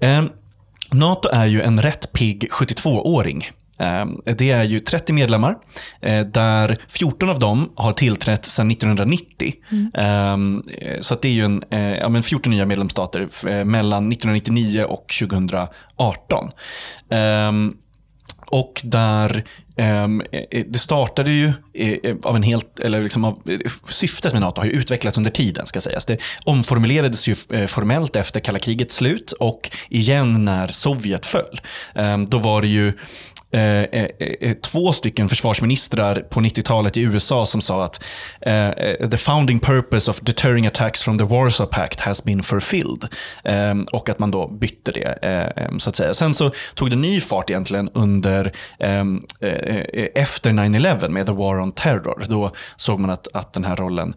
Ehm, 0.00 0.28
NATO 0.90 1.28
är 1.32 1.46
ju 1.46 1.62
en 1.62 1.82
rätt 1.82 2.12
pigg 2.12 2.48
72-åring. 2.50 3.50
Det 4.24 4.50
är 4.50 4.64
ju 4.64 4.80
30 4.80 5.12
medlemmar, 5.12 5.56
eh, 6.00 6.26
där 6.26 6.78
14 6.88 7.30
av 7.30 7.38
dem 7.38 7.72
har 7.76 7.92
tillträtt 7.92 8.44
sedan 8.44 8.70
1990. 8.70 9.54
Mm. 9.70 10.62
Så 11.00 11.14
att 11.14 11.22
det 11.22 11.28
är 11.28 11.32
ju 11.32 11.44
en, 11.44 11.62
eh, 11.70 11.80
ja, 11.80 12.08
men 12.08 12.22
14 12.22 12.50
nya 12.50 12.66
medlemsstater 12.66 13.28
mellan 13.64 14.08
1999 14.12 14.84
och 14.84 15.06
2018. 15.20 16.50
Och 18.46 18.80
där 18.84 19.44
Ehm, 19.76 20.22
eh, 20.32 20.42
eh, 20.50 20.64
det 20.66 20.78
startade 20.78 21.30
ju 21.30 21.52
eh, 21.74 22.16
av 22.22 22.36
en 22.36 22.42
helt, 22.42 22.80
eller 22.80 23.02
liksom 23.02 23.24
av, 23.24 23.42
syftet 23.88 24.32
med 24.32 24.42
NATO 24.42 24.60
har 24.60 24.66
ju 24.66 24.72
utvecklats 24.72 25.18
under 25.18 25.30
tiden 25.30 25.66
ska 25.66 25.80
sägas. 25.80 26.06
Det 26.06 26.18
omformulerades 26.44 27.28
ju 27.28 27.34
formellt 27.66 28.16
efter 28.16 28.40
kalla 28.40 28.58
krigets 28.58 28.94
slut 28.94 29.32
och 29.32 29.70
igen 29.88 30.44
när 30.44 30.68
Sovjet 30.68 31.26
föll. 31.26 31.60
Ehm, 31.94 32.26
då 32.26 32.38
var 32.38 32.62
det 32.62 32.68
ju 32.68 32.92
Eh, 33.54 33.82
eh, 33.82 34.08
eh, 34.40 34.54
två 34.54 34.92
stycken 34.92 35.28
försvarsministrar 35.28 36.20
på 36.20 36.40
90-talet 36.40 36.96
i 36.96 37.00
USA 37.00 37.46
som 37.46 37.60
sa 37.60 37.84
att 37.84 38.04
eh, 38.40 38.70
the 39.10 39.16
founding 39.16 39.60
purpose 39.60 40.10
of 40.10 40.20
deterring 40.20 40.66
attacks 40.66 41.02
from 41.02 41.18
the 41.18 41.24
Warsaw 41.24 41.70
Pact 41.72 42.00
has 42.00 42.24
been 42.24 42.42
fulfilled. 42.42 43.08
Eh, 43.44 43.74
och 43.92 44.08
att 44.08 44.18
man 44.18 44.30
då 44.30 44.48
bytte 44.48 44.92
det, 44.92 45.18
eh, 45.22 45.64
ehm, 45.64 45.80
så 45.80 45.90
att 45.90 45.96
säga. 45.96 46.14
Sen 46.14 46.34
så 46.34 46.52
tog 46.74 46.90
det 46.90 46.96
ny 46.96 47.20
fart 47.20 47.50
egentligen 47.50 47.90
under 47.94 48.52
ehm, 48.78 49.24
eh, 49.40 50.06
efter 50.14 50.52
9-11 50.52 51.08
med 51.08 51.26
the 51.26 51.32
war 51.32 51.60
on 51.60 51.72
terror. 51.72 52.24
Då 52.28 52.52
såg 52.76 53.00
man 53.00 53.10
att, 53.10 53.28
att 53.32 53.52
den 53.52 53.64
här 53.64 53.76
rollen 53.76 54.14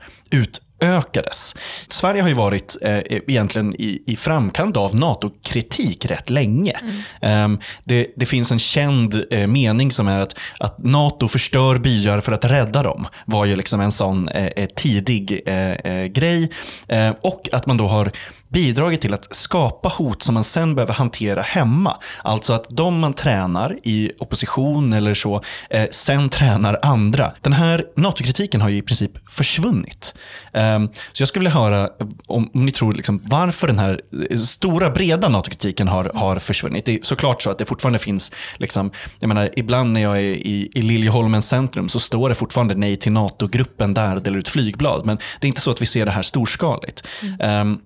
utökades. 0.79 1.55
Sverige 1.87 2.21
har 2.21 2.29
ju 2.29 2.35
varit 2.35 2.77
eh, 2.81 2.97
egentligen 2.97 3.75
i, 3.75 4.03
i 4.05 4.15
framkant 4.15 4.77
av 4.77 4.95
NATO-kritik 4.95 6.05
rätt 6.05 6.29
länge. 6.29 6.73
Ehm, 7.21 7.59
det, 7.83 8.07
det 8.15 8.25
finns 8.25 8.51
en 8.51 8.59
känd 8.59 9.23
eh, 9.31 9.47
mening 9.47 9.91
som 9.91 10.07
är 10.07 10.19
att, 10.19 10.35
att 10.59 10.83
NATO 10.83 11.27
förstör 11.27 11.77
byar 11.77 12.21
för 12.21 12.31
att 12.31 12.45
rädda 12.45 12.83
dem. 12.83 13.07
var 13.25 13.45
ju 13.45 13.55
liksom 13.55 13.81
en 13.81 13.91
sån 13.91 14.29
eh, 14.29 14.45
eh, 14.45 14.67
tidig 14.75 15.41
eh, 15.45 15.71
eh, 15.71 16.05
grej. 16.05 16.51
Eh, 16.87 17.13
och 17.21 17.49
att 17.51 17.65
man 17.65 17.77
då 17.77 17.87
har 17.87 18.11
bidragit 18.49 19.01
till 19.01 19.13
att 19.13 19.35
skapa 19.35 19.89
hot 19.89 20.23
som 20.23 20.33
man 20.33 20.43
sen 20.43 20.75
behöver 20.75 20.93
hantera 20.93 21.41
hemma. 21.41 21.97
Alltså 22.23 22.53
att 22.53 22.69
de 22.69 22.99
man 22.99 23.13
tränar 23.13 23.77
i 23.83 24.11
opposition 24.19 24.93
eller 24.93 25.13
så, 25.13 25.41
eh, 25.69 25.87
sen 25.91 26.29
tränar 26.29 26.79
andra. 26.81 27.33
Den 27.41 27.53
här 27.53 27.85
NATO-kritiken 27.95 28.61
har 28.61 28.69
ju 28.69 28.77
i 28.77 28.81
princip 28.81 29.11
försvunnit. 29.29 30.13
Ehm, 30.53 30.89
så 31.13 31.21
jag 31.21 31.27
skulle 31.27 31.41
vilja 31.43 31.59
höra 31.59 31.89
om, 32.27 32.49
om 32.53 32.65
ni 32.65 32.71
tror 32.71 32.93
liksom, 32.93 33.21
varför 33.23 33.67
den 33.67 33.79
här 33.79 34.01
eh, 34.29 34.37
stora 34.37 34.89
breda 34.89 35.29
NATO-kritiken 35.29 35.87
har, 35.87 36.11
har 36.13 36.39
försvunnit. 36.39 36.85
Det 36.85 36.95
är 36.95 36.99
såklart 37.01 37.41
så 37.41 37.49
att 37.49 37.57
det 37.57 37.65
fortfarande 37.65 37.99
finns, 37.99 38.31
liksom, 38.57 38.91
jag 39.19 39.27
menar, 39.27 39.49
ibland 39.55 39.93
när 39.93 40.01
jag 40.01 40.17
är 40.17 40.21
i, 40.21 40.71
i 40.73 40.81
Liljeholmens 40.81 41.47
centrum 41.47 41.89
så 41.89 41.99
står 41.99 42.29
det 42.29 42.35
fortfarande 42.35 42.75
nej 42.75 42.95
till 42.95 43.11
NATO-gruppen 43.11 43.93
där 43.93 44.15
och 44.15 44.21
delar 44.21 44.37
ut 44.37 44.49
flygblad. 44.49 45.05
Men 45.05 45.17
det 45.39 45.45
är 45.45 45.49
inte 45.49 45.61
så 45.61 45.71
att 45.71 45.81
vi 45.81 45.85
ser 45.85 46.05
det 46.05 46.11
här 46.11 46.21
storskaligt. 46.21 47.07
Ehm, 47.39 47.79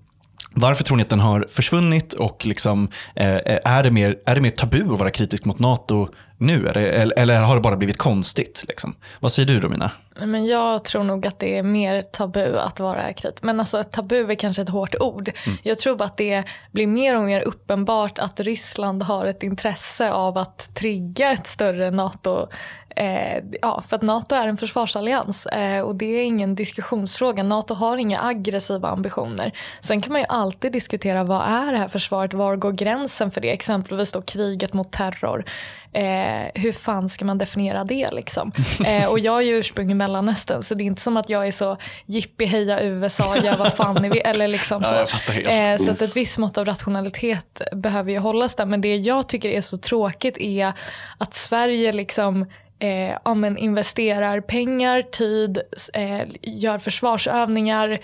varför 0.53 0.83
tror 0.83 0.97
ni 0.97 1.03
att 1.03 1.09
den 1.09 1.19
har 1.19 1.45
försvunnit 1.49 2.13
och 2.13 2.45
liksom, 2.45 2.89
eh, 3.15 3.35
är, 3.65 3.83
det 3.83 3.91
mer, 3.91 4.17
är 4.25 4.35
det 4.35 4.41
mer 4.41 4.49
tabu 4.49 4.93
att 4.93 4.99
vara 4.99 5.11
kritisk 5.11 5.45
mot 5.45 5.59
NATO 5.59 6.07
nu? 6.37 6.71
Det, 6.73 6.89
eller, 6.91 7.19
eller 7.19 7.39
har 7.39 7.55
det 7.55 7.61
bara 7.61 7.77
blivit 7.77 7.97
konstigt? 7.97 8.65
Liksom? 8.67 8.95
Vad 9.19 9.31
säger 9.31 9.47
du 9.47 9.59
Romina? 9.59 9.91
Men 10.19 10.45
jag 10.45 10.83
tror 10.83 11.03
nog 11.03 11.27
att 11.27 11.39
det 11.39 11.57
är 11.57 11.63
mer 11.63 12.01
tabu 12.01 12.57
att 12.57 12.79
vara 12.79 13.13
kritisk. 13.13 13.43
Men 13.43 13.59
alltså 13.59 13.83
tabu 13.83 14.31
är 14.31 14.35
kanske 14.35 14.61
ett 14.61 14.69
hårt 14.69 14.95
ord. 14.99 15.31
Jag 15.63 15.79
tror 15.79 15.95
bara 15.95 16.05
att 16.05 16.17
det 16.17 16.43
blir 16.71 16.87
mer 16.87 17.17
och 17.17 17.23
mer 17.23 17.41
uppenbart 17.41 18.19
att 18.19 18.39
Ryssland 18.39 19.03
har 19.03 19.25
ett 19.25 19.43
intresse 19.43 20.11
av 20.11 20.37
att 20.37 20.75
trigga 20.75 21.31
ett 21.31 21.47
större 21.47 21.91
NATO. 21.91 22.47
Eh, 22.95 23.43
ja, 23.61 23.83
för 23.87 23.95
att 23.95 24.01
NATO 24.01 24.35
är 24.35 24.47
en 24.47 24.57
försvarsallians 24.57 25.45
eh, 25.45 25.81
och 25.81 25.95
det 25.95 26.05
är 26.05 26.23
ingen 26.23 26.55
diskussionsfråga. 26.55 27.43
NATO 27.43 27.73
har 27.73 27.97
inga 27.97 28.21
aggressiva 28.23 28.89
ambitioner. 28.89 29.51
Sen 29.81 30.01
kan 30.01 30.11
man 30.11 30.21
ju 30.21 30.27
alltid 30.29 30.71
diskutera 30.71 31.23
vad 31.23 31.41
är 31.41 31.71
det 31.71 31.77
här 31.77 31.87
försvaret? 31.87 32.33
Var 32.33 32.55
går 32.55 32.71
gränsen 32.71 33.31
för 33.31 33.41
det? 33.41 33.51
Exempelvis 33.51 34.11
då 34.11 34.21
kriget 34.21 34.73
mot 34.73 34.91
terror. 34.91 35.45
Eh, 35.93 36.61
hur 36.61 36.71
fan 36.71 37.09
ska 37.09 37.25
man 37.25 37.37
definiera 37.37 37.83
det 37.83 38.11
liksom? 38.11 38.51
Eh, 38.85 39.09
och 39.09 39.19
jag 39.19 39.37
är 39.37 39.41
ju 39.41 39.59
ursprung 39.59 39.91
i 39.91 39.93
Mellanöstern 39.93 40.61
så 40.63 40.75
det 40.75 40.83
är 40.83 40.85
inte 40.85 41.01
som 41.01 41.17
att 41.17 41.29
jag 41.29 41.47
är 41.47 41.51
så 41.51 41.77
jippi 42.05 42.45
heja 42.45 42.81
USA, 42.81 43.35
gör 43.37 43.57
vad 43.57 43.73
fan 43.73 43.97
ni 44.01 44.09
vill. 44.09 44.21
Eller 44.25 44.47
liksom 44.47 44.83
så. 44.83 44.93
Ja, 44.93 45.33
helt. 45.33 45.81
Eh, 45.81 45.85
så 45.85 45.91
att 45.91 46.01
ett 46.01 46.15
visst 46.15 46.37
mått 46.37 46.57
av 46.57 46.65
rationalitet 46.65 47.61
behöver 47.71 48.11
ju 48.11 48.17
hållas 48.17 48.55
där. 48.55 48.65
Men 48.65 48.81
det 48.81 48.95
jag 48.95 49.27
tycker 49.27 49.49
är 49.49 49.61
så 49.61 49.77
tråkigt 49.77 50.37
är 50.37 50.73
att 51.17 51.33
Sverige 51.33 51.93
liksom 51.93 52.45
eh, 52.81 53.17
ja, 53.25 53.33
men 53.33 53.57
investerar 53.57 54.41
pengar, 54.41 55.01
tid, 55.01 55.61
eh, 55.93 56.21
gör 56.41 56.77
försvarsövningar, 56.77 57.99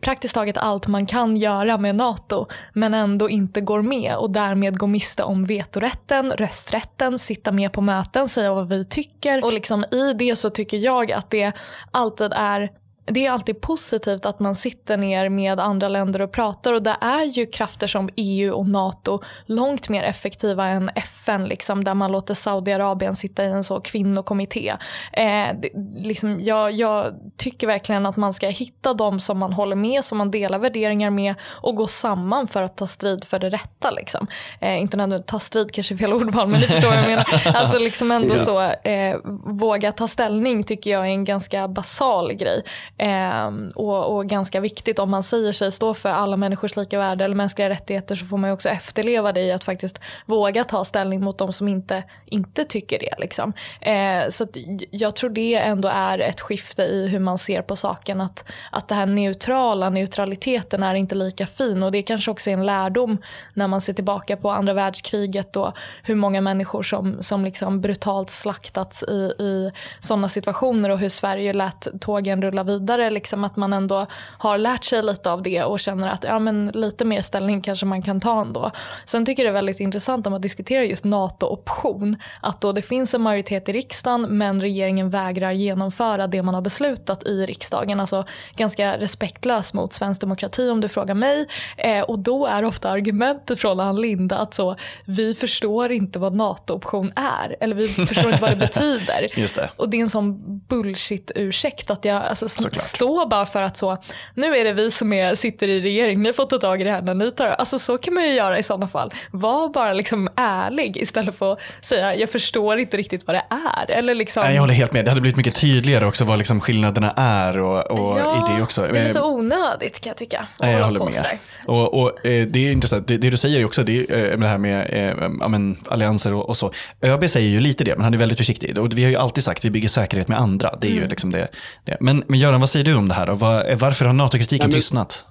praktiskt 0.00 0.34
taget 0.34 0.56
allt 0.56 0.86
man 0.86 1.06
kan 1.06 1.36
göra 1.36 1.78
med 1.78 1.94
NATO 1.94 2.46
men 2.72 2.94
ändå 2.94 3.30
inte 3.30 3.60
går 3.60 3.82
med 3.82 4.16
och 4.16 4.30
därmed 4.30 4.78
går 4.78 4.86
miste 4.86 5.22
om 5.22 5.44
vetorätten, 5.44 6.32
rösträtten, 6.32 7.18
sitta 7.18 7.52
med 7.52 7.72
på 7.72 7.80
möten, 7.80 8.28
säga 8.28 8.54
vad 8.54 8.68
vi 8.68 8.84
tycker. 8.84 9.44
Och 9.44 9.52
liksom 9.52 9.84
i 9.84 10.12
det 10.12 10.36
så 10.36 10.50
tycker 10.50 10.76
jag 10.76 11.12
att 11.12 11.30
det 11.30 11.52
alltid 11.90 12.32
är 12.32 12.70
det 13.06 13.26
är 13.26 13.30
alltid 13.30 13.60
positivt 13.60 14.26
att 14.26 14.40
man 14.40 14.54
sitter 14.54 14.96
ner 14.96 15.28
med 15.28 15.60
andra 15.60 15.88
länder 15.88 16.20
och 16.20 16.32
pratar 16.32 16.72
och 16.72 16.82
det 16.82 16.96
är 17.00 17.24
ju 17.24 17.46
krafter 17.46 17.86
som 17.86 18.08
EU 18.16 18.54
och 18.54 18.68
NATO 18.68 19.20
långt 19.46 19.88
mer 19.88 20.02
effektiva 20.02 20.66
än 20.66 20.90
FN 20.94 21.44
liksom, 21.44 21.84
där 21.84 21.94
man 21.94 22.12
låter 22.12 22.34
Saudiarabien 22.34 23.16
sitta 23.16 23.44
i 23.44 23.50
en 23.50 23.64
så 23.64 23.80
kvinnokommitté. 23.80 24.74
Eh, 25.12 25.48
det, 25.60 25.70
liksom, 25.96 26.40
jag, 26.40 26.72
jag 26.72 27.14
tycker 27.36 27.66
verkligen 27.66 28.06
att 28.06 28.16
man 28.16 28.34
ska 28.34 28.48
hitta 28.48 28.94
de 28.94 29.20
som 29.20 29.38
man 29.38 29.52
håller 29.52 29.76
med, 29.76 30.04
som 30.04 30.18
man 30.18 30.30
delar 30.30 30.58
värderingar 30.58 31.10
med 31.10 31.34
och 31.42 31.76
gå 31.76 31.86
samman 31.86 32.48
för 32.48 32.62
att 32.62 32.76
ta 32.76 32.86
strid 32.86 33.24
för 33.24 33.38
det 33.38 33.48
rätta. 33.48 33.90
Liksom. 33.90 34.26
Eh, 34.60 34.80
inte 34.80 34.96
nödvändigtvis 34.96 35.30
ta 35.30 35.38
strid 35.38 35.72
kanske 35.72 35.94
är 35.94 35.98
fel 35.98 36.12
ordval 36.12 36.48
men 36.48 36.60
ni 36.60 36.66
förstår 36.66 36.88
vad 36.88 36.98
jag 36.98 37.08
menar. 37.08 37.24
Alltså 37.54 37.78
liksom 37.78 38.10
ändå 38.10 38.34
så, 38.34 38.60
eh, 38.62 39.16
våga 39.44 39.92
ta 39.92 40.08
ställning 40.08 40.64
tycker 40.64 40.90
jag 40.90 41.00
är 41.00 41.10
en 41.10 41.24
ganska 41.24 41.68
basal 41.68 42.32
grej. 42.32 42.62
Eh, 42.98 43.50
och, 43.74 44.16
och, 44.16 44.26
ganska 44.26 44.60
viktigt, 44.60 44.98
om 44.98 45.10
man 45.10 45.22
säger 45.22 45.52
sig 45.52 45.72
stå 45.72 45.94
för 45.94 46.08
alla 46.08 46.36
människors 46.36 46.76
lika 46.76 46.98
värde 46.98 47.24
eller 47.24 47.34
mänskliga 47.36 47.68
rättigheter 47.68 48.16
så 48.16 48.26
får 48.26 48.36
man 48.36 48.50
ju 48.50 48.54
också 48.54 48.68
efterleva 48.68 49.32
det 49.32 49.40
i 49.40 49.52
att 49.52 49.64
faktiskt 49.64 50.00
våga 50.26 50.64
ta 50.64 50.84
ställning 50.84 51.24
mot 51.24 51.38
de 51.38 51.52
som 51.52 51.68
inte, 51.68 52.02
inte 52.26 52.64
tycker 52.64 52.98
det. 52.98 53.14
Liksom. 53.18 53.52
Eh, 53.80 54.28
så 54.28 54.46
jag 54.90 55.16
tror 55.16 55.30
det 55.30 55.54
ändå 55.54 55.88
är 55.88 56.18
ett 56.18 56.40
skifte 56.40 56.82
i 56.82 57.08
hur 57.08 57.18
man 57.18 57.38
ser 57.38 57.62
på 57.62 57.76
saken. 57.76 58.20
Att, 58.20 58.44
att 58.72 58.88
det 58.88 58.94
här 58.94 59.06
neutrala, 59.06 59.90
neutraliteten 59.90 60.82
är 60.82 60.94
inte 60.94 61.14
lika 61.14 61.46
fin 61.46 61.82
och 61.82 61.92
det 61.92 62.02
kanske 62.02 62.30
också 62.30 62.50
är 62.50 62.54
en 62.54 62.66
lärdom 62.66 63.18
när 63.54 63.68
man 63.68 63.80
ser 63.80 63.92
tillbaka 63.92 64.36
på 64.36 64.50
andra 64.50 64.72
världskriget 64.72 65.56
och 65.56 65.72
hur 66.02 66.14
många 66.14 66.40
människor 66.40 66.82
som, 66.82 67.22
som 67.22 67.44
liksom 67.44 67.80
brutalt 67.80 68.30
slaktats 68.30 69.02
i, 69.02 69.34
i 69.38 69.70
sådana 70.00 70.28
situationer 70.28 70.90
och 70.90 70.98
hur 70.98 71.08
Sverige 71.08 71.52
lät 71.52 72.00
tågen 72.00 72.42
rulla 72.42 72.62
vidare. 72.62 72.83
Liksom 73.10 73.44
att 73.44 73.56
man 73.56 73.72
ändå 73.72 74.06
har 74.38 74.58
lärt 74.58 74.84
sig 74.84 75.02
lite 75.02 75.30
av 75.30 75.42
det 75.42 75.62
och 75.62 75.80
känner 75.80 76.08
att 76.08 76.24
ja, 76.24 76.38
men 76.38 76.70
lite 76.74 77.04
mer 77.04 77.22
ställning 77.22 77.62
kanske 77.62 77.86
man 77.86 78.02
kan 78.02 78.20
ta 78.20 78.40
ändå. 78.40 78.70
Sen 79.04 79.26
tycker 79.26 79.44
jag 79.44 79.54
det 79.54 79.56
är 79.58 79.62
väldigt 79.62 79.80
intressant 79.80 80.26
om 80.26 80.34
att 80.34 80.42
diskutera 80.42 80.84
just 80.84 81.04
NATO-option. 81.04 82.16
Att 82.40 82.60
då 82.60 82.72
det 82.72 82.82
finns 82.82 83.14
en 83.14 83.22
majoritet 83.22 83.68
i 83.68 83.72
riksdagen 83.72 84.22
men 84.38 84.60
regeringen 84.60 85.10
vägrar 85.10 85.52
genomföra 85.52 86.26
det 86.26 86.42
man 86.42 86.54
har 86.54 86.62
beslutat 86.62 87.26
i 87.26 87.46
riksdagen. 87.46 88.00
Alltså 88.00 88.24
ganska 88.56 88.98
respektlöst 88.98 89.74
mot 89.74 89.92
svensk 89.92 90.20
demokrati 90.20 90.70
om 90.70 90.80
du 90.80 90.88
frågar 90.88 91.14
mig. 91.14 91.46
Eh, 91.76 92.02
och 92.02 92.18
då 92.18 92.46
är 92.46 92.64
ofta 92.64 92.90
argumentet 92.90 93.60
från 93.60 93.80
Ann 93.80 94.00
Linde 94.00 94.36
att 94.36 94.54
så, 94.54 94.76
vi 95.04 95.34
förstår 95.34 95.92
inte 95.92 96.18
vad 96.18 96.34
NATO-option 96.34 97.12
är. 97.16 97.56
Eller 97.60 97.76
vi 97.76 97.88
förstår 97.88 98.26
inte 98.26 98.42
vad 98.42 98.50
det 98.50 98.56
betyder. 98.66 99.54
Det. 99.54 99.70
Och 99.76 99.88
det 99.88 99.96
är 99.96 100.00
en 100.00 100.10
sån 100.10 100.60
bullshit-ursäkt 100.68 101.90
att 101.90 102.04
jag 102.04 102.22
alltså, 102.22 102.48
står 102.78 103.26
bara 103.26 103.46
för 103.46 103.62
att 103.62 103.76
så, 103.76 103.98
nu 104.34 104.56
är 104.56 104.64
det 104.64 104.72
vi 104.72 104.90
som 104.90 105.12
är, 105.12 105.34
sitter 105.34 105.68
i 105.68 105.80
regering, 105.80 106.22
ni 106.22 106.32
får 106.32 106.44
ta 106.44 106.58
tag 106.58 106.80
i 106.80 106.84
det 106.84 106.90
här 106.90 107.02
när 107.02 107.14
ni 107.14 107.30
tar 107.30 107.46
Alltså 107.46 107.78
så 107.78 107.98
kan 107.98 108.14
man 108.14 108.24
ju 108.24 108.34
göra 108.34 108.58
i 108.58 108.62
sådana 108.62 108.88
fall. 108.88 109.12
Var 109.30 109.68
bara 109.68 109.92
liksom 109.92 110.28
ärlig 110.36 110.96
istället 110.96 111.38
för 111.38 111.52
att 111.52 111.58
säga 111.80 112.14
jag 112.14 112.30
förstår 112.30 112.78
inte 112.78 112.96
riktigt 112.96 113.26
vad 113.26 113.36
det 113.36 113.44
är. 113.50 113.90
Eller 113.90 114.14
liksom... 114.14 114.42
Jag 114.52 114.60
håller 114.60 114.74
helt 114.74 114.92
med. 114.92 115.04
Det 115.04 115.10
hade 115.10 115.20
blivit 115.20 115.36
mycket 115.36 115.54
tydligare 115.54 116.06
också 116.06 116.24
vad 116.24 116.38
liksom 116.38 116.60
skillnaderna 116.60 117.10
är 117.16 117.58
och, 117.58 117.90
och 117.90 118.20
ja, 118.20 118.52
i 118.52 118.56
det 118.56 118.62
också. 118.62 118.88
Det 118.92 118.98
är 118.98 119.08
lite 119.08 119.22
onödigt 119.22 120.00
kan 120.00 120.10
jag 120.10 120.16
tycka. 120.16 120.46
Nej, 120.60 120.72
jag 120.72 120.84
håller 120.84 121.04
med. 121.04 121.38
Och, 121.66 122.02
och 122.02 122.26
eh, 122.26 122.46
det 122.46 122.68
är 122.68 122.72
intressant. 122.72 123.08
Det, 123.08 123.16
det, 123.16 123.30
du 123.30 123.36
säger 123.36 123.60
är 123.60 123.64
också 123.64 123.82
det, 123.82 124.10
eh, 124.10 124.38
det 124.38 124.46
här 124.46 124.58
med 124.58 124.86
eh, 124.90 125.28
ja, 125.40 125.48
men, 125.48 125.76
allianser 125.88 126.34
och, 126.34 126.48
och, 126.48 126.56
så. 126.56 126.72
ÖB 127.02 127.30
säger 127.30 127.48
ju 127.48 127.60
lite 127.60 127.84
det, 127.84 127.96
men 127.96 128.04
han 128.04 128.14
är 128.14 128.18
väldigt 128.18 128.38
försiktig. 128.38 128.78
Och 128.78 128.98
vi 128.98 129.04
har 129.04 129.10
ju 129.10 129.16
alltid 129.16 129.44
sagt 129.44 129.64
vi 129.64 129.70
bygger 129.70 129.88
säkerhet 129.88 130.28
med 130.28 130.38
andra. 130.38 130.76
Det 130.80 130.86
är 130.86 130.90
mm. 130.90 131.02
ju 131.02 131.08
liksom 131.08 131.30
det, 131.30 131.48
det. 131.84 131.96
Men, 132.00 132.24
men 132.26 132.38
Göran, 132.38 132.60
vad 132.64 132.70
säger 132.70 132.84
du 132.84 132.94
om 132.94 133.08
det 133.08 133.14
här? 133.14 133.26
Var, 133.26 133.76
varför 133.76 134.04
har 134.04 134.12
NATO-kritiken 134.12 134.70
tystnat? 134.70 135.24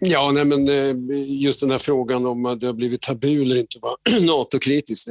Ja, 0.00 0.30
nej, 0.34 0.44
men 0.44 0.66
just 1.40 1.60
den 1.60 1.70
här 1.70 1.78
frågan 1.78 2.26
om 2.26 2.46
att 2.46 2.60
det 2.60 2.66
har 2.66 2.74
blivit 2.74 3.00
tabu 3.02 3.42
eller 3.42 3.58
inte 3.58 3.78
vara 3.82 4.20
NATO-kritisk. 4.20 5.08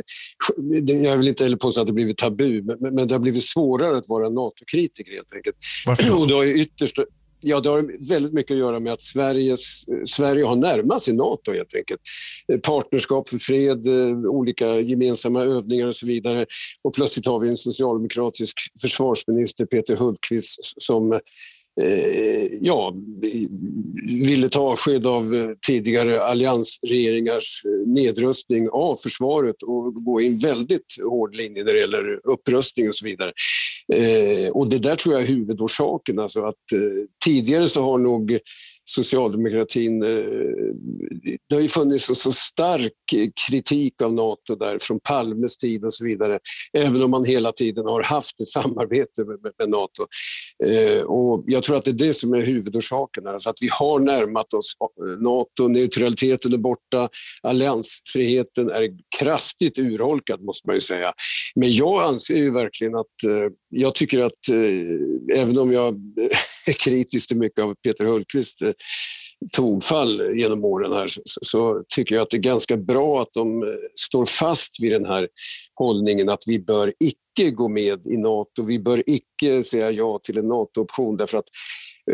Jag 1.04 1.18
vill 1.18 1.28
inte 1.28 1.44
heller 1.44 1.58
påstå 1.58 1.82
att 1.82 1.88
det 1.88 1.92
har 1.92 1.96
blivit 1.96 2.18
tabu, 2.18 2.62
men 2.80 3.08
det 3.08 3.14
har 3.14 3.20
blivit 3.20 3.44
svårare 3.44 3.98
att 3.98 4.10
vara 4.10 4.30
NATO-kritiker 4.30 5.12
helt 5.12 5.34
enkelt. 5.36 5.56
Varför 5.86 6.16
Och 6.20 6.28
det 6.28 6.34
har 6.34 6.46
ytterst 6.46 7.00
Ja, 7.48 7.60
det 7.60 7.70
har 7.70 8.10
väldigt 8.10 8.34
mycket 8.34 8.52
att 8.52 8.58
göra 8.58 8.80
med 8.80 8.94
att 8.94 9.02
Sveriges, 9.02 9.84
Sverige 10.06 10.46
har 10.46 10.56
närmat 10.56 11.02
sig 11.02 11.14
Nato 11.14 11.54
helt 11.54 11.76
enkelt. 11.76 12.02
Partnerskap 12.64 13.30
för 13.30 13.38
fred, 13.38 13.88
eh, 13.88 14.18
olika 14.18 14.80
gemensamma 14.80 15.44
övningar 15.44 15.88
och 15.88 15.96
så 15.96 16.06
vidare. 16.06 16.46
Och 16.82 16.96
plötsligt 16.96 17.26
har 17.26 17.40
vi 17.40 17.50
en 17.50 17.58
socialdemokratisk 17.58 18.58
försvarsminister, 18.82 19.66
Peter 19.66 19.98
Hultqvist, 19.98 20.82
som 20.82 21.20
Eh, 21.82 22.48
ja, 22.62 22.96
ville 24.04 24.50
ta 24.50 24.62
avsked 24.62 25.08
av 25.08 25.36
eh, 25.36 25.50
tidigare 25.68 26.24
alliansregeringars 26.24 27.62
eh, 27.66 27.88
nedrustning 27.88 28.70
av 28.70 28.96
försvaret 28.96 29.64
och 29.64 29.94
gå 29.94 30.22
i 30.22 30.28
en 30.28 30.38
väldigt 30.38 30.96
hård 31.04 31.36
linje 31.36 31.64
när 31.64 31.74
det 31.74 31.80
gäller 31.80 32.20
upprustning 32.24 32.88
och 32.88 32.96
så 32.96 33.06
vidare. 33.06 33.32
Eh, 33.94 34.50
och 34.50 34.70
det 34.70 34.80
där 34.80 34.96
tror 34.96 35.16
jag 35.16 35.24
är 35.24 35.28
huvudorsaken. 35.28 36.20
Alltså 36.20 36.46
att 36.46 36.72
eh, 36.74 36.80
tidigare 37.26 37.68
så 37.68 37.84
har 37.84 37.98
nog 37.98 38.40
socialdemokratin... 38.86 40.04
Eh, 40.04 40.10
det 41.50 41.56
har 41.56 41.62
ju 41.62 41.68
funnits 41.68 42.10
en 42.10 42.16
så 42.16 42.32
stark 42.32 42.92
kritik 43.50 44.02
av 44.02 44.14
Nato 44.14 44.56
där 44.56 44.78
från 44.82 45.00
Palmes 45.00 45.58
tid 45.58 45.86
och 45.86 45.94
så 45.94 46.06
vidare. 46.06 46.40
Även 46.74 47.04
om 47.04 47.12
man 47.12 47.26
hela 47.26 47.52
tiden 47.52 47.86
har 47.86 48.04
haft 48.04 48.42
ett 48.42 48.48
samarbete 48.48 49.26
med, 49.26 49.54
med 49.60 49.70
Nato. 49.70 50.06
Eh, 50.64 51.02
och 51.02 51.44
jag 51.48 51.64
tror 51.64 51.78
att 51.78 51.86
det 51.86 51.92
är 51.92 52.08
det 52.08 52.14
som 52.14 52.34
är 52.34 52.46
huvudorsaken. 52.46 53.28
Alltså 53.28 53.50
att 53.50 53.58
vi 53.62 53.70
har 53.72 54.00
närmat 54.00 54.54
oss 54.54 54.74
eh, 54.82 55.22
Nato, 55.22 55.68
neutraliteten 55.68 56.54
är 56.54 56.58
borta, 56.58 57.10
alliansfriheten 57.42 58.70
är 58.70 58.90
kraftigt 59.20 59.80
urholkad 59.80 60.42
måste 60.42 60.68
man 60.68 60.76
ju 60.76 60.82
säga. 60.82 61.14
Men 61.56 61.72
jag 61.72 62.04
anser 62.04 62.36
ju 62.36 62.52
verkligen 62.52 62.96
att, 62.96 63.06
jag 63.70 63.96
tycker 63.96 64.20
att 64.20 64.50
även 65.36 65.58
om 65.58 65.72
jag 65.72 65.96
är 66.66 66.74
kritisk 66.74 67.28
till 67.28 67.38
mycket 67.38 67.60
av 67.60 67.76
Peter 67.84 68.06
Hultqvist 68.06 68.62
tonfall 69.56 70.38
genom 70.38 70.66
åren 70.66 70.92
här 70.92 71.08
så, 71.08 71.22
så, 71.26 71.84
tycker 71.96 72.16
jag 72.16 72.22
att 72.22 72.30
det 72.30 72.38
är 72.38 72.42
ganska 72.42 72.78
bra 72.78 73.22
att 73.22 73.34
de 73.34 73.64
eh, 73.64 73.70
står 73.96 74.26
fast 74.26 74.84
vid 74.84 74.92
den 74.92 75.06
här 75.06 75.28
hållningen 75.76 76.30
att 76.30 76.44
vi 76.48 76.60
bör 76.60 76.94
icke 77.00 77.52
gå 77.52 77.68
med 77.68 78.08
i 78.08 78.18
Nato, 78.18 78.64
vi 78.68 78.80
bör 78.80 79.04
icke 79.06 79.64
säga 79.64 79.92
ja 79.92 80.20
till 80.24 80.38
en 80.38 80.48
NATO-option 80.48 81.18
därför 81.18 81.38
att 81.38 81.48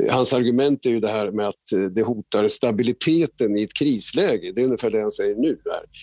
hans 0.10 0.34
argument 0.34 0.86
är 0.86 0.90
ju 0.90 1.00
det 1.00 1.12
här 1.12 1.32
med 1.32 1.48
att 1.48 1.72
eh, 1.74 1.80
det 1.80 2.04
hotar 2.04 2.48
stabiliteten 2.48 3.58
i 3.58 3.64
ett 3.64 3.74
krisläge. 3.74 4.52
Det 4.56 4.62
är 4.62 4.66
ungefär 4.66 4.90
det 4.90 5.02
han 5.02 5.12
säger 5.12 5.36
nu. 5.36 5.58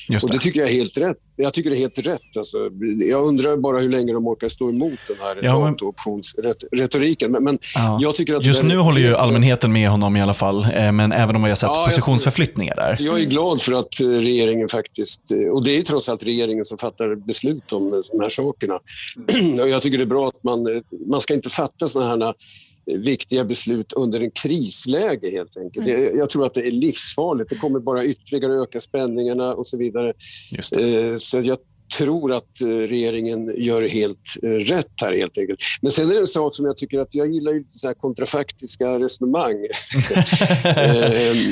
Det. 0.09 0.16
Och 0.24 0.30
det 0.30 0.39
tycker 0.39 0.61
jag 0.61 0.68
är 0.68 0.72
helt 0.72 0.99
rätt. 0.99 1.16
Jag 1.36 1.55
tycker 1.55 1.70
det 1.70 1.76
är 1.76 1.78
helt 1.78 1.99
rätt. 1.99 2.36
Alltså, 2.39 2.59
jag 3.01 3.26
undrar 3.26 3.57
bara 3.57 3.78
hur 3.78 3.89
länge 3.89 4.12
de 4.12 4.26
orkar 4.26 4.49
stå 4.49 4.68
emot 4.68 4.99
den 5.09 5.16
här 5.20 5.39
ja, 5.43 5.64
men... 5.64 5.76
optionsretoriken. 5.89 7.32
Men, 7.32 7.45
men 7.45 7.59
ja. 7.74 7.99
jag 8.01 8.14
tycker 8.14 8.34
att 8.34 8.45
Just 8.45 8.64
nu 8.64 8.76
håller 8.76 9.01
ju 9.01 9.14
allmänheten 9.14 9.72
med 9.72 9.89
honom 9.89 10.16
i 10.16 10.20
alla 10.20 10.34
fall, 10.34 10.64
eh, 10.64 10.93
men 10.93 11.12
även 11.12 11.36
om 11.36 11.43
vi 11.43 11.49
har 11.49 11.57
sett 11.57 11.70
ja, 11.74 11.84
positionsförflyttningar 11.84 12.76
där. 12.76 12.97
Jag 13.01 13.20
är 13.20 13.24
glad 13.24 13.61
för 13.61 13.72
att 13.72 14.01
regeringen 14.01 14.68
faktiskt, 14.68 15.20
och 15.53 15.64
det 15.64 15.78
är 15.78 15.82
trots 15.82 16.09
allt 16.09 16.24
regeringen 16.24 16.64
som 16.64 16.78
fattar 16.78 17.14
beslut 17.14 17.72
om 17.72 18.03
de 18.12 18.20
här 18.20 18.28
sakerna. 18.28 18.78
jag 19.68 19.82
tycker 19.82 19.99
det 19.99 20.05
är 20.05 20.07
bra 20.07 20.28
att 20.28 20.45
man, 20.45 20.82
man 21.07 21.20
ska 21.20 21.34
inte 21.34 21.49
fatta 21.49 21.89
sådana 21.89 22.26
här 22.26 22.34
viktiga 22.97 23.45
beslut 23.45 23.93
under 23.93 24.20
en 24.20 24.30
krisläge 24.30 25.30
helt 25.30 25.57
enkelt. 25.57 25.89
Mm. 25.89 26.18
Jag 26.18 26.28
tror 26.28 26.47
att 26.47 26.55
det 26.55 26.66
är 26.66 26.70
livsfarligt. 26.70 27.51
Det 27.51 27.57
kommer 27.57 27.80
bara 27.80 28.05
ytterligare 28.05 28.62
öka 28.62 28.80
spänningarna 28.80 29.55
och 29.55 29.66
så 29.66 29.76
vidare. 29.76 30.12
Eh, 30.78 31.16
så 31.16 31.41
jag 31.41 31.59
tror 31.97 32.32
att 32.32 32.61
eh, 32.61 32.66
regeringen 32.66 33.55
gör 33.57 33.89
helt 33.89 34.36
eh, 34.43 34.49
rätt 34.49 34.93
här 35.03 35.12
helt 35.12 35.39
enkelt. 35.39 35.61
Men 35.82 35.91
sen 35.91 36.11
är 36.11 36.14
det 36.14 36.20
en 36.20 36.26
sak 36.26 36.57
som 36.57 36.66
jag 36.66 36.76
tycker 36.76 36.99
att 36.99 37.14
jag 37.14 37.32
gillar 37.32 37.55
lite 37.55 37.72
så 37.72 37.86
här 37.86 37.95
kontrafaktiska 37.95 38.99
resonemang. 38.99 39.57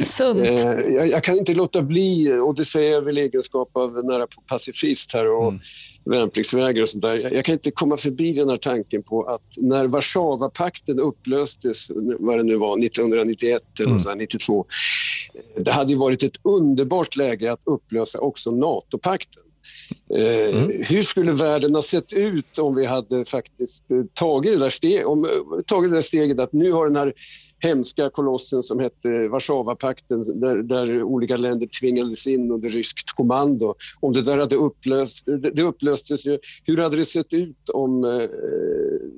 Sunt. 0.04 0.64
jag, 1.10 1.24
kan 1.24 1.38
inte 1.38 1.54
låta 1.54 1.82
bli, 1.82 2.32
och 2.32 2.54
det 2.54 2.64
säger 2.64 2.92
jag 2.92 3.02
väl 3.02 3.18
i 3.18 3.20
egenskap 3.20 3.70
av 3.72 4.04
nära 4.04 4.26
pacifist 4.48 5.12
här 5.12 5.30
och 5.30 5.48
mm 5.48 5.60
värnpliktsvägrare 6.06 6.82
och 6.82 6.88
sånt 6.88 7.02
där. 7.02 7.34
Jag 7.34 7.44
kan 7.44 7.52
inte 7.52 7.70
komma 7.70 7.96
förbi 7.96 8.32
den 8.32 8.48
här 8.48 8.56
tanken 8.56 9.02
på 9.02 9.22
att 9.22 9.42
när 9.56 9.86
Warszawapakten 9.86 11.00
upplöstes, 11.00 11.90
vad 12.18 12.38
det 12.38 12.42
nu 12.42 12.56
var, 12.56 12.78
1991 12.84 13.62
eller 13.78 13.86
mm. 13.86 13.98
så 13.98 14.14
92. 14.14 14.66
Det 15.56 15.70
hade 15.70 15.92
ju 15.92 15.98
varit 15.98 16.22
ett 16.22 16.36
underbart 16.42 17.16
läge 17.16 17.52
att 17.52 17.62
upplösa 17.66 18.18
också 18.18 18.50
NATO-pakten. 18.50 19.42
Eh, 20.14 20.56
mm. 20.56 20.82
hur 20.88 21.02
skulle 21.02 21.32
världen 21.32 21.74
ha 21.74 21.82
sett 21.82 22.12
ut 22.12 22.58
om 22.58 22.74
vi 22.74 22.86
hade 22.86 23.24
faktiskt 23.24 23.90
eh, 23.90 24.02
tagit 24.14 24.52
det 24.52 24.58
där, 24.58 24.70
steg, 24.70 25.06
om, 25.06 25.24
eh, 25.24 25.30
tagit 25.66 25.90
det 25.90 25.96
där 25.96 26.02
steget 26.02 26.40
att 26.40 26.52
nu 26.52 26.72
har 26.72 26.86
den 26.86 26.96
här 26.96 27.12
hemska 27.58 28.10
kolossen 28.10 28.62
som 28.62 28.80
hette 28.80 29.28
Warszawapakten 29.28 30.40
där, 30.40 30.56
där 30.56 31.02
olika 31.02 31.36
länder 31.36 31.68
tvingades 31.80 32.26
in 32.26 32.50
under 32.50 32.68
ryskt 32.68 33.12
kommando. 33.12 33.74
Om 34.00 34.12
det 34.12 34.22
där 34.22 34.38
hade 34.38 34.56
upplöst, 34.56 35.26
det, 35.54 35.62
upplöstes 35.62 36.26
ju. 36.26 36.38
Hur 36.64 36.76
hade 36.76 36.96
det 36.96 37.04
sett 37.04 37.32
ut 37.32 37.68
om 37.68 38.04
eh, 38.04 38.28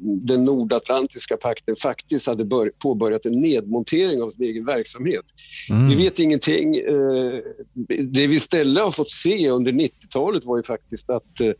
den 0.03 0.45
nordatlantiska 0.45 1.37
pakten 1.37 1.77
faktiskt 1.77 2.27
hade 2.27 2.45
bör, 2.45 2.73
påbörjat 2.79 3.27
en 3.27 3.41
nedmontering 3.41 4.23
av 4.23 4.29
sin 4.29 4.45
egen 4.45 4.65
verksamhet? 4.65 5.25
Mm. 5.71 5.89
Vi 5.89 5.95
vet 5.95 6.19
ingenting. 6.19 6.77
Eh, 6.77 7.41
det 7.99 8.27
vi 8.27 8.35
istället 8.35 8.83
har 8.85 8.91
fått 8.91 9.11
se 9.11 9.51
under 9.51 9.73
90-talet 9.73 10.45
var 10.45 10.57
ju 10.57 10.63
faktiskt 10.63 11.11
att 11.11 11.41
eh, 11.41 11.53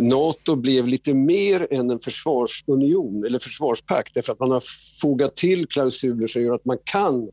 Nato 0.00 0.56
blev 0.56 0.86
lite 0.88 1.14
mer 1.14 1.66
än 1.70 1.90
en 1.90 1.98
försvarsunion 1.98 3.24
eller 3.26 3.38
försvarspakt 3.38 4.14
därför 4.14 4.32
att 4.32 4.40
man 4.40 4.50
har 4.50 4.62
fogat 5.00 5.36
till 5.36 5.66
klausuler 5.66 6.26
som 6.26 6.42
gör 6.42 6.54
att 6.54 6.64
man 6.64 6.78
kan 6.84 7.28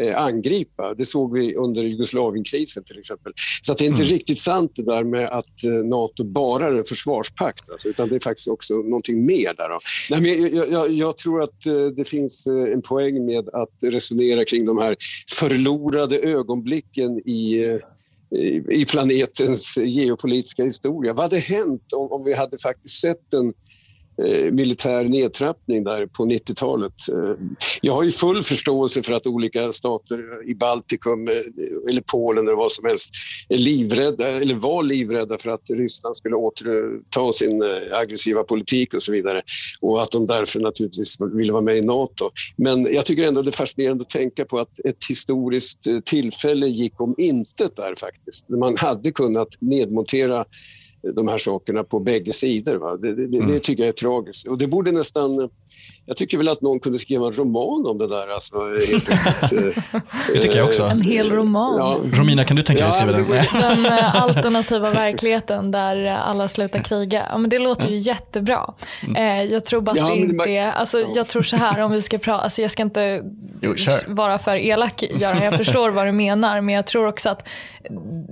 eh, 0.00 0.22
angripa. 0.22 0.94
Det 0.94 1.04
såg 1.04 1.38
vi 1.38 1.54
under 1.54 1.82
Jugoslavienkrisen 1.82 2.84
till 2.84 2.98
exempel. 2.98 3.32
Så 3.62 3.72
att 3.72 3.78
det 3.78 3.84
är 3.84 3.86
inte 3.86 4.02
Mm. 4.02 4.12
riktigt 4.12 4.38
sant 4.38 4.72
det 4.74 4.84
där 4.84 5.04
med 5.04 5.28
att 5.30 5.64
eh, 5.64 5.72
Nato 5.72 6.24
bara 6.24 6.66
är 6.66 6.74
en 6.74 6.84
försvarspakt, 6.84 7.70
alltså, 7.70 7.88
utan 7.88 8.08
det 8.08 8.14
är 8.14 8.20
faktiskt 8.20 8.48
också 8.48 8.74
någonting 8.74 9.26
mer 9.26 9.54
där. 9.54 9.68
Då. 9.68 9.78
Nej, 10.10 10.20
men 10.20 10.56
jag, 10.56 10.72
jag, 10.72 10.90
jag 10.92 11.18
tror 11.18 11.42
att 11.42 11.66
eh, 11.66 11.86
det 11.86 12.04
finns 12.08 12.46
en 12.46 12.82
poäng 12.82 13.26
med 13.26 13.48
att 13.48 13.74
resonera 13.82 14.44
kring 14.44 14.64
de 14.64 14.78
här 14.78 14.96
förlorade 15.32 16.18
ögonblicken 16.18 17.18
i 17.18 17.64
i 18.34 18.64
i 18.70 18.84
planetens 18.84 19.76
geopolitiska 19.76 20.64
historia. 20.64 21.12
Vad 21.12 21.24
hade 21.24 21.38
hänt 21.38 21.92
om, 21.92 22.12
om 22.12 22.24
vi 22.24 22.34
hade 22.34 22.58
faktiskt 22.58 23.00
sett 23.00 23.34
en 23.34 23.52
eh, 24.22 24.52
militär 24.52 25.04
nedtrappning 25.04 25.84
där 25.84 26.06
på 26.06 26.24
90-talet? 26.24 26.92
Eh, 27.12 27.34
jag 27.82 27.92
har 27.92 28.02
ju 28.02 28.10
full 28.10 28.42
förståelse 28.42 29.02
för 29.02 29.12
att 29.12 29.26
olika 29.26 29.72
stater 29.72 30.48
i 30.50 30.54
Baltikum 30.54 31.28
eh, 31.28 31.34
eller 31.90 32.02
Polen 32.12 32.46
eller 32.46 32.56
vad 32.56 32.72
som 32.72 32.86
helst 32.86 33.10
är 33.48 33.58
livrädda, 33.58 34.28
eller 34.28 34.54
var 34.54 34.82
livrädda 34.82 35.38
för 35.38 35.50
att 35.50 35.70
Ryssland 35.70 36.16
skulle 36.16 36.36
återta 36.36 37.32
sin 37.32 37.62
eh, 37.62 37.98
aggressiva 37.98 38.42
politik 38.44 38.94
och 38.94 39.02
så 39.02 39.12
vidare 39.12 39.42
och 39.80 40.02
att 40.02 40.10
de 40.10 40.26
därför 40.26 40.60
naturligtvis 40.60 41.16
ville 41.34 41.52
vara 41.52 41.62
med 41.62 41.76
i 41.76 41.82
Nato. 41.82 42.30
Men 42.56 42.94
jag 42.94 43.06
tycker 43.06 43.28
ändå 43.28 43.42
det 43.42 43.50
är 43.50 43.52
fascinerande 43.52 44.02
att 44.02 44.10
tänka 44.10 44.44
på 44.44 44.58
att 44.58 44.78
ett 44.84 45.04
historiskt 45.08 45.78
tillfälle 46.04 46.66
gick 46.66 47.00
om 47.00 47.14
intet 47.18 47.76
där 47.76 47.94
faktiskt. 48.00 48.48
Man 48.48 48.76
hade 48.76 49.12
kunnat 49.12 49.48
nedmontera 49.60 50.44
de 51.12 51.28
här 51.28 51.38
sakerna 51.38 51.84
på 51.84 52.00
bägge 52.00 52.32
sidor. 52.32 52.76
Va? 52.76 52.96
Det, 52.96 53.14
det, 53.14 53.46
det 53.46 53.60
tycker 53.60 53.82
jag 53.82 53.88
är 53.88 53.92
tragiskt. 53.92 54.48
Och 54.48 54.58
det 54.58 54.66
borde 54.66 54.92
nästan... 54.92 55.48
Jag 56.06 56.16
tycker 56.16 56.38
väl 56.38 56.48
att 56.48 56.60
någon 56.60 56.80
kunde 56.80 56.98
skriva 56.98 57.26
en 57.26 57.32
roman 57.32 57.86
om 57.86 57.98
det 57.98 58.06
där. 58.06 58.28
Alltså, 58.28 58.56
helt. 58.90 59.10
Det 60.34 60.40
tycker 60.40 60.58
jag 60.58 60.66
också. 60.66 60.82
En 60.82 61.00
hel 61.00 61.30
roman. 61.30 61.76
Ja, 61.78 61.98
Romina, 62.18 62.44
kan 62.44 62.56
du 62.56 62.62
tänka 62.62 62.82
dig 62.82 62.88
att 62.88 63.00
Ja, 63.00 63.12
skriva 63.12 63.40
den? 63.62 63.82
Den 63.84 63.98
eh, 63.98 64.22
alternativa 64.22 64.90
verkligheten 64.90 65.70
där 65.70 66.06
alla 66.06 66.48
slutar 66.48 66.82
kriga. 66.82 67.26
Ja, 67.30 67.38
men 67.38 67.50
det 67.50 67.58
låter 67.58 67.88
ju 67.88 67.96
jättebra. 67.96 68.74
Eh, 69.16 69.42
jag 69.42 69.64
tror 69.64 69.80
bara 69.80 69.90
att 69.90 69.96
Ja, 69.96 70.04
det 70.04 70.20
men 70.20 70.30
inte 70.30 70.50
är... 70.50 70.72
Alltså, 70.72 70.98
jag 71.14 71.28
tror 71.28 71.42
så 71.42 71.56
här, 71.56 71.82
om 71.82 71.92
vi 71.92 72.02
ska 72.02 72.18
prata... 72.18 72.42
Alltså, 72.42 72.62
jag 72.62 72.70
ska 72.70 72.82
inte 72.82 73.22
Jo, 73.60 73.74
vara 74.06 74.38
för 74.38 74.66
elak, 74.66 75.02
Göran. 75.02 75.42
Jag 75.42 75.56
förstår 75.56 75.90
vad 75.90 76.06
du 76.06 76.12
menar. 76.12 76.60
Men 76.60 76.74
jag 76.74 76.86
tror 76.86 77.06
också 77.06 77.28
att 77.28 77.48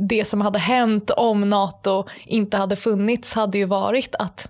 det 0.08 0.24
som 0.24 0.40
hade 0.40 0.58
hänt 0.58 1.10
om 1.10 1.50
NATO 1.50 2.04
inte 2.26 2.56
hade 2.62 2.76
funnits 2.76 3.34
hade 3.34 3.58
ju 3.58 3.64
varit 3.64 4.14
att 4.14 4.48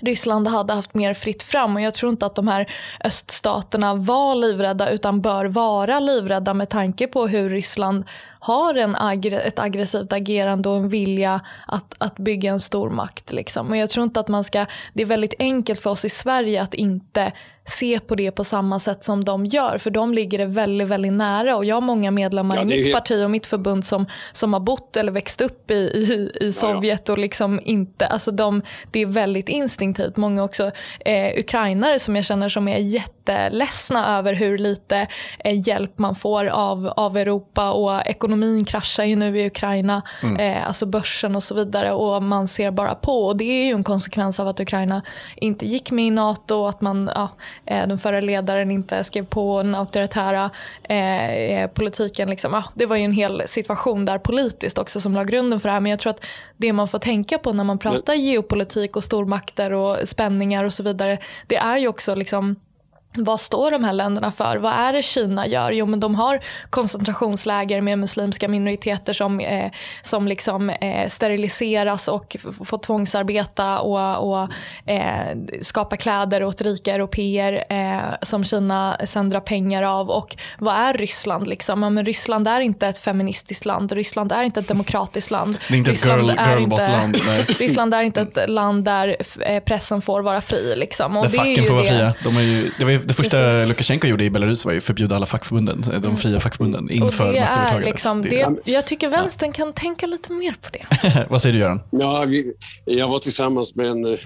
Ryssland 0.00 0.48
hade 0.48 0.72
haft 0.72 0.94
mer 0.94 1.14
fritt 1.14 1.42
fram. 1.42 1.76
Och 1.76 1.82
jag 1.82 1.94
tror 1.94 2.12
inte 2.12 2.26
att 2.26 2.34
de 2.34 2.48
här 2.48 2.70
öststaterna 3.04 3.94
var 3.94 4.34
livrädda 4.34 4.90
utan 4.90 5.20
bör 5.20 5.44
vara 5.44 6.00
livrädda 6.00 6.54
med 6.54 6.68
tanke 6.68 7.06
på 7.06 7.26
hur 7.26 7.50
Ryssland 7.50 8.04
har 8.40 8.74
en 8.74 8.96
aggre- 8.96 9.40
ett 9.40 9.58
aggressivt 9.58 10.12
agerande 10.12 10.68
och 10.68 10.76
en 10.76 10.88
vilja 10.88 11.40
att, 11.66 11.94
att 11.98 12.18
bygga 12.18 12.50
en 12.50 12.60
stor 12.60 12.90
makt. 12.90 13.32
Liksom. 13.32 13.68
Och 13.68 13.76
jag 13.76 13.90
tror 13.90 14.04
inte 14.04 14.20
att 14.20 14.28
man 14.28 14.44
ska, 14.44 14.66
det 14.92 15.02
är 15.02 15.06
väldigt 15.06 15.34
enkelt 15.38 15.80
för 15.80 15.90
oss 15.90 16.04
i 16.04 16.08
Sverige 16.08 16.62
att 16.62 16.74
inte 16.74 17.32
se 17.64 18.00
på 18.00 18.14
det 18.14 18.30
på 18.30 18.44
samma 18.44 18.80
sätt 18.80 19.04
som 19.04 19.24
de 19.24 19.46
gör 19.46 19.78
för 19.78 19.90
de 19.90 20.14
ligger 20.14 20.38
det 20.38 20.46
väldigt, 20.46 20.88
väldigt 20.88 21.12
nära 21.12 21.56
och 21.56 21.64
jag 21.64 21.76
har 21.76 21.80
många 21.80 22.10
medlemmar 22.10 22.56
Ja, 22.56 22.62
i 22.62 22.64
mitt 22.64 22.86
helt- 22.86 22.92
parti 22.94 23.24
och 23.24 23.30
mitt 23.30 23.46
förbund 23.46 23.84
som, 23.84 24.06
som 24.32 24.52
har 24.52 24.60
bott 24.60 24.96
eller 24.96 25.12
växt 25.12 25.40
upp 25.40 25.70
i, 25.70 25.74
i, 25.74 26.30
i 26.46 26.52
Sovjet 26.52 27.08
och 27.08 27.18
liksom 27.18 27.60
inte, 27.64 28.06
alltså 28.06 28.30
de, 28.30 28.62
det 28.90 29.00
är 29.02 29.06
väldigt 29.06 29.48
instinktivt. 29.48 30.16
Många 30.16 30.44
också 30.44 30.70
eh, 31.04 31.38
ukrainare 31.40 31.98
som 31.98 32.16
jag 32.16 32.24
känner 32.24 32.48
som 32.48 32.68
är 32.68 32.78
jätteledsna 33.28 34.18
över 34.18 34.34
hur 34.34 34.58
lite 34.58 35.06
eh, 35.38 35.68
hjälp 35.68 35.98
man 35.98 36.14
får 36.14 36.44
av, 36.44 36.92
av 36.96 37.16
Europa 37.16 37.70
och 37.70 38.06
ekonomin 38.06 38.64
kraschar 38.64 39.04
ju 39.04 39.16
nu 39.16 39.38
i 39.38 39.46
Ukraina, 39.46 40.02
eh, 40.38 40.66
alltså 40.66 40.86
börsen 40.86 41.36
och 41.36 41.42
så 41.42 41.54
vidare 41.54 41.92
och 41.92 42.22
man 42.22 42.48
ser 42.48 42.70
bara 42.70 42.94
på 42.94 43.26
och 43.26 43.36
det 43.36 43.44
är 43.44 43.64
ju 43.64 43.72
en 43.72 43.84
konsekvens 43.84 44.40
av 44.40 44.48
att 44.48 44.60
Ukraina 44.60 45.02
inte 45.36 45.66
gick 45.66 45.90
med 45.90 46.06
i 46.06 46.10
NATO 46.10 46.54
och 46.54 46.68
att 46.68 46.80
man, 46.80 47.10
ja, 47.14 47.28
eh, 47.66 47.86
den 47.88 47.98
förra 47.98 48.20
ledaren 48.20 48.70
inte 48.70 49.04
skrev 49.04 49.26
på 49.26 49.62
den 49.62 49.74
auktoritära 49.74 50.50
eh, 50.82 51.70
politiken. 51.70 52.30
Liksom. 52.30 52.52
Ja, 52.52 52.64
det 52.74 52.86
var 52.86 52.96
ju 52.96 53.04
en 53.04 53.12
hel 53.12 53.42
situation 53.46 54.04
där 54.04 54.18
politiskt 54.18 54.78
också 54.78 55.00
som 55.00 55.14
la 55.14 55.24
grunden 55.24 55.60
för 55.60 55.68
det 55.68 55.72
här. 55.72 55.80
Men 55.80 55.90
jag 55.90 55.98
tror 55.98 56.10
att 56.10 56.24
det 56.56 56.72
man 56.72 56.88
får 56.88 56.98
tänka 56.98 57.38
på 57.38 57.52
när 57.52 57.64
man 57.64 57.78
pratar 57.78 58.14
geopolitik 58.14 58.96
och 58.96 59.04
stormakter 59.04 59.72
och 59.72 60.08
spänningar 60.08 60.64
och 60.64 60.72
så 60.72 60.82
vidare, 60.82 61.18
det 61.46 61.56
är 61.56 61.78
ju 61.78 61.88
också 61.88 62.14
liksom 62.14 62.56
vad 63.24 63.40
står 63.40 63.70
de 63.70 63.84
här 63.84 63.92
länderna 63.92 64.32
för? 64.32 64.56
Vad 64.56 64.72
är 64.72 64.92
det 64.92 65.02
Kina 65.02 65.46
gör? 65.46 65.70
Jo, 65.70 65.86
men 65.86 66.00
de 66.00 66.14
har 66.14 66.40
koncentrationsläger 66.70 67.80
med 67.80 67.98
muslimska 67.98 68.48
minoriteter 68.48 69.12
som, 69.12 69.40
eh, 69.40 69.70
som 70.02 70.28
liksom, 70.28 70.70
eh, 70.70 71.08
steriliseras 71.08 72.08
och 72.08 72.36
får 72.64 72.78
tvångsarbeta 72.78 73.78
och, 73.78 74.28
och 74.32 74.48
eh, 74.86 75.36
skapa 75.62 75.96
kläder 75.96 76.42
åt 76.44 76.60
rika 76.60 76.94
europeer 76.94 77.64
eh, 77.68 78.14
som 78.22 78.44
Kina 78.44 78.96
sen 79.04 79.30
drar 79.30 79.40
pengar 79.40 79.82
av. 79.82 80.10
Och 80.10 80.36
vad 80.58 80.74
är 80.74 80.94
Ryssland? 80.94 81.48
Liksom? 81.48 81.82
Ja, 81.82 81.90
men 81.90 82.04
Ryssland 82.06 82.48
är 82.48 82.60
inte 82.60 82.86
ett 82.86 82.98
feministiskt 82.98 83.64
land. 83.64 83.92
Ryssland 83.92 84.32
är 84.32 84.42
inte 84.42 84.60
ett 84.60 84.68
demokratiskt 84.68 85.30
land. 85.30 85.58
Det 85.68 85.74
är 85.74 85.78
inte 85.78 85.90
ett 85.90 85.94
Ryssland 85.96 86.22
girl- 86.22 86.38
är 86.38 86.56
girlboss-land, 86.56 87.16
nej. 87.26 87.44
Ryssland 87.58 87.94
är 87.94 88.02
inte 88.02 88.20
ett 88.20 88.50
land 88.50 88.84
där 88.84 89.16
eh, 89.40 89.60
pressen 89.62 90.02
får 90.02 90.22
vara 90.22 90.40
fri. 90.40 90.74
Liksom. 90.76 91.16
Och 91.16 91.24
Där 91.24 91.30
det 91.30 91.36
är 91.36 91.38
facken 91.38 91.64
får 91.66 91.74
vara 91.74 91.84
fria. 91.84 92.14
De 92.24 92.36
är 92.36 92.42
ju, 92.42 92.70
det, 92.78 92.84
var 92.84 92.92
ju, 92.92 92.98
det 93.08 93.14
första 93.14 93.36
Precis. 93.36 93.68
Lukasjenko 93.68 94.06
gjorde 94.06 94.24
i 94.24 94.30
Belarus 94.30 94.64
var 94.64 94.72
ju 94.72 94.80
förbjuda 94.80 95.16
alla 95.16 95.26
fackförbunden, 95.26 95.84
de 96.02 96.16
fria 96.16 96.40
fackförbunden, 96.40 96.90
inför 96.90 97.24
maktövertagandet. 97.24 97.88
liksom, 97.90 98.22
Det- 98.22 98.56
jag 98.64 98.86
tycker 98.86 99.08
vänstern 99.08 99.52
kan 99.52 99.72
tänka 99.72 100.06
lite 100.06 100.32
mer 100.32 100.52
på 100.62 100.68
det. 100.72 101.26
Vad 101.30 101.42
säger 101.42 101.52
du 101.52 101.58
Göran? 101.60 101.80
Ja, 101.90 102.24
vi, 102.24 102.52
jag 102.84 103.08
var 103.08 103.18
tillsammans 103.18 103.74
med 103.74 103.86
en 103.86 104.04
eh, 104.04 104.18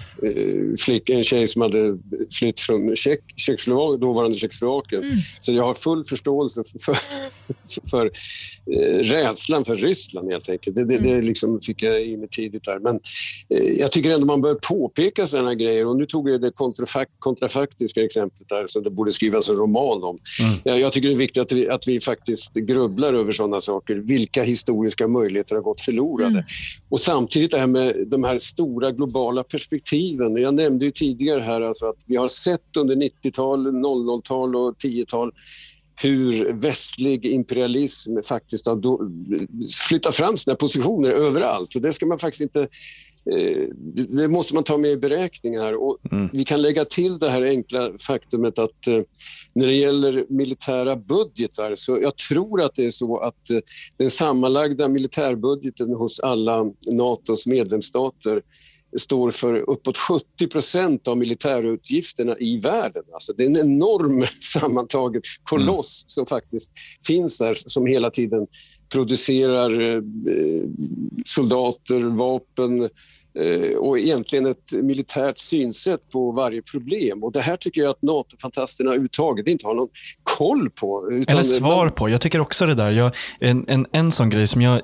flicka, 0.79 1.13
en 1.13 1.23
tjej 1.23 1.47
som 1.47 1.61
hade 1.61 1.97
flytt 2.39 2.59
från 2.59 2.95
Tjeck, 2.95 3.19
Tjeckoslovakien, 3.35 3.99
dåvarande 3.99 4.35
Tjeckoslovakien. 4.37 5.03
Så 5.39 5.51
jag 5.51 5.63
har 5.63 5.73
full 5.73 6.03
förståelse 6.03 6.63
för, 6.71 6.79
för, 6.79 6.97
för 7.89 8.05
eh, 8.05 8.97
rädslan 8.99 9.65
för 9.65 9.75
Ryssland 9.75 10.31
helt 10.31 10.49
enkelt. 10.49 10.75
Det, 10.75 10.85
det, 10.85 10.97
det 10.97 11.21
liksom 11.21 11.59
fick 11.61 11.81
jag 11.83 12.01
i 12.05 12.17
mig 12.17 12.27
tidigt 12.31 12.63
där. 12.63 12.79
Men 12.79 12.95
eh, 13.49 13.63
jag 13.79 13.91
tycker 13.91 14.11
ändå 14.11 14.25
man 14.25 14.41
bör 14.41 14.53
påpeka 14.55 15.25
sådana 15.25 15.55
grejer. 15.55 15.87
Och 15.87 15.95
nu 15.97 16.05
tog 16.05 16.29
jag 16.29 16.41
det 16.41 16.51
kontrafak 16.51 17.07
kontrafaktiska 17.19 18.03
exemplet 18.03 18.49
där 18.49 18.62
som 18.67 18.83
det 18.83 18.89
borde 18.89 19.11
skrivas 19.11 19.49
en 19.49 19.55
roman 19.55 20.03
om. 20.03 20.19
Jag, 20.63 20.79
jag 20.79 20.91
tycker 20.91 21.09
det 21.09 21.15
är 21.15 21.17
viktigt 21.17 21.41
att 21.41 21.51
vi, 21.51 21.69
att 21.69 21.87
vi 21.87 22.01
faktiskt 22.01 22.53
grubblar 22.53 23.13
över 23.13 23.31
sådana 23.31 23.61
saker. 23.61 23.95
Vilka 23.95 24.43
historiska 24.43 25.07
möjligheter 25.07 25.55
har 25.55 25.61
gått 25.61 25.81
förlorade? 25.81 26.45
Och 26.89 26.99
samtidigt 26.99 27.51
det 27.51 27.59
här 27.59 27.67
med 27.67 28.07
de 28.07 28.23
här 28.23 28.39
stora 28.39 28.91
globala 28.91 29.43
perspektiven. 29.43 30.35
Jag 30.35 30.53
nämnde 30.53 30.85
ju 30.85 30.91
tidigare 30.91 31.41
här 31.41 31.61
alltså 31.61 31.85
att 31.85 32.03
vi 32.07 32.15
har 32.15 32.27
sett 32.27 32.77
under 32.77 32.95
90-tal, 32.95 33.67
00-tal 33.67 34.55
och 34.55 34.75
10-tal 34.77 35.31
hur 36.01 36.53
västlig 36.53 37.25
imperialism 37.25 38.17
faktiskt 38.23 38.65
har 38.65 38.99
flyttat 39.89 40.15
fram 40.15 40.37
sina 40.37 40.55
positioner 40.55 41.09
överallt. 41.09 41.75
Och 41.75 41.81
det 41.81 41.93
ska 41.93 42.05
man 42.05 42.19
faktiskt 42.19 42.41
inte 42.41 42.61
eh, 42.61 42.67
det 43.25 43.69
det 44.09 44.27
måste 44.27 44.53
man 44.53 44.63
ta 44.63 44.77
med 44.77 44.91
i 44.91 44.97
beräkningen 44.97 45.61
här. 45.61 45.83
Och 45.83 45.97
Vi 46.33 46.45
kan 46.45 46.61
lägga 46.61 46.85
till 46.85 47.19
det 47.19 47.29
här 47.29 47.41
enkla 47.41 47.91
faktumet 47.99 48.59
att 48.59 48.87
eh, 48.87 49.01
när 49.55 49.67
det 49.67 49.75
gäller 49.75 50.25
militära 50.29 50.95
budgetar 50.95 51.75
så 51.75 51.99
jag 52.01 52.17
tror 52.17 52.61
att 52.61 52.75
det 52.75 52.85
är 52.85 52.89
så 52.89 53.17
att 53.17 53.49
eh, 53.49 53.59
den 53.97 54.09
sammanlagda 54.09 54.87
militärbudgeten 54.87 55.93
hos 55.93 56.19
alla 56.19 56.65
Natos 56.91 57.47
medlemsstater 57.47 58.41
står 58.97 59.31
för 59.31 59.69
uppåt 59.69 59.97
70 59.97 60.47
procent 60.47 61.07
av 61.07 61.17
militärutgifterna 61.17 62.37
i 62.39 62.59
världen. 62.59 63.03
Alltså 63.13 63.33
det 63.33 63.43
är 63.43 63.47
en 63.47 63.57
enorm 63.57 64.25
sammantagen 64.39 65.21
koloss 65.43 66.03
som 66.07 66.25
faktiskt 66.25 66.71
finns 67.07 67.37
där 67.37 67.53
som 67.53 67.87
hela 67.87 68.09
tiden 68.09 68.47
producerar 68.93 69.73
eh, 69.73 70.01
soldater, 71.25 72.05
vapen 72.19 72.85
och 73.79 73.99
egentligen 73.99 74.45
ett 74.45 74.71
militärt 74.71 75.39
synsätt 75.39 76.09
på 76.11 76.31
varje 76.31 76.61
problem. 76.61 77.23
Och 77.23 77.31
Det 77.31 77.41
här 77.41 77.55
tycker 77.55 77.81
jag 77.81 77.89
att 77.89 78.01
NATO-fantasterna 78.01 78.89
överhuvudtaget 78.89 79.47
inte 79.47 79.67
har 79.67 79.73
någon 79.75 79.87
koll 80.23 80.69
på. 80.69 81.09
Eller 81.27 81.41
svar 81.41 81.89
på. 81.89 82.09
Jag 82.09 82.21
tycker 82.21 82.39
också 82.39 82.65
det 82.65 82.75
där. 82.75 82.91
Jag, 82.91 83.15
en, 83.39 83.65
en, 83.67 83.85
en 83.91 84.11
sån 84.11 84.29
grej 84.29 84.47
som 84.47 84.61
jag 84.61 84.81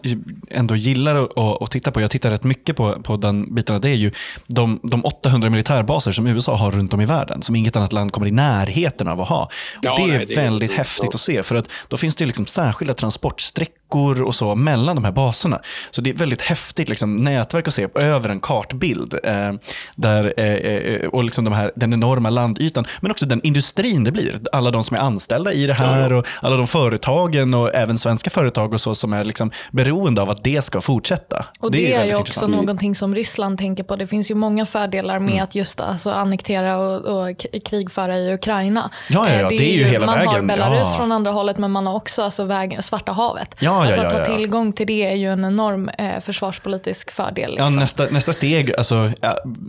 ändå 0.49 0.75
gillar 0.75 1.15
att, 1.15 1.61
att, 1.61 1.71
titta 1.71 1.91
på, 1.91 2.01
jag 2.01 2.11
tittar 2.11 2.29
rätt 2.29 2.43
mycket 2.43 2.75
på, 2.75 3.01
på 3.03 3.17
den 3.17 3.55
biten, 3.55 3.81
det 3.81 3.89
är 3.89 3.95
ju 3.95 4.11
de, 4.47 4.79
de 4.83 5.05
800 5.05 5.49
militärbaser 5.49 6.11
som 6.11 6.27
USA 6.27 6.55
har 6.55 6.71
runt 6.71 6.93
om 6.93 7.01
i 7.01 7.05
världen, 7.05 7.41
som 7.41 7.55
inget 7.55 7.75
annat 7.75 7.93
land 7.93 8.11
kommer 8.11 8.27
i 8.27 8.31
närheten 8.31 9.07
av 9.07 9.21
att 9.21 9.29
ha. 9.29 9.43
Och 9.43 9.51
Ja, 9.81 9.95
det 9.97 10.03
är 10.03 10.07
nej, 10.17 10.25
det 10.27 10.33
är- 10.33 10.43
väldigt 10.43 10.71
ja. 10.71 10.77
häftigt 10.77 11.15
att 11.15 11.21
se, 11.21 11.43
för 11.43 11.55
att 11.55 11.69
då 11.87 11.97
finns 11.97 12.15
det 12.15 12.25
liksom 12.25 12.45
särskilda 12.45 12.93
transportsträckor 12.93 14.21
och 14.21 14.35
så 14.35 14.55
mellan 14.55 14.95
de 14.95 15.05
här 15.05 15.11
baserna. 15.11 15.61
Så 15.91 16.01
det 16.01 16.09
är 16.09 16.13
väldigt 16.13 16.41
häftigt 16.41 16.89
liksom, 16.89 17.15
nätverk 17.17 17.67
att 17.67 17.73
se 17.73 17.87
över 17.95 18.29
en 18.29 18.38
kartbild. 18.39 19.13
Eh, 19.23 19.51
där, 19.95 20.33
eh, 20.37 20.45
eh, 20.45 21.07
och 21.07 21.23
liksom 21.23 21.45
de 21.45 21.53
här, 21.53 21.71
den 21.75 21.93
enorma 21.93 22.29
landytan, 22.29 22.85
men 23.01 23.11
också 23.11 23.25
den 23.25 23.41
industrin 23.43 24.03
det 24.03 24.11
blir. 24.11 24.39
Alla 24.51 24.71
de 24.71 24.83
som 24.83 24.97
är 24.97 25.01
anställda 25.01 25.53
i 25.53 25.67
det 25.67 25.73
här 25.73 26.13
och 26.13 26.25
alla 26.41 26.55
de 26.55 26.67
företagen 26.67 27.53
och 27.53 27.75
även 27.75 27.97
svenska 27.97 28.29
företag 28.29 28.73
och 28.73 28.81
så 28.81 28.95
som 28.95 29.13
är 29.13 29.23
liksom 29.23 29.51
beroende 29.71 30.21
av 30.21 30.29
att 30.29 30.43
det 30.43 30.61
ska 30.61 30.81
fortsätta. 30.81 31.45
Och 31.59 31.71
det, 31.71 31.93
är, 31.93 31.97
väldigt 31.97 32.15
ju 32.15 32.21
också 32.21 32.21
intressant. 32.21 32.55
någonting 32.55 32.95
som 32.95 33.15
Ryssland 33.15 33.57
tänker 33.57 33.83
på. 33.83 33.95
Det 33.95 34.07
finns 34.07 34.31
ju 34.31 34.35
många 34.35 34.65
fördelar 34.65 35.19
med 35.19 35.43
att 35.43 35.55
just 35.55 35.79
alltså, 35.81 36.11
annektera 36.11 36.77
och, 36.77 37.27
och 37.29 37.45
krigföra 37.65 38.17
i 38.17 38.33
Ukraina. 38.33 38.89
Ja, 39.09 39.29
ja, 39.29 39.39
ja, 39.41 39.49
Eh, 39.51 39.57
det 39.57 39.73
är 39.75 39.77
ju 39.77 39.83
hela 39.83 40.05
man 40.05 40.17
har 40.17 40.25
vägen. 40.25 40.47
Belarus 40.47 40.79
Ja. 40.83 40.97
från 40.97 41.11
andra 41.11 41.31
hållet, 41.31 41.57
men 41.57 41.71
man 41.71 41.87
har 41.87 41.95
också 41.95 42.21
alltså, 42.21 42.43
vägen, 42.43 42.83
Svarta 42.83 43.11
havet. 43.11 43.55
Ja, 43.59 43.71
ja, 43.71 43.85
alltså, 43.85 44.01
ja, 44.01 44.07
att 44.07 44.27
ha 44.27 44.35
tillgång 44.35 44.73
till 44.73 44.87
det 44.87 45.05
är 45.05 45.15
ju 45.15 45.33
en 45.33 45.45
enorm 45.45 45.89
eh, 45.97 46.19
försvarspolitisk 46.21 47.11
fördel. 47.11 47.51
Liksom. 47.51 47.75
nästa, 47.75 48.05
nästa 48.05 48.28
steg, 48.33 48.75
alltså, 48.77 49.11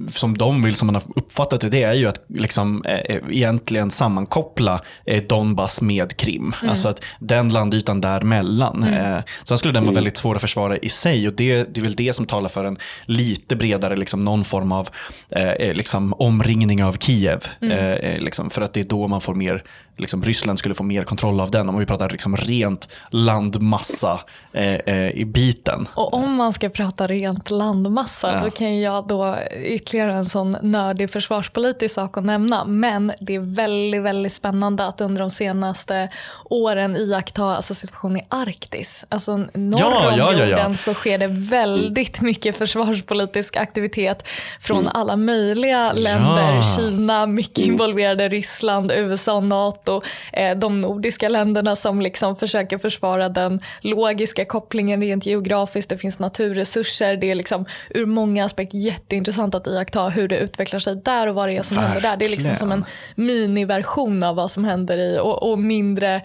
som 0.08 0.38
de 0.38 0.62
vill, 0.62 0.74
som 0.74 0.86
man 0.86 0.94
har 0.94 1.02
uppfattat 1.16 1.60
det, 1.60 1.68
det 1.68 1.82
är 1.82 1.94
ju 1.94 2.06
att 2.06 2.24
liksom, 2.28 2.84
eh, 2.84 3.16
egentligen 3.30 3.90
sammankoppla 3.90 4.80
eh, 5.04 5.22
Donbass 5.22 5.80
med 5.80 6.16
Krim. 6.16 6.54
Alltså 6.68 6.88
att 6.88 7.04
den 7.18 7.48
landytan 7.48 8.00
däremellan. 8.00 8.82
Eh, 8.82 9.18
sen 9.44 9.58
skulle 9.58 9.74
den 9.74 9.84
vara 9.84 9.94
väldigt 9.94 10.16
svår 10.16 10.34
att 10.34 10.40
försvara 10.40 10.76
i 10.76 10.88
sig 10.88 11.28
och 11.28 11.34
det, 11.34 11.74
det 11.74 11.80
är 11.80 11.82
väl 11.82 11.94
det 11.94 12.12
som 12.12 12.26
talar 12.26 12.48
för 12.48 12.64
en 12.64 12.78
lite 13.04 13.56
bredare, 13.56 13.96
liksom, 13.96 14.24
någon 14.24 14.44
form 14.44 14.72
av 14.72 14.88
eh, 15.30 15.48
eh, 15.50 15.74
liksom, 15.74 16.14
omringning 16.18 16.84
av 16.84 16.92
Kiev. 16.92 17.44
Eh, 17.60 17.92
eh, 17.92 18.20
liksom, 18.20 18.50
för 18.50 18.62
att 18.62 18.72
det 18.72 18.80
är 18.80 18.84
då 18.84 19.08
man 19.08 19.20
får 19.20 19.34
mer, 19.34 19.64
liksom, 20.00 20.24
Ryssland 20.24 20.58
skulle 20.58 20.74
få 20.74 20.82
mer 20.82 21.02
kontroll 21.02 21.40
av 21.40 21.50
den. 21.50 21.68
Om 21.68 21.78
vi 21.78 21.86
pratar 21.86 22.10
liksom, 22.10 22.36
rent 22.36 22.88
landmassa 23.10 24.20
eh, 24.52 24.74
eh, 24.74 25.10
i 25.10 25.24
biten. 25.24 25.86
Och 25.94 26.14
om 26.14 26.34
man 26.34 26.52
ska 26.52 26.68
prata 26.68 27.06
rent 27.06 27.50
landmassa, 27.50 28.32
Ja. 28.32 28.44
då 28.44 28.50
kan 28.50 28.80
jag 28.80 29.06
då 29.06 29.36
ytterligare 29.64 30.12
en 30.12 30.24
sån 30.24 30.56
nördig 30.62 31.10
försvarspolitisk 31.10 31.94
sak 31.94 32.16
att 32.18 32.24
nämna. 32.24 32.64
Men 32.64 33.12
det 33.20 33.34
är 33.34 33.40
väldigt, 33.40 34.02
väldigt 34.02 34.32
spännande 34.32 34.86
att 34.86 35.00
under 35.00 35.20
de 35.20 35.30
senaste 35.30 36.08
åren 36.44 36.96
iaktta 36.96 37.44
alltså 37.44 37.74
situationen 37.74 38.16
i 38.16 38.24
Arktis. 38.28 39.04
Alltså 39.08 39.36
norr 39.36 39.80
Ja, 39.80 40.08
om 40.12 40.18
ja, 40.18 40.32
ja, 40.32 40.38
ja. 40.38 40.46
jorden 40.46 40.76
så 40.76 40.94
sker 40.94 41.18
det 41.18 41.26
väldigt 41.26 42.20
mycket 42.20 42.56
försvarspolitisk 42.56 43.56
aktivitet 43.56 44.24
från 44.60 44.88
alla 44.88 45.16
möjliga 45.16 45.92
länder. 45.92 46.76
Kina, 46.76 47.26
mycket 47.26 47.58
involverade, 47.58 48.28
Ryssland, 48.28 48.92
USA, 48.92 49.40
NATO, 49.40 49.89
eh, 50.32 50.58
de 50.58 50.80
nordiska 50.80 51.28
länderna 51.28 51.76
som 51.76 52.00
liksom 52.00 52.36
försöker 52.36 52.78
försvara 52.78 53.28
den 53.28 53.60
logiska 53.80 54.44
kopplingen 54.44 55.00
rent 55.00 55.26
geografiskt. 55.26 55.90
Det 55.90 55.98
finns 55.98 56.18
naturresurser. 56.18 57.16
Det 57.16 57.30
är 57.30 57.34
liksom 57.34 57.64
ur 57.90 58.06
många 58.06 58.44
aspekter 58.44 58.78
jätteintressant 58.78 59.54
att 59.54 59.66
iaktta 59.66 60.08
hur 60.08 60.28
det 60.28 60.38
utvecklar 60.38 60.80
sig 60.80 60.96
där 60.96 61.26
och 61.26 61.34
vad 61.34 61.48
det 61.48 61.56
är 61.56 61.62
som 61.62 61.76
händer 61.76 62.00
där. 62.00 62.16
Det 62.16 62.24
är 62.24 62.28
liksom 62.28 62.56
som 62.56 62.72
en 62.72 62.84
miniversion 63.14 64.22
av 64.22 64.36
vad 64.36 64.50
som 64.50 64.64
händer 64.64 64.98
i 64.98 65.18
och, 65.18 65.50
och 65.50 65.58
mindre 65.58 66.22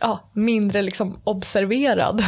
Ja, 0.00 0.30
mindre 0.32 0.82
liksom 0.82 1.20
observerad. 1.24 2.24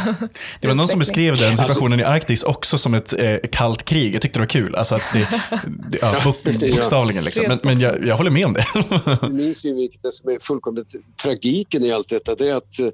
Det 0.61 0.67
var 0.67 0.75
någon 0.75 0.87
som 0.87 0.99
beskrev 0.99 1.37
den 1.37 1.57
situationen 1.57 1.99
i 1.99 2.03
Arktis 2.03 2.43
också 2.43 2.77
som 2.77 2.93
ett 2.93 3.13
eh, 3.19 3.35
kallt 3.51 3.83
krig. 3.85 4.15
Jag 4.15 4.21
tyckte 4.21 4.39
det 4.39 4.41
var 4.41 4.47
kul. 4.47 4.75
Alltså 4.75 4.95
att 4.95 5.13
det, 5.13 5.29
det, 5.89 5.97
ja, 6.01 6.15
bok, 6.25 6.43
bokstavligen. 6.59 7.23
Liksom. 7.23 7.45
Men, 7.47 7.59
men 7.63 7.79
jag, 7.79 8.05
jag 8.05 8.17
håller 8.17 8.31
med 8.31 8.45
om 8.45 8.53
det. 8.53 8.65
Min 9.29 9.55
synvinkel, 9.55 9.99
det 10.01 10.11
som 10.11 10.29
är 10.29 10.39
fullkomligt 10.41 10.95
tragiken 11.23 11.85
i 11.85 11.91
allt 11.91 12.09
detta, 12.09 12.35
det 12.35 12.49
är 12.49 12.55
att 12.55 12.79
eh, 12.79 12.87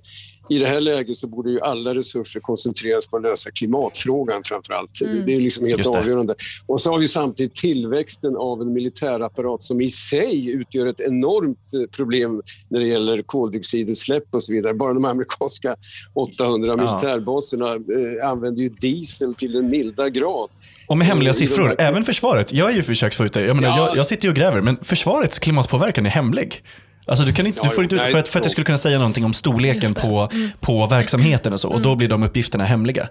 i 0.49 0.59
det 0.59 0.65
här 0.65 0.79
läget 0.79 1.17
så 1.17 1.27
borde 1.27 1.51
ju 1.51 1.59
alla 1.61 1.93
resurser 1.93 2.39
koncentreras 2.39 3.07
på 3.07 3.17
att 3.17 3.23
lösa 3.23 3.51
klimatfrågan 3.51 4.41
framför 4.45 4.73
allt. 4.73 4.91
Det 5.25 5.33
är 5.35 5.39
liksom 5.39 5.65
helt 5.65 5.87
avgörande. 5.87 6.35
Och 6.65 6.81
så 6.81 6.91
har 6.91 6.99
vi 6.99 7.07
samtidigt 7.07 7.55
tillväxten 7.55 8.35
av 8.37 8.61
en 8.61 8.73
militärapparat 8.73 9.61
som 9.61 9.81
i 9.81 9.89
sig 9.89 10.49
utgör 10.49 10.85
ett 10.85 10.99
enormt 10.99 11.73
eh, 11.73 11.89
problem 11.95 12.41
när 12.69 12.79
det 12.79 12.87
gäller 12.87 13.21
koldioxidutsläpp 13.21 14.23
och 14.31 14.43
så 14.43 14.53
vidare. 14.53 14.73
Bara 14.73 14.93
de 14.93 15.05
amerikanska 15.05 15.75
800 16.13 16.75
militärbaserna 16.77 17.71
eh, 17.73 18.29
använder 18.29 18.61
ju 18.63 18.69
diesel 18.69 19.35
till 19.35 19.55
en 19.55 19.69
milda 19.69 20.09
grad. 20.09 20.49
Och 20.87 20.97
med 20.97 21.07
hemliga 21.07 21.31
de 21.33 21.37
siffror. 21.37 21.63
här- 21.67 21.75
Även 21.79 22.03
försvaret. 22.03 22.53
Jag 22.53 22.65
har 22.65 22.71
ju 22.71 22.81
försökt 22.83 23.15
få 23.15 23.25
ut 23.25 23.33
det. 23.33 23.41
Jag, 23.45 23.55
menar, 23.55 23.69
Ja. 23.77 23.87
jag, 23.87 23.97
jag 23.97 24.05
sitter 24.05 24.23
ju 24.23 24.29
och 24.29 24.35
gräver, 24.35 24.61
men 24.61 24.77
försvarets 24.81 25.39
klimatpåverkan 25.39 26.05
är 26.05 26.09
hemlig. 26.09 26.63
Alltså 27.07 27.25
du 27.25 27.33
kan 27.33 27.47
inte, 27.47 27.61
du 27.63 27.69
får 27.69 27.83
inte, 27.83 27.97
för, 27.97 28.17
att, 28.17 28.27
för 28.27 28.39
att 28.39 28.45
jag 28.45 28.51
skulle 28.51 28.65
kunna 28.65 28.77
säga 28.77 28.97
någonting 28.97 29.25
om 29.25 29.33
storleken 29.33 29.93
det. 29.93 30.01
Mm. 30.01 30.11
på, 30.11 30.29
på 30.59 30.87
verksamheten 30.87 31.53
och 31.53 31.59
så. 31.59 31.69
Och 31.69 31.81
då 31.81 31.95
blir 31.95 32.07
de 32.07 32.23
uppgifterna 32.23 32.63
hemliga. 32.63 33.07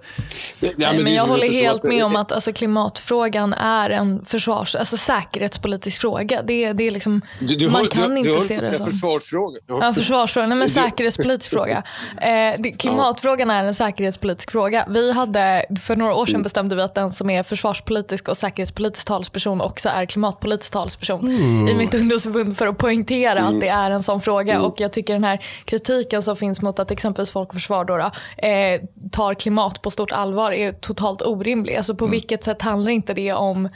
Nej, 0.76 1.02
men 1.02 1.14
jag 1.14 1.24
håller 1.26 1.50
helt 1.50 1.82
med 1.82 2.04
om 2.04 2.16
att 2.16 2.32
alltså, 2.32 2.52
klimatfrågan 2.52 3.52
är 3.52 3.90
en 3.90 4.24
försvars, 4.26 4.74
alltså, 4.74 4.96
säkerhetspolitisk 4.96 6.00
fråga. 6.00 6.42
Det, 6.42 6.64
är- 6.64 6.74
det 6.74 6.86
är 6.86 6.90
liksom, 6.90 7.20
Du, 7.40 7.54
du 7.54 7.68
man 7.68 7.86
kan 7.86 8.14
du, 8.14 8.18
inte 8.18 8.40
se 8.40 8.58
det 8.58 8.76
som... 8.76 8.86
försvarsfråga. 8.86 9.58
Ja, 9.66 9.94
försvarsfrågan. 9.94 10.48
Nej, 10.48 10.58
men 10.58 10.68
säkerhetspolitisk 10.84 11.50
fråga. 11.50 11.82
Eh, 12.20 12.30
det, 12.58 12.70
klimatfrågan 12.78 13.50
är 13.50 13.64
en 13.64 13.74
säkerhetspolitisk 13.74 14.50
fråga. 14.50 14.86
Vi 14.88 15.12
hade, 15.12 15.64
för 15.82 15.96
några 15.96 16.14
år 16.14 16.26
sedan 16.26 16.42
bestämde 16.42 16.76
vi 16.76 16.82
att 16.82 16.94
den 16.94 17.10
som 17.10 17.30
är 17.30 17.42
försvarspolitisk 17.42 18.28
och 18.28 18.36
säkerhetspolitisk 18.36 19.06
talesperson 19.06 19.60
också 19.60 19.88
är 19.88 20.06
klimatpolitisk 20.06 20.72
talesperson 20.72 21.30
i 21.68 21.74
mitt 21.74 21.94
ungdomsförbund 21.94 22.58
för 22.58 22.66
att 22.66 22.78
poängtera 22.78 23.40
att 23.40 23.60
det 23.60 23.68
är 23.68 23.83
en 23.90 24.02
sån 24.02 24.20
fråga. 24.20 24.62
Och 24.62 24.80
jag 24.80 24.92
tycker 24.92 25.12
den 25.12 25.24
här 25.24 25.44
kritiken 25.64 26.22
som 26.22 26.36
finns 26.36 26.62
mot 26.62 26.78
att 26.78 26.90
exempelvis 26.90 27.32
Folk 27.32 27.48
och 27.48 27.54
Försvar 27.54 27.84
då, 27.84 27.96
då, 27.96 28.10
eh, 28.46 28.80
tar 29.12 29.34
klimat 29.34 29.82
på 29.82 29.90
stort 29.90 30.12
allvar 30.12 30.52
är 30.52 30.72
totalt 30.72 31.22
orimlig. 31.22 31.76
Alltså 31.76 31.94
på 31.94 32.06
vilket 32.06 32.44
sätt 32.44 32.62
handlar 32.62 32.90
inte 32.90 33.14
det 33.14 33.32
om 33.32 33.68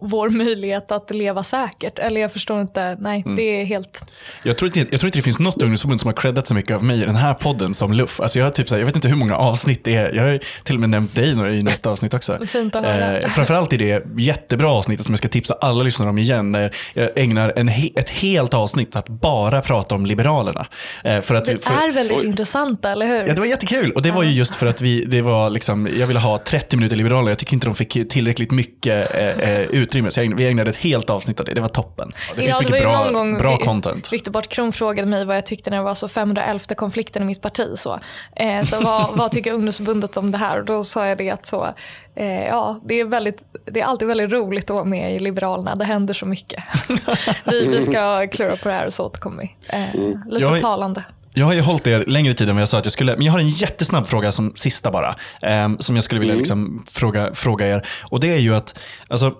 vår 0.00 0.30
möjlighet 0.30 0.90
att 0.92 1.10
leva 1.10 1.42
säkert? 1.42 1.98
Eller 1.98 2.20
jag 2.20 2.32
förstår 2.32 2.60
inte. 2.60 2.96
Nej, 3.00 3.24
det 3.36 3.60
är 3.60 3.64
helt... 3.64 4.02
Jag 4.44 4.58
tror, 4.58 4.66
inte, 4.66 4.80
jag 4.90 5.00
tror 5.00 5.08
inte 5.08 5.18
det 5.18 5.22
finns 5.22 5.38
något 5.38 5.62
ungdomsförbund 5.62 6.00
som 6.00 6.08
har 6.08 6.14
creddat 6.14 6.46
så 6.46 6.54
mycket 6.54 6.76
av 6.76 6.84
mig 6.84 7.02
i 7.02 7.04
den 7.06 7.16
här 7.16 7.34
podden 7.34 7.74
som 7.74 7.92
Luff. 7.92 8.20
Alltså 8.20 8.38
jag, 8.38 8.46
har 8.46 8.50
typ 8.50 8.68
så 8.68 8.74
här, 8.74 8.80
jag 8.80 8.86
vet 8.86 8.94
inte 8.96 9.08
hur 9.08 9.16
många 9.16 9.36
avsnitt 9.36 9.84
det 9.84 9.94
är. 9.96 10.14
Jag 10.14 10.22
har 10.22 10.40
till 10.64 10.74
och 10.74 10.80
med 10.80 10.90
nämnt 10.90 11.14
dig 11.14 11.34
några- 11.34 11.52
i 11.52 11.62
något 11.62 11.86
avsnitt 11.86 12.14
också. 12.14 12.38
Fint 12.46 12.74
att 12.74 12.84
höra. 12.84 13.20
Eh, 13.20 13.28
framförallt 13.28 13.72
i 13.72 13.76
det 13.76 14.04
jättebra 14.18 14.68
avsnittet 14.70 15.06
som 15.06 15.12
jag 15.12 15.18
ska 15.18 15.28
tipsa 15.28 15.54
alla 15.60 15.82
lyssnare 15.82 16.08
om 16.10 16.18
igen. 16.18 16.52
Där 16.52 16.74
jag 16.94 17.08
ägnar 17.18 17.52
en 17.56 17.68
he, 17.68 17.88
ett 17.94 18.10
helt 18.10 18.54
avsnitt 18.54 18.96
att 18.96 19.08
bara 19.08 19.62
prata 19.62 19.94
om 19.94 20.06
Liberalerna. 20.06 20.66
Eh, 21.04 21.20
för 21.20 21.34
att, 21.34 21.44
Det 21.44 21.64
för, 21.64 21.72
är 21.88 21.92
väldigt 21.92 22.22
intressant, 22.24 22.84
eller 22.84 23.06
hur? 23.06 23.26
Ja, 23.26 23.34
det 23.34 23.40
var 23.40 23.46
jättekul. 23.46 23.90
Och 23.92 24.02
det 24.02 24.10
var 24.10 24.22
ju 24.22 24.30
just 24.32 24.54
för 24.54 24.66
att 24.66 24.80
vi, 24.80 25.04
det 25.04 25.22
var 25.22 25.50
liksom, 25.50 25.88
jag 25.98 26.06
ville 26.06 26.20
ha 26.20 26.38
30 26.38 26.76
minuter 26.76 26.96
Liberaler. 26.96 27.28
Jag 27.30 27.38
tycker 27.38 27.54
inte 27.54 27.66
de 27.66 27.74
fick 27.74 28.08
tillräckligt 28.10 28.50
mycket 28.50 29.14
eh, 29.14 29.26
eh, 29.28 29.59
utrymme. 29.66 30.10
Så 30.10 30.20
vi 30.20 30.46
ägnade 30.46 30.70
ett 30.70 30.76
helt 30.76 31.10
avsnitt 31.10 31.40
av 31.40 31.46
det. 31.46 31.54
Det 31.54 31.60
var 31.60 31.68
toppen. 31.68 32.12
Det 32.34 32.40
finns 32.42 32.48
Ja, 32.48 32.58
det 32.58 32.64
mycket 32.72 32.82
bra, 32.82 33.10
gång 33.12 33.38
bra 33.38 33.56
content. 33.56 34.12
Viktor 34.12 34.32
Bart 34.32 34.48
Kron 34.48 34.72
frågade 34.72 35.08
mig 35.08 35.24
vad 35.24 35.36
jag 35.36 35.46
tyckte 35.46 35.70
när 35.70 35.76
det 35.76 35.82
var 35.82 35.94
så 35.94 36.08
511 36.08 36.60
konflikten 36.76 37.22
i 37.22 37.26
mitt 37.26 37.40
parti. 37.42 37.68
Så, 37.76 38.00
eh, 38.36 38.64
så 38.64 38.80
vad, 38.80 39.08
vad 39.16 39.32
tycker 39.32 39.52
ungdomsförbundet 39.52 40.16
om 40.16 40.30
det 40.30 40.38
här? 40.38 40.58
Och 40.58 40.64
då 40.64 40.84
sa 40.84 41.06
jag 41.06 41.18
det 41.18 41.30
att 41.30 41.46
så, 41.46 41.68
eh, 42.14 42.46
ja, 42.46 42.80
det, 42.84 43.00
är 43.00 43.04
väldigt, 43.04 43.42
det 43.64 43.80
är 43.80 43.84
alltid 43.84 44.08
väldigt 44.08 44.32
roligt 44.32 44.70
att 44.70 44.74
vara 44.74 44.84
med 44.84 45.16
i 45.16 45.18
Liberalerna. 45.18 45.74
Det 45.76 45.84
händer 45.84 46.14
så 46.14 46.26
mycket. 46.26 46.64
vi, 47.44 47.66
vi 47.66 47.82
ska 47.82 48.26
klura 48.26 48.56
på 48.56 48.68
det 48.68 48.74
här 48.74 48.86
och 48.86 48.92
så 48.92 49.06
återkommer 49.06 49.42
vi. 49.42 49.56
Eh, 49.68 49.94
lite 50.26 50.42
Jag 50.42 50.60
talande. 50.60 51.04
Jag 51.34 51.46
har 51.46 51.52
ju 51.52 51.60
hållit 51.60 51.86
er 51.86 52.04
längre 52.06 52.34
tid 52.34 52.48
än 52.48 52.54
vad 52.54 52.60
jag 52.60 52.68
sa 52.68 52.78
att 52.78 52.84
jag 52.84 52.92
skulle, 52.92 53.16
men 53.16 53.26
jag 53.26 53.32
har 53.32 53.38
en 53.38 53.48
jättesnabb 53.48 54.06
fråga 54.06 54.32
som 54.32 54.52
sista 54.56 54.90
bara. 54.90 55.16
ehm, 55.42 55.78
som 55.78 55.94
jag 55.94 56.04
skulle 56.04 56.20
vilja 56.20 56.34
liksom 56.34 56.86
fråga, 56.90 57.34
fråga 57.34 57.66
er. 57.68 57.86
Och 58.04 58.20
det 58.20 58.32
är 58.34 58.38
ju 58.38 58.54
att, 58.54 58.78
alltså, 59.08 59.26
eh, 59.26 59.32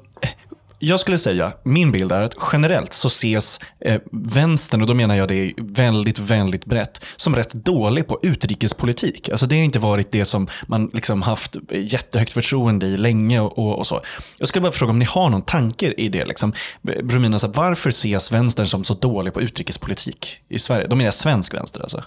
jag 0.82 1.00
skulle 1.00 1.18
säga, 1.18 1.52
min 1.62 1.92
bild 1.92 2.12
är 2.12 2.22
att 2.22 2.34
generellt 2.52 2.92
så 2.92 3.08
ses 3.08 3.60
eh, 3.80 4.00
vänstern, 4.12 4.80
och 4.80 4.86
då 4.86 4.94
menar 4.94 5.16
jag 5.16 5.28
det 5.28 5.54
väldigt, 5.56 6.18
väldigt 6.18 6.64
brett, 6.64 7.04
som 7.16 7.36
rätt 7.36 7.52
dålig 7.52 8.06
på 8.06 8.18
utrikespolitik. 8.22 9.28
Alltså 9.28 9.46
det 9.46 9.56
har 9.56 9.62
inte 9.62 9.78
varit 9.78 10.12
det 10.12 10.24
som 10.24 10.48
man 10.66 10.90
liksom 10.92 11.22
haft 11.22 11.56
jättehögt 11.70 12.32
förtroende 12.32 12.86
i 12.86 12.96
länge 12.96 13.40
och, 13.40 13.58
och, 13.58 13.78
och 13.78 13.86
så. 13.86 14.00
Jag 14.38 14.48
skulle 14.48 14.62
bara 14.62 14.72
fråga 14.72 14.90
om 14.90 14.98
ni 14.98 15.04
har 15.04 15.30
någon 15.30 15.42
tanke 15.42 15.92
i 15.92 16.08
det. 16.08 16.24
Liksom. 16.24 16.52
Bromina, 16.82 17.38
så 17.38 17.48
varför 17.48 17.90
ses 17.90 18.32
vänstern 18.32 18.66
som 18.66 18.84
så 18.84 18.94
dålig 18.94 19.34
på 19.34 19.40
utrikespolitik 19.40 20.38
i 20.48 20.58
Sverige? 20.58 20.86
Då 20.86 20.96
menar 20.96 21.06
jag 21.06 21.14
svensk 21.14 21.54
vänster 21.54 21.80
alltså. 21.80 22.04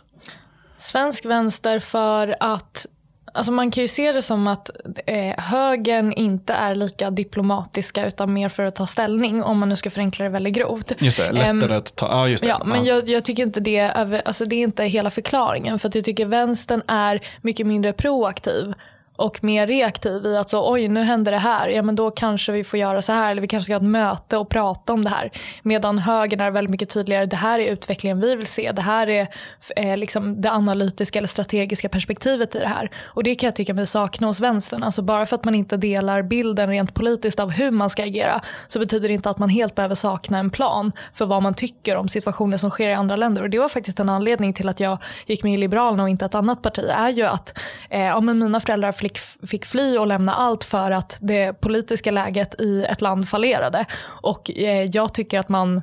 Svensk 0.78 1.26
vänster 1.26 1.80
för 1.80 2.36
att 2.39 2.86
Alltså 3.36 3.51
man 3.51 3.71
kan 3.71 3.81
ju 3.84 3.88
se 3.88 4.11
det 4.11 4.21
som 4.21 4.47
att 4.47 4.69
eh, 5.05 5.43
högern 5.43 6.13
inte 6.13 6.53
är 6.53 6.75
lika 6.75 7.11
diplomatiska 7.11 8.05
utan 8.07 8.34
mer 8.34 8.49
för 8.49 8.63
att 8.63 8.75
ta 8.75 8.86
ställning 8.88 9.43
om 9.43 9.59
man 9.59 9.69
nu 9.69 9.75
ska 9.75 9.89
förenkla 9.89 10.23
det 10.25 10.29
väldigt 10.29 10.53
grovt. 10.53 10.91
Just 10.99 11.17
det, 11.17 11.31
lättare 11.31 11.75
att 11.75 11.95
ta... 11.95 12.07
Ja, 12.07 12.27
just 12.27 12.43
det. 12.43 12.49
Ja, 12.49 12.61
men 12.65 12.86
jag, 12.86 13.09
jag 13.09 13.23
tycker 13.25 13.43
inte 13.43 13.59
det, 13.59 13.79
över- 13.79 14.21
alltså 14.25 14.45
det 14.45 14.55
är 14.55 14.63
inte 14.63 14.84
hela 14.84 15.09
förklaringen. 15.09 15.79
För 15.79 15.88
att 15.89 15.95
jag 15.95 16.03
tycker 16.03 16.25
vänstern 16.25 16.81
är 16.88 17.19
mycket 17.41 17.67
mindre 17.67 17.93
proaktiv 17.93 18.73
och 19.16 19.43
mer 19.43 19.68
reaktiv 19.68 20.26
i 20.26 20.38
att 20.38 20.49
så, 20.49 20.74
oj 20.74 20.88
nu 20.88 21.03
händer 21.03 21.32
det 21.32 21.38
här, 21.38 21.68
ja 21.68 21.82
men 21.82 21.95
då 21.95 22.11
kanske 22.11 22.51
vi 22.51 22.64
får 22.64 22.80
göra 22.80 23.01
så 23.01 23.11
här 23.11 23.32
eller 23.32 23.41
vi 23.41 23.47
kanske 23.47 23.66
ska 23.66 23.74
ha 23.74 23.78
ett 23.78 23.84
möte 23.84 24.38
och 24.38 24.49
prata 24.49 24.93
om 24.93 25.03
det 25.03 25.09
här. 25.09 25.32
Medan 25.61 25.99
högern 25.99 26.39
är 26.39 26.51
väldigt 26.51 26.72
mycket 26.72 26.89
tydligare, 26.89 27.26
det 27.26 27.36
här 27.36 27.59
är 27.59 27.72
utvecklingen 27.72 28.20
vi 28.20 28.36
vill 28.36 28.47
se, 28.47 28.72
det 28.72 28.82
här 28.82 29.09
är 29.09 29.28
eh, 29.76 29.97
liksom 29.97 30.41
det 30.41 30.51
analytiska 30.51 31.20
eller 31.20 31.28
strategiska 31.28 31.89
perspektivet 31.89 32.55
i 32.55 32.59
det 32.59 32.68
här. 32.68 32.91
Och 33.03 33.24
det 33.24 33.36
kan 33.36 33.47
jag 33.47 33.55
tycka 33.55 33.74
mig 33.74 33.88
sakna 33.88 34.28
hos 34.28 34.39
vänstern. 34.39 34.84
Alltså 34.84 35.01
bara 35.01 35.26
för 35.26 35.36
att 35.36 35.45
man 35.45 35.55
inte 35.55 35.78
delar 35.78 36.22
bilden 36.22 36.70
rent 36.70 36.93
politiskt 36.93 37.39
av 37.39 37.51
hur 37.51 37.72
man 37.72 37.89
ska 37.89 38.03
agera 38.03 38.41
så 38.68 38.80
betyder 38.80 39.07
det 39.07 39.14
inte 39.14 39.30
att 39.30 39.39
man 39.39 39.49
helt 39.49 39.76
behöver 39.76 39.95
sakna 39.95 40.39
en 40.39 40.49
plan 40.49 40.91
för 41.14 41.26
vad 41.26 41.43
man 41.43 41.53
tycker 41.53 41.95
om 41.95 42.09
situationer 42.09 42.57
som 42.57 42.70
sker 42.70 42.89
i 42.89 42.93
andra 42.93 43.16
länder. 43.16 43.41
Och 43.41 43.49
det 43.49 43.59
var 43.59 43.70
faktiskt 43.70 43.99
en 43.99 44.09
anledning 44.09 44.53
till 44.53 44.70
att 44.70 44.80
jag 44.80 44.97
gick 45.26 45.43
med 45.43 45.53
i 45.53 45.57
Liberalerna 45.57 46.03
och 46.03 46.09
inte 46.09 46.26
ett 46.26 46.36
annat 46.36 46.61
parti 46.61 46.86
är 46.89 47.09
ju 47.09 47.24
att 47.24 47.57
eh, 47.89 48.01
ja, 48.01 48.20
men 48.20 48.39
mina 48.39 48.59
föräldrar 48.59 48.91
fick, 49.04 49.18
fick 49.47 49.66
fly 49.66 49.97
och 49.97 50.08
lämna 50.08 50.34
allt 50.34 50.64
för 50.64 50.91
att 50.91 51.18
det 51.22 51.54
politiska 51.62 52.12
läget 52.12 52.62
i 52.62 52.86
ett 52.89 53.01
land 53.01 53.30
fallerade. 53.30 53.86
Och 54.04 54.51
eh, 54.51 54.84
jag 54.84 55.14
tycker 55.14 55.39
att 55.39 55.49
man 55.49 55.82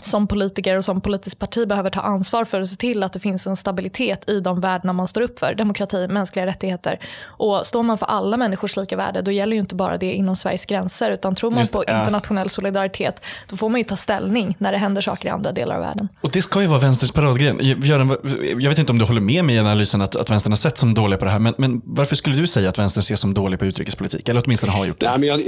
som 0.00 0.26
politiker 0.26 0.76
och 0.76 0.84
som 0.84 1.00
politiskt 1.00 1.38
parti 1.38 1.68
behöver 1.68 1.90
ta 1.90 2.00
ansvar 2.00 2.44
för 2.44 2.60
att 2.60 2.68
se 2.68 2.76
till 2.76 3.02
att 3.02 3.12
det 3.12 3.18
finns 3.18 3.46
en 3.46 3.56
stabilitet 3.56 4.30
i 4.30 4.40
de 4.40 4.60
värdena 4.60 4.92
man 4.92 5.08
står 5.08 5.20
upp 5.20 5.38
för. 5.38 5.54
Demokrati, 5.54 6.08
mänskliga 6.08 6.46
rättigheter. 6.46 6.98
Och 7.24 7.66
står 7.66 7.82
man 7.82 7.98
för 7.98 8.06
alla 8.06 8.36
människors 8.36 8.76
lika 8.76 8.96
värde 8.96 9.22
då 9.22 9.30
gäller 9.30 9.52
ju 9.52 9.60
inte 9.60 9.74
bara 9.74 9.96
det 9.96 10.12
inom 10.12 10.36
Sveriges 10.36 10.64
gränser 10.64 11.10
utan 11.10 11.34
tror 11.34 11.50
man 11.50 11.58
Just 11.58 11.72
på 11.72 11.84
ja. 11.86 11.98
internationell 11.98 12.50
solidaritet 12.50 13.22
då 13.48 13.56
får 13.56 13.68
man 13.68 13.80
ju 13.80 13.84
ta 13.84 13.96
ställning 13.96 14.56
när 14.58 14.72
det 14.72 14.78
händer 14.78 15.02
saker 15.02 15.28
i 15.28 15.30
andra 15.30 15.52
delar 15.52 15.74
av 15.74 15.80
världen. 15.80 16.08
Och 16.20 16.30
det 16.30 16.42
ska 16.42 16.60
ju 16.60 16.66
vara 16.66 16.80
vänsterns 16.80 17.12
paradgren. 17.12 17.58
Göran, 17.60 18.16
jag 18.58 18.70
vet 18.70 18.78
inte 18.78 18.92
om 18.92 18.98
du 18.98 19.04
håller 19.04 19.20
med 19.20 19.44
mig 19.44 19.54
i 19.54 19.58
analysen 19.58 20.02
att, 20.02 20.16
att 20.16 20.30
vänstern 20.30 20.52
har 20.52 20.56
sett 20.56 20.78
som 20.78 20.94
dåliga 20.94 21.18
på 21.18 21.24
det 21.24 21.30
här, 21.30 21.38
men, 21.38 21.54
men 21.58 21.82
varför 21.84 22.16
skulle 22.16 22.36
du 22.36 22.46
säga 22.46 22.68
att 22.68 22.78
vänstern 22.78 23.00
ses 23.00 23.20
som 23.20 23.34
dålig 23.34 23.58
på 23.58 23.64
utrikespolitik? 23.64 24.28
Eller 24.28 24.42
åtminstone 24.44 24.72
har 24.72 24.86
gjort 24.86 25.00
det? 25.00 25.10
Nej, 25.10 25.18
men 25.18 25.28
jag, 25.28 25.42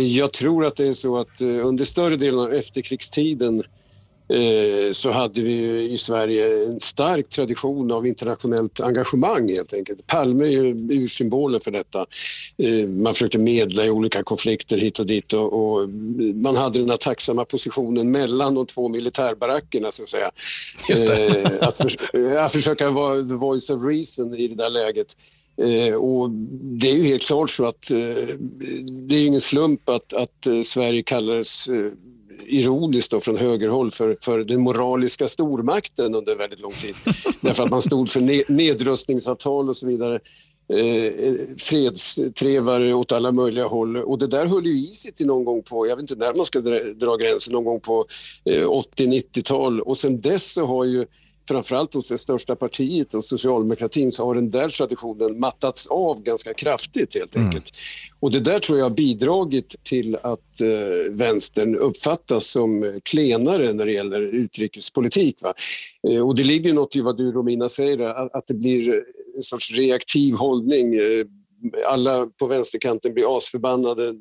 jag 0.00 0.32
tror 0.32 0.64
att 0.64 0.76
det 0.76 0.86
är 0.86 0.92
så 0.92 1.18
att 1.20 1.40
eh, 1.40 1.66
under 1.66 1.84
större 1.84 2.16
delen 2.16 2.40
av 2.40 2.52
efterkrigstiden 2.52 3.62
eh, 4.28 4.92
så 4.92 5.10
hade 5.10 5.40
vi 5.40 5.82
i 5.92 5.98
Sverige 5.98 6.64
en 6.66 6.80
stark 6.80 7.28
tradition 7.28 7.92
av 7.92 8.06
internationellt 8.06 8.80
engagemang 8.80 9.48
helt 9.48 9.72
enkelt. 9.72 10.06
Palme 10.06 10.44
är 10.44 10.50
ju 10.50 10.88
ursymbolen 10.90 11.60
för 11.60 11.70
detta. 11.70 12.06
Eh, 12.56 12.88
man 12.88 13.12
försökte 13.12 13.38
medla 13.38 13.84
i 13.84 13.90
olika 13.90 14.22
konflikter 14.22 14.78
hit 14.78 14.98
och 14.98 15.06
dit 15.06 15.32
och, 15.32 15.88
man 16.34 16.56
hade 16.56 16.78
den 16.78 16.90
här 16.90 16.96
tacksamma 16.96 17.44
positionen 17.44 18.10
mellan 18.10 18.54
de 18.54 18.66
två 18.66 18.88
militärbarackerna 18.88 19.92
så 19.92 20.02
att 20.02 20.08
säga. 20.08 20.30
Eh, 20.90 21.68
att, 21.68 21.80
eh, 22.14 22.44
att 22.44 22.52
försöka 22.52 22.90
vara 22.90 23.16
the 23.16 23.34
voice 23.34 23.70
of 23.70 23.84
reason 23.84 24.34
i 24.34 24.48
det 24.48 24.54
där 24.54 24.70
läget. 24.70 25.16
Eh, 25.56 25.94
och 25.94 26.30
det 26.80 26.90
är 26.90 26.94
ju 26.94 27.02
helt 27.02 27.26
klart 27.26 27.50
så 27.50 27.66
att 27.66 27.90
eh, 27.90 27.98
det 28.90 29.16
är 29.16 29.26
ingen 29.26 29.40
slump 29.40 29.88
att, 29.88 30.12
att 30.12 30.46
eh, 30.46 30.62
Sverige 30.62 31.02
kallades 31.02 31.68
eh, 31.68 31.92
ironiskt 32.46 33.10
då 33.10 33.20
från 33.20 33.36
högerhåll 33.36 33.90
för, 33.90 34.16
för 34.20 34.38
den 34.38 34.60
moraliska 34.60 35.28
stormakten 35.28 36.14
under 36.14 36.36
väldigt 36.36 36.60
lång 36.60 36.72
tid. 36.72 36.94
Därför 37.40 37.62
att 37.62 37.70
man 37.70 37.82
stod 37.82 38.08
för 38.08 38.20
ne- 38.20 38.44
nedrustningsavtal 38.48 39.68
och 39.68 39.76
så 39.76 39.86
vidare. 39.86 40.20
Eh, 40.68 41.12
fredstrevare 41.58 42.94
åt 42.94 43.12
alla 43.12 43.32
möjliga 43.32 43.66
håll. 43.66 43.96
Och 43.96 44.18
det 44.18 44.26
där 44.26 44.46
höll 44.46 44.66
ju 44.66 44.88
i 44.88 44.92
sig 44.92 45.12
till 45.12 45.26
någon 45.26 45.44
gång 45.44 45.62
på, 45.62 45.86
jag 45.86 45.96
vet 45.96 46.02
inte 46.02 46.16
när 46.16 46.34
man 46.34 46.46
ska 46.46 46.60
dra, 46.60 46.78
dra 46.80 47.16
gränsen, 47.16 47.52
någon 47.52 47.64
gång 47.64 47.80
på 47.80 48.06
eh, 48.44 48.68
80-90-tal. 48.68 49.80
Och 49.80 49.96
sen 49.96 50.20
dess 50.20 50.52
så 50.52 50.66
har 50.66 50.84
ju 50.84 51.06
framförallt 51.48 51.94
hos 51.94 52.08
det 52.08 52.18
största 52.18 52.56
partiet 52.56 53.14
och 53.14 53.24
socialdemokratin 53.24 54.12
så 54.12 54.26
har 54.26 54.34
den 54.34 54.50
där 54.50 54.68
traditionen 54.68 55.40
mattats 55.40 55.86
av 55.86 56.22
ganska 56.22 56.54
kraftigt 56.54 57.14
helt 57.14 57.36
enkelt. 57.36 57.70
Och 58.20 58.30
det 58.30 58.40
där 58.40 58.58
tror 58.58 58.78
jag 58.78 58.84
har 58.84 58.96
bidragit 58.96 59.76
till 59.82 60.16
att 60.16 60.60
eh, 60.60 61.12
vänstern 61.12 61.76
uppfattas 61.76 62.46
som 62.46 63.00
klenare 63.04 63.72
när 63.72 63.86
det 63.86 63.92
gäller 63.92 64.20
utrikespolitik. 64.20 65.42
Va? 65.42 65.54
Eh, 66.08 66.26
och 66.26 66.36
det 66.36 66.44
ligger 66.44 66.72
något 66.72 66.96
i 66.96 67.00
vad 67.00 67.16
du 67.16 67.30
Romina 67.30 67.68
säger, 67.68 67.98
att, 67.98 68.34
att 68.34 68.46
det 68.46 68.54
blir 68.54 69.02
en 69.36 69.42
sorts 69.42 69.72
reaktiv 69.72 70.34
hållning. 70.34 70.94
Eh, 70.94 71.26
alla 71.86 72.26
på 72.26 72.46
vänsterkanten 72.46 73.14
blir 73.14 73.36
asförbannade 73.36 74.14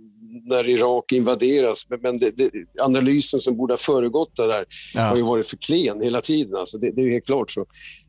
när 0.45 0.69
Irak 0.69 1.11
invaderas. 1.11 1.89
Men- 1.89 1.99
Men 2.01 2.17
det, 2.17 2.31
det, 2.37 2.51
analysen 2.79 3.39
som 3.39 3.57
borde 3.57 3.73
ha 3.73 3.77
föregått 3.77 4.35
det 4.35 4.47
där 4.47 4.65
Ja. 4.93 5.01
har 5.01 5.15
ju 5.15 5.21
varit 5.23 5.47
för 5.47 5.57
klen 5.57 6.01
hela 6.01 6.21
tiden. 6.21 6.55
Alltså 6.55 6.77
det, 6.77 6.91
det 6.91 7.01
är 7.01 7.09
helt 7.11 7.25
klart 7.25 7.51
så. 7.51 7.65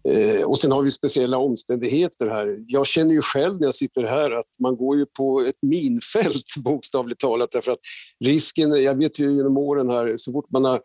Eh, 0.08 0.42
och 0.42 0.58
sen 0.58 0.72
har 0.72 0.82
vi 0.82 0.90
speciella 0.90 1.38
omständigheter 1.38 2.26
här. 2.26 2.56
Jag 2.66 2.86
känner 2.86 3.14
ju 3.14 3.20
själv 3.20 3.60
när 3.60 3.66
jag 3.66 3.74
sitter 3.74 4.02
här 4.02 4.30
att 4.30 4.46
man 4.60 4.76
går 4.76 4.96
ju 4.96 5.06
på 5.06 5.40
ett 5.40 5.58
minfält 5.62 6.44
bokstavligt 6.64 7.20
talat. 7.20 7.50
Därför 7.52 7.72
att 7.72 7.78
risken, 8.24 8.82
jag 8.82 8.98
vet 8.98 9.20
ju 9.20 9.36
genom 9.36 9.56
åren 9.58 9.90
här, 9.90 10.16
så 10.16 10.32
fort 10.32 10.50
man 10.50 10.64
har 10.64 10.80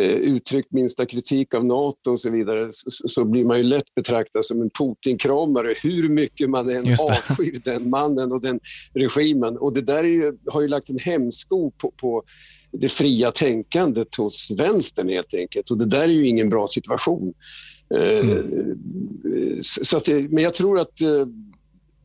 uttryckt 0.00 0.72
minsta 0.72 1.06
kritik 1.06 1.54
av 1.54 1.64
Nato 1.64 2.10
och 2.10 2.20
så 2.20 2.30
vidare 2.30 2.68
så, 2.88 3.24
blir 3.24 3.44
man 3.44 3.56
ju 3.56 3.62
lätt 3.62 3.94
betraktad 3.94 4.44
som 4.44 4.62
en 4.62 4.70
Putin-kramare 4.70 5.74
hur 5.82 6.08
mycket 6.08 6.50
man 6.50 6.68
än 6.70 6.84
avskyr 7.10 7.60
den 7.64 7.90
mannen 7.90 8.32
och 8.32 8.40
den 8.40 8.60
regimen. 8.94 9.56
Och 9.58 9.72
det 9.74 9.80
där 9.80 10.04
är 10.04 10.08
ju, 10.08 10.32
har 10.46 10.60
ju 10.60 10.68
lagt 10.68 10.88
en 10.90 10.98
hämsko 10.98 11.70
på, 11.70 11.90
på 11.90 12.22
det 12.72 12.88
fria 12.88 13.30
tänkandet 13.30 14.14
hos 14.14 14.50
vänstern 14.58 15.08
helt 15.08 15.34
enkelt. 15.34 15.70
Och 15.70 15.78
det 15.78 15.86
där 15.86 16.02
är 16.02 16.08
ju 16.12 16.26
ingen 16.28 16.48
bra 16.48 16.66
situation. 16.66 17.34
Eh, 17.94 18.36
så 19.62 19.84
så 19.84 19.96
att, 19.96 20.04
det- 20.04 20.28
men 20.28 20.44
jag 20.44 20.54
tror 20.54 20.80
att 20.80 21.00
eh, 21.00 21.26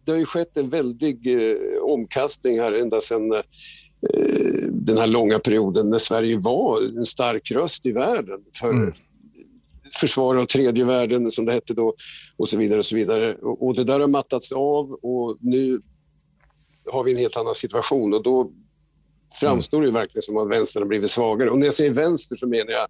det 0.06 0.12
har 0.12 0.20
ju 0.20 0.26
skett 0.26 0.58
en 0.58 0.70
väldig 0.70 1.28
eh, 1.52 1.58
omkastning 1.84 2.60
här 2.60 2.74
ända 2.74 3.02
sedan 3.02 3.32
eh, 3.34 3.42
den 4.70 4.98
här 4.98 5.08
långa 5.08 5.40
perioden 5.40 5.90
när 5.90 5.98
Sverige 5.98 6.40
var 6.40 6.98
en 6.98 7.06
stark 7.06 7.52
röst 7.52 7.86
i 7.86 7.92
världen 7.92 8.40
för 8.60 8.94
försvar 10.00 10.36
av 10.36 10.46
tredje 10.46 10.86
världen 10.86 11.32
som 11.32 11.46
det 11.46 11.54
hette 11.54 11.74
då 11.74 11.96
och 12.38 12.50
så 12.50 12.58
vidare. 12.58 12.80
Och 12.80 12.86
så 12.86 12.96
vidare. 12.96 13.36
Och, 13.36 13.68
och 13.68 13.76
det 13.76 13.84
där 13.84 14.00
har 14.00 14.08
mattats 14.08 14.52
av 14.52 14.92
och 14.92 15.38
nu 15.40 15.82
har 16.92 17.04
vi 17.04 17.12
en 17.12 17.18
helt 17.18 17.38
annan 17.38 17.56
situation 17.56 18.14
och 18.14 18.24
då 18.24 18.52
framstår 19.40 19.82
det 19.82 19.88
ju 19.88 19.94
verkligen 19.94 20.22
som 20.22 20.38
att 20.38 20.50
vänstern 20.50 20.84
har 20.84 20.88
blivit 20.88 21.12
svagare. 21.12 21.50
Och 21.50 21.58
när 21.58 21.68
jag 21.68 21.74
säger 21.74 21.92
vänster 21.92 22.36
så 22.36 22.48
menar 22.48 22.72
jag 22.72 22.88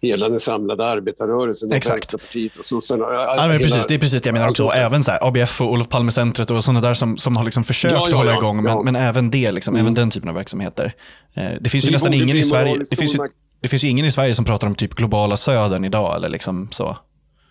hela 0.00 0.28
den 0.28 0.40
samlade 0.40 0.86
arbetarrörelsen, 0.86 1.72
Exakt. 1.72 1.96
Vänsterpartiet 1.96 2.56
och 2.56 2.64
sossarna. 2.64 3.04
Ja, 3.04 3.46
men 3.48 3.58
precis, 3.58 3.86
det 3.86 3.94
är 3.94 3.98
precis 3.98 4.22
det 4.22 4.28
jag 4.28 4.32
menar 4.34 4.48
också. 4.50 4.64
Och 4.64 4.76
även 4.76 5.04
så 5.04 5.10
här, 5.10 5.28
ABF 5.28 5.60
och 5.60 5.72
Olof 5.72 5.88
Palme-centret 5.88 6.50
och 6.50 6.64
sådana 6.64 6.80
där 6.80 6.94
som, 6.94 7.16
som 7.18 7.36
har 7.36 7.44
liksom 7.44 7.64
försökt 7.64 7.94
Ja, 7.94 8.08
ja, 8.10 8.16
hålla 8.16 8.36
igång, 8.36 8.62
men, 8.62 8.84
men 8.84 8.96
även 8.96 9.30
det, 9.30 9.52
liksom, 9.52 9.76
även 9.76 9.94
den 9.94 10.10
typen 10.10 10.28
av 10.28 10.34
verksamheter. 10.34 10.92
Eh, 11.34 11.44
Det 11.60 11.70
finns 11.70 11.84
ju 11.84 11.88
Vi 11.88 11.92
nästan 11.92 12.14
ingen 12.14 12.36
i 12.36 12.42
Sverige, 12.42 12.76
det 12.90 12.96
finns, 12.96 13.14
ju, 13.14 13.18
det 13.62 13.68
finns 13.68 13.84
ju 13.84 13.88
ingen 13.88 14.04
i 14.04 14.10
Sverige 14.10 14.34
som 14.34 14.44
pratar 14.44 14.66
om 14.66 14.74
typ 14.74 14.94
globala 14.94 15.36
södern 15.36 15.84
idag 15.84 16.16
eller 16.16 16.28
liksom 16.28 16.68
så. 16.70 16.98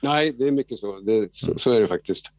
Nej, 0.02 0.36
det 0.38 0.44
är 0.48 0.52
mycket 0.52 0.78
så. 0.78 1.00
Det, 1.00 1.30
så, 1.32 1.60
så 1.60 1.72
är 1.72 1.82
det 1.82 1.88
faktiskt. 1.88 2.32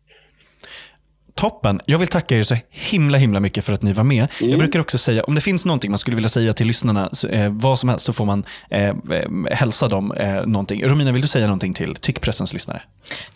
Toppen. 1.39 1.80
Jag 1.84 1.99
vill 1.99 2.09
tacka 2.09 2.36
er 2.36 2.43
så 2.43 2.57
himla 2.70 3.18
himla 3.18 3.41
mycket 3.41 3.64
för 3.64 3.72
att 3.72 3.82
ni 3.82 3.93
var 3.93 4.05
med. 4.05 4.28
Jag 4.41 4.59
brukar 4.59 4.80
också 4.80 4.99
säga, 4.99 5.24
om 5.24 5.34
det 5.34 5.41
finns 5.41 5.66
någonting 5.66 5.91
man 5.91 5.99
skulle 5.99 6.14
vilja 6.14 6.28
säga 6.28 6.53
till 6.53 6.66
lyssnarna, 6.66 7.09
så, 7.12 7.28
eh, 7.28 7.51
vad 7.51 7.78
som 7.78 7.89
helst, 7.89 8.07
så 8.07 8.12
får 8.12 8.24
man 8.24 8.45
eh, 8.70 8.89
eh, 8.89 8.95
hälsa 9.51 9.89
dem 9.89 10.12
eh, 10.12 10.47
någonting. 10.47 10.84
Romina, 10.84 11.12
vill 11.12 11.22
du 11.22 11.28
säga 11.28 11.47
någonting 11.47 11.74
till 11.74 11.95
Tyckpressens 11.95 12.53
lyssnare? 12.53 12.82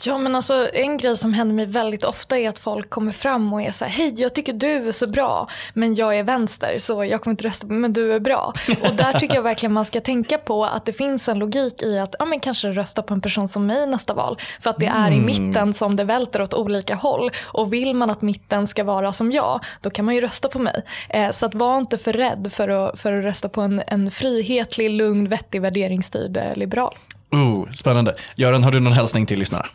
Ja, 0.05 0.19
men 0.19 0.35
alltså, 0.35 0.69
en 0.75 0.97
grej 0.97 1.17
som 1.17 1.33
händer 1.33 1.55
mig 1.55 1.67
väldigt 1.67 2.05
ofta 2.05 2.39
är 2.39 2.49
att 2.49 2.59
folk 2.59 2.91
kommer 2.91 3.13
fram 3.13 3.53
och 3.53 3.63
är 3.63 3.73
så 3.73 3.85
här, 3.85 3.93
hej, 3.93 4.15
jag 4.17 4.35
tycker 4.35 4.53
du 4.53 4.89
är 4.89 4.93
så 4.93 5.07
bra, 5.07 5.49
men 5.75 5.95
jag 5.95 6.19
är 6.19 6.25
vänster, 6.25 6.79
så 6.79 7.05
jag 7.05 7.23
kommer 7.23 7.33
inte 7.33 7.45
rösta 7.45 7.67
på 7.67 7.73
men 7.73 7.93
du 7.93 8.13
är 8.13 8.21
bra. 8.21 8.55
Och 8.83 8.95
där 8.95 9.19
tycker 9.19 9.35
jag 9.35 9.43
verkligen 9.43 9.73
man 9.73 9.85
ska 9.85 10.01
tänka 10.01 10.39
på 10.39 10.65
att 10.65 10.85
det 10.85 10.93
finns 10.93 11.29
en 11.29 11.39
logik 11.39 11.83
i 11.83 11.99
att 11.99 12.15
ja, 12.19 12.25
men 12.25 12.41
kanske 12.41 12.69
rösta 12.69 13.03
på 13.03 13.15
en 13.15 13.21
person 13.21 13.49
som 13.49 13.67
mig 13.67 13.87
nästa 13.87 14.15
val, 14.15 14.39
för 14.61 14.71
att 14.71 14.79
det 14.79 14.87
är 14.87 15.11
i 15.11 15.21
mitten 15.21 15.75
som 15.75 15.97
det 15.97 16.05
välter 16.05 16.43
åt 16.43 16.55
olika 16.55 16.95
håll. 16.95 17.31
Och 17.43 17.73
vill 17.73 17.92
man 17.95 18.11
att 18.11 18.23
mitten 18.23 18.67
ska 18.67 18.85
vara 18.85 19.13
som 19.13 19.33
jag, 19.33 19.61
då 19.81 19.91
kan 19.91 20.05
man 20.05 20.15
ju 20.15 20.21
rösta 20.21 20.49
på 20.49 20.59
mig. 20.59 20.83
Eh, 21.11 21.31
så 21.31 21.47
att 21.47 21.55
var 21.55 21.79
inte 21.79 21.99
för 21.99 22.13
rädd 22.13 22.53
för 22.53 22.69
att, 22.69 23.01
för 23.01 23.13
att 23.13 23.25
rösta 23.25 23.49
på 23.49 23.61
en, 23.61 23.83
en 23.87 24.11
frihetlig, 24.11 24.91
lugn, 24.91 25.29
vettig, 25.29 25.61
värderingsstyrd 25.63 26.37
eh, 26.37 26.57
liberal. 26.57 26.95
Oh, 27.31 27.73
spännande. 27.73 28.15
Göran, 28.37 28.65
har 28.65 28.71
du 28.71 28.81
någon 28.81 28.93
hälsning 28.93 29.27
till 29.27 29.39
lyssnarna? 29.39 29.67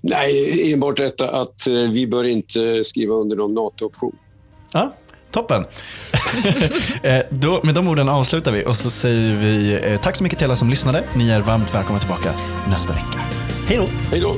Nej, 0.00 0.72
enbart 0.72 0.96
detta 0.96 1.30
att 1.30 1.66
eh, 1.66 1.74
vi 1.74 2.06
bör 2.06 2.24
inte 2.24 2.84
skriva 2.84 3.14
under 3.14 3.36
någon 3.36 3.54
NATO-option. 3.54 4.16
Ja, 4.72 4.92
toppen. 5.30 5.64
Då, 7.30 7.60
med 7.62 7.74
de 7.74 7.88
orden 7.88 8.08
avslutar 8.08 8.52
vi 8.52 8.64
och 8.64 8.76
så 8.76 8.90
säger 8.90 9.36
vi 9.36 9.98
tack 10.02 10.16
så 10.16 10.22
mycket 10.22 10.38
till 10.38 10.46
alla 10.46 10.56
som 10.56 10.70
lyssnade. 10.70 11.04
Ni 11.14 11.30
är 11.30 11.40
varmt 11.40 11.74
välkomna 11.74 12.00
tillbaka 12.00 12.34
nästa 12.68 12.92
vecka. 12.92 13.18
Hej 13.68 13.76
då! 13.76 13.86
Hej 14.10 14.20
då! 14.20 14.36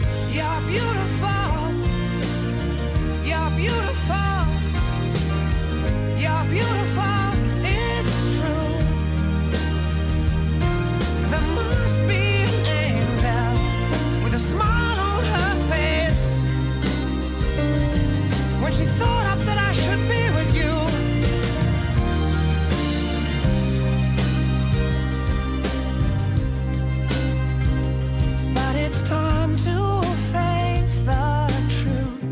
To 29.65 30.03
face 30.33 31.03
the 31.05 31.51
truth. 31.69 32.25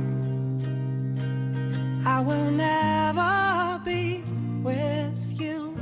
I 2.06 2.24
will 2.24 2.50
never 2.50 3.78
be 3.84 4.22
with 4.64 5.42
you. 5.42 5.76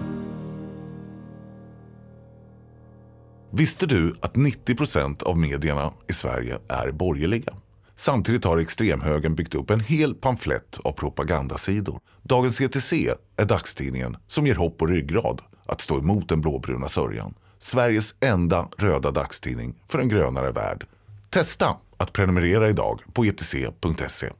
Visste 3.50 3.86
du 3.86 4.14
att 4.20 4.34
90% 4.34 5.22
av 5.22 5.38
medierna 5.38 5.92
i 6.08 6.12
Sverige 6.12 6.58
är 6.68 6.90
borgerliga? 6.90 7.52
Samtidigt 7.96 8.44
har 8.44 8.58
extremhögern 8.58 9.34
byggt 9.34 9.54
upp 9.54 9.70
en 9.70 9.80
hel 9.80 10.14
pamflett 10.14 10.78
av 10.84 10.92
propagandasidor. 10.92 12.00
Dagens 12.22 12.60
ETC 12.60 12.92
är 13.36 13.44
dagstidningen 13.44 14.16
som 14.26 14.46
ger 14.46 14.54
hopp 14.54 14.82
och 14.82 14.88
ryggrad 14.88 15.42
att 15.66 15.80
stå 15.80 15.98
emot 15.98 16.28
den 16.28 16.40
blåbruna 16.40 16.88
sörjan. 16.88 17.34
Sveriges 17.58 18.14
enda 18.20 18.68
röda 18.78 19.10
dagstidning 19.10 19.74
för 19.88 19.98
en 19.98 20.08
grönare 20.08 20.52
värld. 20.52 20.86
Testa 21.30 21.76
att 21.96 22.12
prenumerera 22.12 22.68
idag 22.68 23.00
på 23.12 23.24
etc.se. 23.24 24.30